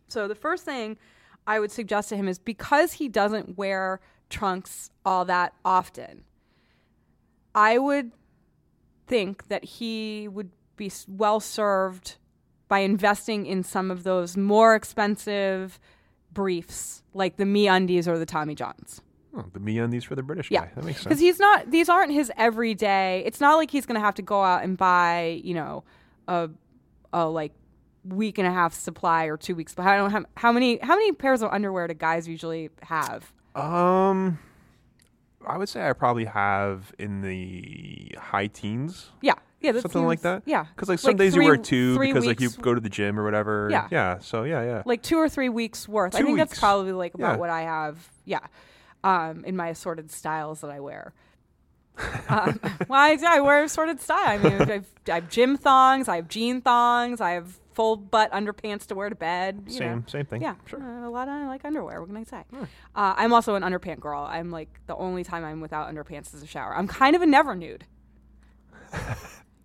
So 0.08 0.28
the 0.28 0.34
first 0.36 0.64
thing 0.64 0.96
I 1.46 1.58
would 1.58 1.72
suggest 1.72 2.08
to 2.10 2.16
him 2.16 2.28
is 2.28 2.38
because 2.38 2.94
he 2.94 3.08
doesn't 3.08 3.58
wear 3.58 4.00
trunks 4.30 4.90
all 5.04 5.24
that 5.24 5.54
often, 5.64 6.22
I 7.56 7.78
would 7.78 8.12
think 9.06 9.48
that 9.48 9.64
he 9.64 10.28
would 10.28 10.50
be 10.76 10.92
well 11.08 11.40
served 11.40 12.16
by 12.68 12.80
investing 12.80 13.46
in 13.46 13.62
some 13.62 13.90
of 13.90 14.02
those 14.02 14.36
more 14.36 14.74
expensive 14.74 15.78
briefs 16.32 17.02
like 17.14 17.36
the 17.36 17.46
Me 17.46 17.66
Undies 17.68 18.06
or 18.06 18.18
the 18.18 18.26
Tommy 18.26 18.54
Johns. 18.54 19.00
oh, 19.34 19.44
the 19.52 19.60
me 19.60 19.78
undies 19.78 20.04
for 20.04 20.14
the 20.14 20.22
British 20.22 20.50
Yeah, 20.50 20.66
guy. 20.66 20.72
That 20.74 20.84
makes 20.84 20.98
sense. 20.98 21.04
because 21.04 21.20
he's 21.20 21.38
not; 21.38 21.70
these 21.70 21.88
aren't 21.88 22.12
his 22.12 22.30
everyday. 22.36 23.22
It's 23.24 23.40
not 23.40 23.56
like 23.56 23.70
he's 23.70 23.86
going 23.86 23.94
to 23.98 24.04
have 24.04 24.16
to 24.16 24.22
go 24.22 24.42
out 24.42 24.62
and 24.64 24.76
buy, 24.76 25.40
you 25.42 25.54
know, 25.54 25.84
a, 26.28 26.50
a 27.12 27.26
like 27.26 27.52
week 28.04 28.38
and 28.38 28.46
a 28.46 28.50
half 28.52 28.74
supply 28.74 29.24
or 29.26 29.36
two 29.36 29.54
weeks. 29.54 29.74
But 29.74 29.86
I 29.86 29.96
don't 29.96 30.10
have 30.10 30.26
how 30.36 30.52
many 30.52 30.78
how 30.82 30.94
many 30.96 31.12
pairs 31.12 31.40
of 31.42 31.50
underwear 31.52 31.86
do 31.86 31.94
guys 31.94 32.28
usually 32.28 32.68
have? 32.82 33.32
Um, 33.54 34.38
I 35.46 35.56
would 35.58 35.68
say 35.68 35.88
I 35.88 35.92
probably 35.92 36.24
have 36.26 36.92
in 36.98 37.20
the 37.22 38.16
high 38.20 38.48
teens. 38.48 39.10
Yeah, 39.22 39.34
yeah, 39.60 39.72
that 39.72 39.82
Something 39.82 40.06
like 40.06 40.22
that. 40.22 40.42
Yeah, 40.46 40.64
Because 40.74 40.88
like 40.88 40.98
some 40.98 41.10
Like 41.10 41.18
days 41.18 41.34
three- 41.34 41.44
you 41.44 41.50
wear 41.50 41.56
two 41.56 41.98
because 41.98 42.26
like 42.26 42.40
you 42.40 42.50
go 42.50 42.74
to 42.74 42.80
the 42.80 42.88
gym 42.88 43.18
or 43.18 43.24
whatever. 43.24 43.68
Yeah. 43.70 43.88
Yeah. 43.90 44.18
So 44.18 44.44
yeah, 44.44 44.62
yeah. 44.62 44.82
like 44.84 45.02
two 45.02 45.16
or 45.18 45.28
three 45.28 45.48
weeks 45.48 45.88
worth. 45.88 46.14
I 46.14 46.18
Two 46.20 46.26
think 46.26 46.38
that's 46.38 46.58
probably 46.58 46.92
like 46.92 47.14
about 47.14 47.34
Yeah. 47.34 47.36
what 47.38 47.50
I 47.50 47.62
have. 47.62 48.10
Yeah, 48.24 48.40
um, 49.04 49.44
in 49.44 49.56
my 49.56 49.68
assorted 49.68 50.10
styles 50.10 50.60
that 50.62 50.70
I 50.70 50.80
wear. 50.80 51.12
um, 52.28 52.60
well, 52.88 53.00
I, 53.00 53.16
I 53.26 53.40
wear 53.40 53.64
assorted 53.64 54.00
style. 54.00 54.18
I 54.26 54.38
mean, 54.38 54.52
I've, 54.60 54.86
I 55.08 55.14
have 55.14 55.30
gym 55.30 55.56
thongs, 55.56 56.08
I 56.08 56.16
have 56.16 56.28
jean 56.28 56.60
thongs, 56.60 57.20
I 57.20 57.30
have 57.32 57.58
full 57.76 57.94
butt 57.96 58.32
underpants 58.32 58.86
to 58.86 58.94
wear 58.96 59.08
to 59.08 59.14
bed. 59.14 59.62
You 59.68 59.72
same 59.74 59.96
know. 59.98 60.02
same 60.08 60.24
thing. 60.26 60.42
Yeah, 60.42 60.56
Sure. 60.64 60.82
uh, 60.82 61.06
a 61.06 61.10
lot 61.10 61.28
of 61.28 61.34
I 61.34 61.46
like 61.46 61.64
underwear. 61.64 62.00
What 62.00 62.08
can 62.08 62.16
I 62.16 62.24
say? 62.24 62.42
Uh, 62.52 62.64
I'm 63.16 63.32
also 63.32 63.54
an 63.54 63.62
underpant 63.62 64.00
girl. 64.00 64.22
I'm 64.28 64.50
like 64.50 64.80
the 64.88 64.96
only 64.96 65.22
time 65.22 65.44
I'm 65.44 65.60
without 65.60 65.88
underpants 65.94 66.34
is 66.34 66.42
a 66.42 66.46
shower. 66.46 66.74
I'm 66.76 66.88
kind 66.88 67.14
of 67.14 67.22
a 67.22 67.26
never 67.26 67.54
nude. 67.54 67.84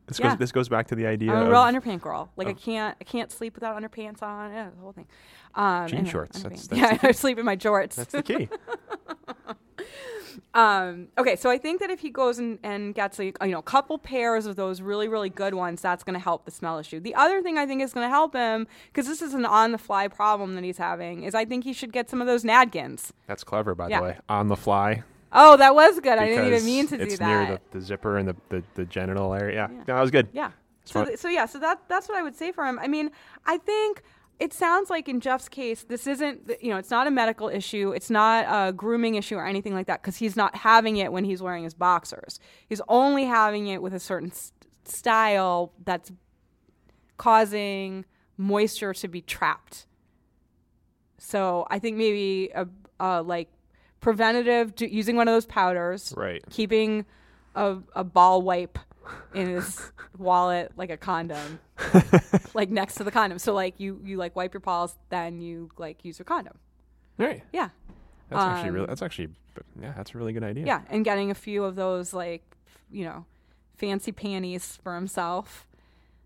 This 0.08 0.20
yeah. 0.20 0.32
goes 0.32 0.40
this 0.40 0.52
goes 0.52 0.68
back 0.68 0.88
to 0.88 0.96
the 0.96 1.06
idea 1.08 1.32
I'm 1.32 1.46
a 1.48 1.50
real 1.50 1.62
underpant 1.62 2.02
girl. 2.02 2.30
Like 2.36 2.50
I 2.50 2.54
can't, 2.54 2.98
I 3.00 3.04
can't 3.06 3.32
sleep 3.32 3.54
without 3.56 3.82
underpants 3.82 4.22
on. 4.22 4.52
Yeah, 4.52 4.70
the 4.76 4.82
whole 4.82 4.92
thing. 4.92 5.08
Um, 5.56 5.88
Jean 5.88 6.00
anyway, 6.00 6.12
shorts, 6.12 6.42
that's- 6.44 6.68
that's 6.68 6.82
yeah, 6.82 6.98
I 7.10 7.12
sleep 7.14 7.40
in 7.40 7.46
my 7.46 7.56
jorts. 7.56 7.96
that's 7.96 8.12
the 8.12 8.22
key. 8.22 8.50
Um, 10.54 11.08
okay, 11.18 11.36
so 11.36 11.50
I 11.50 11.58
think 11.58 11.80
that 11.80 11.90
if 11.90 12.00
he 12.00 12.10
goes 12.10 12.40
and, 12.40 12.60
and 12.64 12.94
gets 12.94 13.20
a 13.20 13.26
you 13.26 13.34
know 13.44 13.60
a 13.60 13.64
couple 13.64 13.98
pairs 13.98 14.46
of 14.46 14.56
those 14.56 14.82
really 14.82 15.08
really 15.08 15.30
good 15.30 15.54
ones, 15.54 15.82
that's 15.82 16.04
going 16.04 16.14
to 16.14 16.20
help 16.20 16.46
the 16.46 16.52
smell 16.52 16.78
issue. 16.80 17.00
The 17.00 17.16
other 17.16 17.42
thing 17.42 17.58
I 17.58 17.66
think 17.66 17.82
is 17.82 17.94
going 17.94 18.06
to 18.06 18.10
help 18.10 18.34
him 18.36 18.68
because 18.88 19.08
this 19.08 19.22
is 19.22 19.34
an 19.34 19.46
on 19.46 19.72
the 19.72 19.78
fly 19.78 20.08
problem 20.08 20.56
that 20.56 20.64
he's 20.64 20.78
having 20.78 21.24
is 21.24 21.36
I 21.36 21.46
think 21.46 21.64
he 21.64 21.74
should 21.74 21.92
get 21.92 22.10
some 22.10 22.22
of 22.22 22.28
those 22.28 22.44
Nadkins. 22.44 23.12
That's 23.28 23.44
clever, 23.44 23.76
by 23.76 23.88
Yeah. 23.90 24.00
the 24.00 24.04
way. 24.04 24.18
On 24.30 24.48
the 24.48 24.58
fly. 24.58 25.04
Oh, 25.34 25.56
that 25.58 25.74
was 25.74 26.00
good. 26.02 26.18
I 26.18 26.28
didn't 26.28 26.48
even 26.48 26.66
mean 26.66 26.88
to 26.88 26.98
do 26.98 27.06
that. 27.06 27.12
it's 27.12 27.22
near 27.22 27.46
the, 27.72 27.80
the 27.80 27.82
zipper 27.82 28.18
and 28.18 28.28
the, 28.28 28.36
the, 28.50 28.64
the 28.76 28.86
genital 28.86 29.34
area. 29.34 29.70
Yeah. 29.72 29.78
No, 29.88 29.96
that 29.96 30.02
was 30.02 30.12
good. 30.12 30.28
Yeah. 30.34 30.52
So, 30.84 31.06
th- 31.06 31.20
so 31.20 31.30
yeah, 31.30 31.46
so 31.46 31.58
that 31.60 31.80
that's 31.88 32.10
what 32.10 32.18
I 32.18 32.22
would 32.24 32.36
say 32.36 32.52
for 32.52 32.66
him. 32.66 32.78
I 32.80 32.88
mean, 32.88 33.12
I 33.46 33.58
think 33.60 34.02
it 34.42 34.54
sounds 34.54 34.90
like 34.90 35.08
in 35.08 35.20
Jeff's 35.22 35.48
case, 35.48 35.84
this 35.84 36.08
isn't 36.08 36.52
you 36.62 36.70
know, 36.72 36.78
it's 36.78 36.90
not 36.90 37.06
a 37.08 37.12
medical 37.12 37.48
issue, 37.48 37.92
it's 37.92 38.10
not 38.10 38.46
a 38.50 38.74
grooming 38.74 39.16
issue 39.16 39.36
or 39.36 39.46
anything 39.46 39.74
like 39.74 39.88
that 39.88 40.02
because 40.02 40.18
he's 40.18 40.36
not 40.36 40.56
having 40.56 40.98
it 40.98 41.12
when 41.12 41.24
he's 41.24 41.42
wearing 41.42 41.64
his 41.64 41.74
boxers. 41.76 42.40
He's 42.68 42.82
only 42.88 43.26
having 43.26 43.68
it 43.68 43.82
with 43.82 43.94
a 43.94 44.00
certain 44.00 44.32
st- 44.32 44.54
style 44.84 45.72
that's 45.86 46.12
causing 47.18 48.06
moisture 48.38 48.94
to 48.94 49.08
be 49.08 49.22
trapped. 49.22 49.86
So 51.18 51.68
I 51.70 51.78
think 51.80 51.98
maybe 51.98 52.50
a, 52.56 52.68
a 53.00 53.22
like 53.22 53.50
preventative 54.00 54.74
using 54.80 55.16
one 55.16 55.28
of 55.28 55.34
those 55.36 55.46
powders, 55.46 56.14
Right. 56.18 56.44
keeping 56.50 57.06
a, 57.56 57.78
a 57.96 58.04
ball 58.04 58.42
wipe 58.42 58.80
in 59.34 59.48
his 59.48 59.92
wallet 60.18 60.72
like 60.78 60.90
a 60.90 60.98
condom 60.98 61.60
like 62.54 62.70
next 62.70 62.96
to 62.96 63.04
the 63.04 63.12
condom 63.12 63.40
so 63.40 63.54
like 63.54 63.80
you 63.80 64.00
you 64.04 64.18
like 64.18 64.36
wipe 64.36 64.54
your 64.54 64.62
paws 64.62 64.96
then 65.10 65.42
you 65.42 65.70
like 65.78 66.04
use 66.06 66.20
your 66.20 66.26
condom 66.26 66.58
Right. 67.18 67.44
yeah 67.54 67.70
That's 68.30 68.42
actually 68.44 68.72
really 68.72 68.84
Um, 68.86 68.90
that's 68.90 69.02
actually 69.02 69.30
yeah, 69.82 69.94
that's 69.98 70.14
a 70.16 70.18
really 70.18 70.34
good 70.34 70.44
idea. 70.44 70.66
yeah 70.66 70.82
and 70.90 71.04
getting 71.04 71.30
a 71.32 71.36
few 71.36 71.64
of 71.64 71.76
those 71.76 72.14
like 72.14 72.44
you 72.92 73.04
know 73.06 73.26
fancy 73.78 74.12
panties 74.12 74.80
for 74.84 74.96
himself 74.96 75.68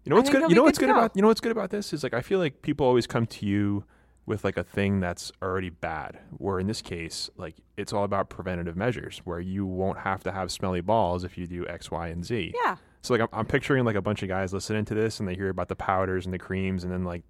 You 0.04 0.10
know 0.12 0.18
what's 0.18 0.30
good? 0.30 0.42
You 0.44 0.50
know 0.50 0.56
good 0.56 0.64
what's 0.64 0.78
good 0.80 0.88
go. 0.90 0.98
about 0.98 1.12
you 1.16 1.22
know 1.22 1.28
what's 1.30 1.42
good 1.42 1.52
about 1.52 1.70
this 1.70 1.94
is 1.94 2.04
like 2.04 2.14
I 2.14 2.22
feel 2.22 2.40
like 2.40 2.62
people 2.62 2.86
always 2.86 3.08
come 3.08 3.26
to 3.28 3.46
you 3.46 3.84
with 4.26 4.44
like 4.44 4.58
a 4.58 4.64
thing 4.64 5.00
that's 5.00 5.32
already 5.42 5.70
bad. 5.70 6.20
Where 6.38 6.60
in 6.60 6.68
this 6.68 6.82
case, 6.82 7.30
like 7.38 7.56
it's 7.78 7.94
all 7.94 8.04
about 8.04 8.30
preventative 8.30 8.76
measures 8.76 9.22
where 9.24 9.40
you 9.40 9.66
won't 9.66 10.00
have 10.00 10.24
to 10.24 10.32
have 10.32 10.52
smelly 10.52 10.82
balls 10.82 11.24
if 11.24 11.38
you 11.38 11.48
do 11.48 11.68
X, 11.68 11.92
Y, 11.92 12.08
and 12.08 12.26
Z. 12.26 12.54
Yeah. 12.64 12.78
So 13.02 13.14
like 13.14 13.22
I'm, 13.22 13.30
I'm 13.32 13.46
picturing 13.46 13.86
like 13.86 13.96
a 13.96 14.02
bunch 14.02 14.24
of 14.24 14.30
guys 14.30 14.54
listening 14.54 14.86
to 14.86 14.96
this 14.96 15.20
and 15.20 15.30
they 15.30 15.36
hear 15.36 15.50
about 15.50 15.68
the 15.68 15.76
powders 15.76 16.26
and 16.26 16.34
the 16.34 16.40
creams 16.40 16.84
and 16.84 16.92
then 16.92 17.04
like, 17.04 17.24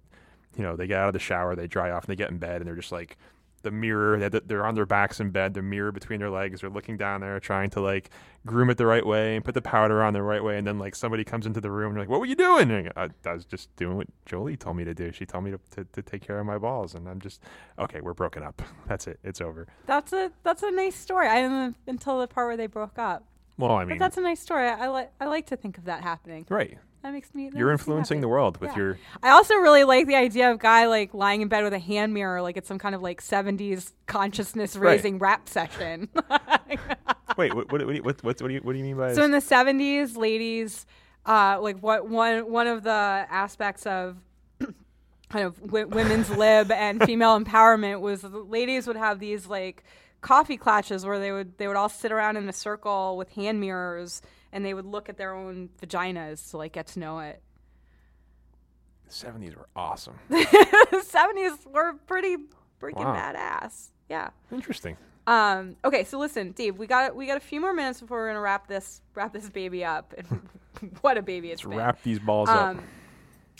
you 0.56 0.62
know, 0.62 0.74
they 0.74 0.86
get 0.86 0.98
out 0.98 1.08
of 1.08 1.12
the 1.12 1.18
shower, 1.18 1.54
they 1.54 1.66
dry 1.66 1.90
off, 1.90 2.04
and 2.04 2.10
they 2.10 2.16
get 2.16 2.30
in 2.30 2.38
bed 2.38 2.62
and 2.62 2.66
they're 2.66 2.74
just 2.74 2.92
like 2.92 3.18
the 3.66 3.70
mirror. 3.70 4.18
They're, 4.18 4.40
they're 4.40 4.64
on 4.64 4.74
their 4.74 4.86
backs 4.86 5.20
in 5.20 5.30
bed, 5.30 5.52
the 5.54 5.60
mirror 5.62 5.92
between 5.92 6.20
their 6.20 6.30
legs. 6.30 6.60
They're 6.62 6.70
looking 6.70 6.96
down 6.96 7.20
there, 7.20 7.38
trying 7.40 7.68
to 7.70 7.80
like 7.80 8.10
groom 8.46 8.70
it 8.70 8.78
the 8.78 8.86
right 8.86 9.04
way 9.04 9.36
and 9.36 9.44
put 9.44 9.54
the 9.54 9.60
powder 9.62 10.02
on 10.02 10.14
the 10.14 10.22
right 10.22 10.42
way. 10.42 10.56
And 10.56 10.66
then 10.66 10.78
like 10.78 10.94
somebody 10.94 11.24
comes 11.24 11.46
into 11.46 11.60
the 11.60 11.70
room 11.70 11.88
and 11.88 11.96
they're 11.96 12.02
like, 12.02 12.08
"What 12.10 12.20
were 12.20 12.26
you 12.26 12.34
doing?" 12.36 12.70
And 12.70 12.92
I, 12.96 13.10
I 13.24 13.32
was 13.34 13.44
just 13.44 13.74
doing 13.76 13.96
what 13.96 14.06
Jolie 14.24 14.56
told 14.56 14.76
me 14.76 14.84
to 14.84 14.94
do. 14.94 15.12
She 15.12 15.26
told 15.26 15.44
me 15.44 15.50
to, 15.50 15.60
to, 15.76 15.84
to 15.92 16.02
take 16.02 16.22
care 16.26 16.38
of 16.38 16.46
my 16.46 16.58
balls, 16.58 16.94
and 16.94 17.08
I'm 17.08 17.20
just 17.20 17.42
okay. 17.78 18.00
We're 18.00 18.14
broken 18.14 18.42
up. 18.42 18.62
That's 18.88 19.06
it. 19.06 19.18
It's 19.22 19.40
over. 19.40 19.66
That's 19.86 20.12
a 20.12 20.32
that's 20.42 20.62
a 20.62 20.70
nice 20.70 20.96
story. 20.96 21.28
I 21.28 21.42
didn't 21.42 21.76
until 21.86 22.20
the 22.20 22.26
part 22.28 22.48
where 22.48 22.56
they 22.56 22.66
broke 22.68 22.98
up. 22.98 23.24
Well, 23.58 23.72
I 23.72 23.84
But 23.84 23.88
mean, 23.88 23.98
that's 23.98 24.18
a 24.18 24.20
nice 24.20 24.40
story. 24.40 24.68
I 24.68 24.86
like 24.88 25.12
I 25.20 25.26
like 25.26 25.46
to 25.46 25.56
think 25.56 25.78
of 25.78 25.84
that 25.86 26.02
happening. 26.02 26.46
right. 26.50 26.78
That 27.02 27.12
makes 27.12 27.32
me. 27.34 27.50
that 27.50 27.56
You're 27.58 27.68
makes 27.70 27.80
me 27.86 27.92
influencing 27.92 28.16
happy. 28.18 28.22
the 28.22 28.28
world 28.28 28.58
with 28.60 28.70
Yeah. 28.72 28.76
your 28.78 28.98
I 29.22 29.30
also 29.30 29.54
really 29.54 29.84
like 29.84 30.06
the 30.06 30.16
idea 30.16 30.50
of 30.50 30.58
guy 30.58 30.86
like 30.86 31.14
lying 31.14 31.40
in 31.42 31.48
bed 31.48 31.62
with 31.62 31.72
a 31.72 31.78
hand 31.78 32.12
mirror, 32.14 32.42
like 32.42 32.56
it's 32.56 32.66
some 32.68 32.78
kind 32.78 32.94
of 32.94 33.02
like 33.02 33.22
'70s 33.22 33.92
consciousness 34.06 34.74
raising 34.76 35.18
rap 35.18 35.48
session. 35.48 36.08
wait. 37.36 37.54
What 37.54 37.70
what 37.70 37.72
what, 37.72 37.78
do 37.88 37.92
you- 37.94 38.02
what, 38.02 38.22
what, 38.24 38.40
what 38.42 38.48
do 38.48 38.54
you 38.54 38.60
what 38.60 38.72
do 38.72 38.78
you 38.78 38.84
mean 38.84 38.96
by 38.96 39.14
so 39.14 39.22
in 39.22 39.30
the 39.30 39.38
'70s, 39.38 40.16
ladies, 40.16 40.84
uh, 41.26 41.58
like 41.60 41.78
what 41.80 42.08
one 42.08 42.50
one 42.50 42.66
of 42.66 42.82
the 42.82 42.90
aspects 42.90 43.86
of 43.86 44.16
kind 45.28 45.44
of 45.44 45.60
w- 45.60 45.86
women's 45.86 46.30
lib 46.36 46.70
and 46.72 47.02
female 47.04 47.38
empowerment 47.38 48.00
was 48.00 48.22
the 48.22 48.28
ladies 48.28 48.86
would 48.86 48.96
have 48.96 49.18
these 49.20 49.46
like 49.46 49.84
coffee 50.22 50.56
clatches 50.56 51.04
where 51.06 51.18
they 51.20 51.30
would 51.30 51.56
they 51.58 51.68
would 51.68 51.76
all 51.76 51.88
sit 51.88 52.10
around 52.10 52.36
in 52.36 52.48
a 52.48 52.52
circle 52.52 53.16
with 53.16 53.28
hand 53.30 53.60
mirrors 53.60 54.22
and 54.56 54.64
they 54.64 54.72
would 54.72 54.86
look 54.86 55.10
at 55.10 55.18
their 55.18 55.34
own 55.34 55.68
vaginas 55.82 56.50
to 56.50 56.56
like 56.56 56.72
get 56.72 56.86
to 56.88 56.98
know 56.98 57.18
it. 57.18 57.42
the 59.06 59.12
70s 59.12 59.54
were 59.54 59.68
awesome. 59.76 60.14
the 60.30 61.04
70s 61.06 61.66
were 61.66 61.92
pretty 62.06 62.36
freaking 62.80 63.04
Wow. 63.04 63.14
badass. 63.14 63.88
Yeah. 64.08 64.30
Interesting. 64.50 64.96
Um, 65.26 65.76
okay, 65.84 66.04
so 66.04 66.18
listen, 66.18 66.52
Dave, 66.52 66.78
we 66.78 66.86
got 66.86 67.14
we 67.14 67.26
got 67.26 67.36
a 67.36 67.40
few 67.40 67.60
more 67.60 67.74
minutes 67.74 68.00
before 68.00 68.18
we're 68.18 68.28
gonna 68.28 68.40
wrap 68.40 68.66
this 68.66 69.02
wrap 69.14 69.32
this 69.34 69.50
baby 69.50 69.84
up. 69.84 70.14
And 70.16 70.48
what 71.02 71.18
a 71.18 71.22
baby 71.22 71.50
it's 71.50 71.62
Let's 71.64 71.68
been. 71.70 71.78
wrap 71.78 72.02
these 72.02 72.18
balls 72.18 72.48
up. 72.48 72.68
Um, 72.76 72.82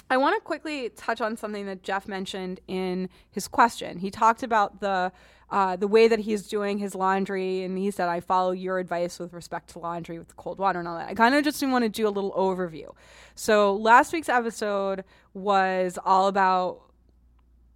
I 0.09 0.17
want 0.17 0.37
to 0.37 0.41
quickly 0.41 0.89
touch 0.91 1.21
on 1.21 1.37
something 1.37 1.67
that 1.67 1.83
Jeff 1.83 2.07
mentioned 2.09 2.61
in 2.69 3.09
his 3.31 3.49
question. 3.49 3.99
He 3.99 4.11
talked 4.11 4.43
about 4.45 4.81
the 4.81 5.11
uh, 5.51 5.77
the 5.77 5.87
way 5.87 6.09
that 6.09 6.21
he's 6.21 6.49
doing 6.49 6.79
his 6.79 6.95
laundry, 6.95 7.63
and 7.63 7.79
he 7.79 7.91
said, 7.91 8.09
"I 8.09 8.21
follow 8.21 8.51
your 8.51 8.79
advice 8.79 9.19
with 9.19 9.33
respect 9.33 9.71
to 9.71 9.79
laundry 9.79 10.19
with 10.19 10.37
cold 10.37 10.59
water 10.59 10.79
and 10.79 10.89
all 10.89 10.97
that." 10.99 11.09
I 11.09 11.15
kind 11.15 11.35
of 11.35 11.45
just 11.45 11.63
want 11.67 11.85
to 11.85 11.89
do 11.89 12.09
a 12.09 12.11
little 12.11 12.33
overview. 12.33 12.93
So 13.35 13.75
last 13.75 14.13
week's 14.13 14.29
episode 14.29 15.05
was 15.35 15.99
all 16.05 16.27
about 16.27 16.81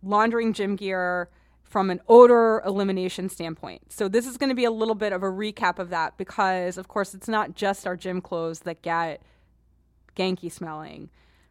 laundering 0.03 0.53
gym 0.53 0.77
gear 0.77 1.29
from 1.63 1.89
an 1.89 2.01
odor 2.09 2.61
elimination 2.67 3.29
standpoint. 3.29 3.93
So 3.93 4.09
this 4.09 4.27
is 4.27 4.37
going 4.37 4.49
to 4.49 4.57
be 4.57 4.65
a 4.65 4.73
little 4.73 4.97
bit 4.97 5.13
of 5.13 5.23
a 5.23 5.27
recap 5.27 5.79
of 5.79 5.91
that 5.91 6.17
because 6.17 6.77
of 6.77 6.89
course 6.89 7.15
it's 7.15 7.29
not 7.29 7.55
just 7.55 7.87
our 7.87 7.97
gym 7.97 8.21
clothes 8.21 8.61
that 8.61 8.83
get 8.83 9.23
ganky 10.17 10.51
smelling, 10.51 11.11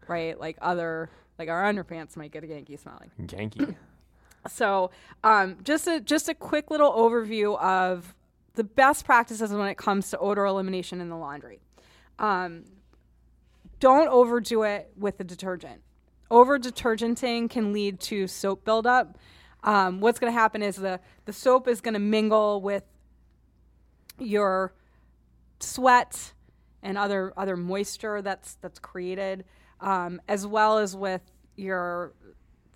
right? 0.09 0.37
Like 0.37 0.57
other 0.61 1.09
like 1.37 1.47
our 1.47 1.63
underpants 1.63 2.17
might 2.17 2.31
get 2.31 2.43
a 2.43 2.47
ganky 2.47 2.77
smelling. 2.77 3.11
Ganky. 3.21 3.75
So, 4.47 4.91
um, 5.23 5.57
just 5.63 5.87
a 5.87 5.99
just 5.99 6.29
a 6.29 6.33
quick 6.33 6.71
little 6.71 6.91
overview 6.91 7.59
of 7.59 8.15
the 8.55 8.63
best 8.63 9.05
practices 9.05 9.51
when 9.51 9.67
it 9.67 9.77
comes 9.77 10.09
to 10.09 10.17
odor 10.19 10.45
elimination 10.45 11.01
in 11.01 11.09
the 11.09 11.17
laundry. 11.17 11.59
Um, 12.17 12.65
don't 13.79 14.07
overdo 14.09 14.63
it 14.63 14.91
with 14.97 15.17
the 15.17 15.23
detergent. 15.23 15.81
Over 16.31 16.59
detergenting 16.59 17.49
can 17.49 17.73
lead 17.73 17.99
to 18.01 18.27
soap 18.27 18.65
buildup. 18.65 19.17
Um, 19.63 19.99
what's 19.99 20.19
going 20.19 20.31
to 20.31 20.39
happen 20.39 20.61
is 20.61 20.75
the 20.75 20.99
the 21.25 21.33
soap 21.33 21.67
is 21.67 21.81
going 21.81 21.93
to 21.93 21.99
mingle 21.99 22.61
with 22.61 22.83
your 24.19 24.73
sweat 25.59 26.33
and 26.81 26.97
other 26.97 27.33
other 27.35 27.57
moisture 27.57 28.21
that's 28.21 28.55
that's 28.55 28.79
created, 28.79 29.45
um, 29.81 30.21
as 30.27 30.45
well 30.45 30.77
as 30.77 30.95
with 30.95 31.21
your 31.55 32.13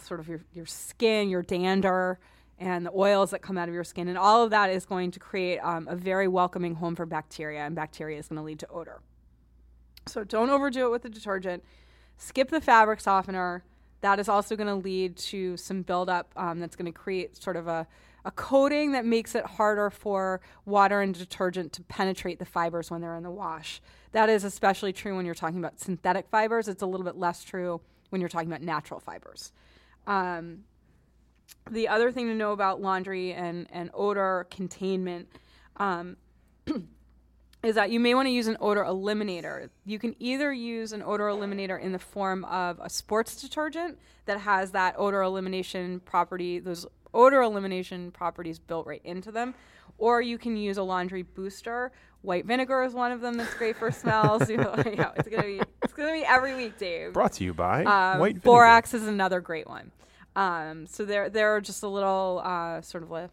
sort 0.04 0.20
of 0.20 0.28
your, 0.28 0.42
your 0.54 0.66
skin, 0.66 1.30
your 1.30 1.42
dander, 1.42 2.20
and 2.60 2.86
the 2.86 2.92
oils 2.96 3.32
that 3.32 3.42
come 3.42 3.58
out 3.58 3.68
of 3.68 3.74
your 3.74 3.84
skin, 3.84 4.08
and 4.08 4.18
all 4.18 4.44
of 4.44 4.52
that 4.52 4.70
is 4.70 4.86
going 4.86 5.12
to 5.12 5.20
create 5.20 5.60
um, 5.60 5.88
a 5.88 5.96
very 5.96 6.28
welcoming 6.28 6.76
home 6.76 6.96
for 6.96 7.06
bacteria, 7.06 7.62
and 7.62 7.76
bacteria 7.76 8.20
is 8.20 8.28
going 8.28 8.38
to 8.38 8.44
lead 8.44 8.60
to 8.60 8.68
odor. 8.70 9.02
So 10.06 10.24
don't 10.24 10.50
overdo 10.50 10.88
it 10.88 10.92
with 10.92 11.02
the 11.02 11.10
detergent. 11.10 11.64
Skip 12.18 12.50
the 12.50 12.62
fabric 12.62 13.00
softener. 13.00 13.64
That 14.02 14.20
is 14.20 14.28
also 14.28 14.56
going 14.56 14.68
to 14.68 14.76
lead 14.76 15.16
to 15.18 15.58
some 15.58 15.82
buildup 15.82 16.32
um, 16.36 16.60
that's 16.60 16.76
going 16.76 16.86
to 16.86 16.92
create 16.92 17.42
sort 17.42 17.56
of 17.56 17.68
a, 17.68 17.88
a 18.26 18.32
coating 18.32 18.92
that 18.92 19.06
makes 19.06 19.34
it 19.34 19.46
harder 19.46 19.90
for 19.90 20.42
water 20.66 21.02
and 21.02 21.16
detergent 21.16 21.74
to 21.74 21.84
penetrate 21.84 22.38
the 22.40 22.46
fibers 22.46 22.92
when 22.92 23.02
they're 23.02 23.16
in 23.16 23.24
the 23.24 23.32
wash. 23.32 23.82
That 24.12 24.30
is 24.30 24.44
especially 24.44 24.94
true 24.94 25.16
when 25.16 25.26
you're 25.26 25.36
talking 25.36 25.60
about 25.60 25.80
synthetic 25.80 26.28
fibers. 26.30 26.68
It's 26.68 26.82
a 26.82 26.86
little 26.86 27.06
bit 27.06 27.16
less 27.16 27.44
true 27.44 27.82
when 28.10 28.22
you're 28.22 28.30
talking 28.30 28.50
about 28.50 28.62
natural 28.62 29.00
fibers. 29.00 29.54
Um, 30.08 30.64
the 31.70 31.88
other 31.88 32.12
thing 32.12 32.28
to 32.28 32.34
know 32.34 32.52
about 32.52 32.82
laundry 32.82 33.34
and, 33.34 33.68
and 33.72 33.90
odor 33.94 34.48
containment 34.52 35.30
um, 35.78 36.18
is 37.64 37.76
that 37.76 37.90
you 37.90 38.00
may 38.00 38.14
want 38.14 38.28
to 38.28 38.32
use 38.32 38.48
an 38.48 38.58
odor 38.60 38.84
eliminator. 38.84 39.70
You 39.86 39.98
can 39.98 40.16
either 40.20 40.52
use 40.52 40.92
an 40.92 41.02
odor 41.02 41.26
eliminator 41.26 41.80
in 41.80 41.94
the 41.94 42.00
form 42.00 42.44
of 42.46 42.80
a 42.82 42.90
sports 42.90 43.42
detergent 43.42 43.98
that 44.26 44.40
has 44.40 44.72
that 44.72 44.96
odor 44.98 45.22
elimination 45.22 46.02
property, 46.02 46.60
those 46.60 46.86
odor 47.14 47.42
elimination 47.42 48.12
properties 48.12 48.60
built 48.60 48.86
right 48.86 49.02
into 49.06 49.32
them, 49.32 49.56
or 49.98 50.22
you 50.22 50.38
can 50.38 50.58
use 50.58 50.78
a 50.78 50.84
laundry 50.84 51.22
booster. 51.22 51.92
White 52.24 52.46
vinegar 52.46 52.82
is 52.84 52.94
one 52.94 53.12
of 53.12 53.22
them 53.22 53.36
that's 53.38 53.54
great 53.54 53.76
for 53.78 53.92
smells. 53.92 54.50
You 54.50 54.58
know, 54.58 54.74
yeah, 54.86 55.12
it's 55.16 55.28
gonna 55.30 55.44
be 55.44 55.62
it's 55.84 55.94
gonna 55.94 56.12
be 56.14 56.26
every 56.26 56.56
week, 56.56 56.78
Dave. 56.80 57.14
Brought 57.14 57.34
to 57.34 57.44
you 57.44 57.54
by 57.54 57.84
Um, 57.84 58.20
White 58.20 58.34
Vinegar. 58.36 58.40
borax 58.46 58.94
is 58.96 59.06
another 59.08 59.40
great 59.42 59.68
one. 59.68 59.92
Um, 60.36 60.88
so 60.88 61.06
there, 61.06 61.30
there 61.30 61.56
are 61.56 61.62
just 61.62 61.84
a 61.84 61.88
little 61.88 62.42
uh, 62.44 62.82
sort 62.82 63.04
of 63.04 63.12
a, 63.12 63.30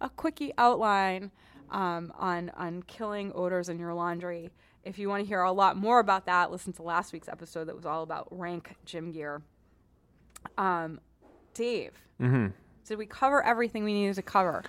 a 0.00 0.08
quickie 0.10 0.52
outline 0.58 1.30
um, 1.70 2.12
on 2.18 2.50
on 2.56 2.82
killing 2.82 3.30
odors 3.34 3.68
in 3.68 3.78
your 3.78 3.94
laundry. 3.94 4.50
If 4.82 4.98
you 4.98 5.08
want 5.10 5.22
to 5.22 5.28
hear 5.28 5.42
a 5.42 5.52
lot 5.52 5.76
more 5.76 6.00
about 6.00 6.24
that, 6.26 6.50
listen 6.50 6.72
to 6.72 6.82
last 6.82 7.12
week's 7.12 7.28
episode 7.28 7.66
that 7.66 7.76
was 7.76 7.84
all 7.86 8.02
about 8.02 8.26
rank 8.30 8.74
gym 8.86 9.12
gear. 9.12 9.42
Um, 10.58 11.00
Dave, 11.54 11.92
Mm-hmm. 12.20 12.48
did 12.86 12.98
we 12.98 13.06
cover 13.06 13.44
everything 13.44 13.84
we 13.84 13.92
needed 13.92 14.14
to 14.16 14.22
cover? 14.22 14.62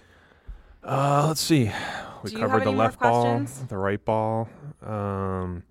Uh, 0.84 1.26
let's 1.28 1.42
see. 1.42 1.72
We 2.24 2.30
Do 2.32 2.36
you 2.36 2.42
have 2.42 2.50
covered 2.52 2.64
the 2.66 2.70
any 2.70 2.76
more 2.78 2.86
left 2.86 3.00
ball, 3.00 3.22
questions? 3.24 3.68
the 3.68 3.78
right 3.78 4.04
ball. 4.04 4.50
Um, 4.86 5.64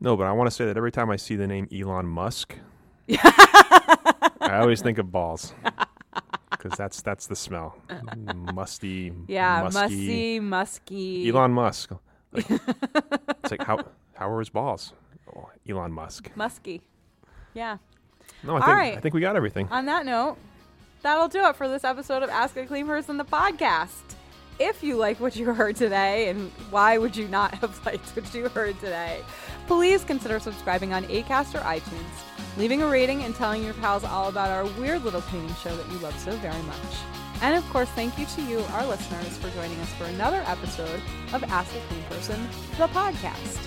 no, 0.00 0.16
but 0.16 0.26
I 0.26 0.32
want 0.32 0.48
to 0.48 0.50
say 0.54 0.64
that 0.66 0.76
every 0.76 0.92
time 0.92 1.10
I 1.10 1.16
see 1.16 1.36
the 1.36 1.46
name 1.46 1.68
Elon 1.72 2.06
Musk, 2.06 2.54
I 3.10 4.58
always 4.60 4.82
think 4.82 4.98
of 4.98 5.10
balls 5.12 5.52
because 6.50 6.72
that's 6.76 7.02
that's 7.02 7.26
the 7.26 7.36
smell, 7.36 7.76
musty, 8.54 9.12
Yeah, 9.28 9.62
musky. 9.64 9.80
musky, 9.80 10.40
musky. 10.40 11.28
Elon 11.30 11.52
Musk. 11.52 11.92
Like, 12.32 12.50
it's 12.50 13.50
like 13.50 13.62
how 13.64 13.84
how 14.14 14.30
are 14.30 14.38
his 14.38 14.48
balls? 14.50 14.92
Oh, 15.34 15.50
Elon 15.68 15.92
Musk. 15.92 16.30
musky. 16.36 16.82
Yeah. 17.54 17.78
No, 18.42 18.52
I 18.56 18.60
All 18.60 18.66
think 18.66 18.76
right. 18.76 18.96
I 18.96 19.00
think 19.00 19.14
we 19.14 19.20
got 19.20 19.36
everything. 19.36 19.68
On 19.70 19.84
that 19.86 20.06
note, 20.06 20.36
that'll 21.02 21.28
do 21.28 21.44
it 21.46 21.56
for 21.56 21.68
this 21.68 21.84
episode 21.84 22.22
of 22.22 22.30
Ask 22.30 22.56
a 22.56 22.64
Clean 22.64 22.86
Person, 22.86 23.16
the 23.18 23.24
podcast. 23.24 24.14
If 24.60 24.82
you 24.82 24.96
like 24.96 25.18
what 25.20 25.36
you 25.36 25.54
heard 25.54 25.76
today, 25.76 26.28
and 26.28 26.50
why 26.68 26.98
would 26.98 27.16
you 27.16 27.26
not 27.28 27.54
have 27.54 27.84
liked 27.86 28.14
what 28.14 28.34
you 28.34 28.46
heard 28.50 28.78
today, 28.78 29.22
please 29.66 30.04
consider 30.04 30.38
subscribing 30.38 30.92
on 30.92 31.04
Acast 31.04 31.54
or 31.54 31.64
iTunes, 31.64 32.58
leaving 32.58 32.82
a 32.82 32.86
rating, 32.86 33.22
and 33.22 33.34
telling 33.34 33.64
your 33.64 33.72
pals 33.72 34.04
all 34.04 34.28
about 34.28 34.50
our 34.50 34.66
weird 34.78 35.02
little 35.02 35.22
cleaning 35.22 35.54
show 35.54 35.74
that 35.74 35.90
you 35.90 35.98
love 36.00 36.16
so 36.18 36.32
very 36.32 36.62
much. 36.64 36.76
And 37.40 37.56
of 37.56 37.66
course, 37.70 37.88
thank 37.90 38.18
you 38.18 38.26
to 38.26 38.42
you, 38.42 38.58
our 38.74 38.86
listeners, 38.86 39.38
for 39.38 39.48
joining 39.48 39.80
us 39.80 39.88
for 39.94 40.04
another 40.04 40.44
episode 40.46 41.00
of 41.32 41.42
Ask 41.44 41.74
a 41.74 41.80
Clean 41.88 42.02
Person, 42.10 42.46
the 42.76 42.86
podcast. 42.88 43.66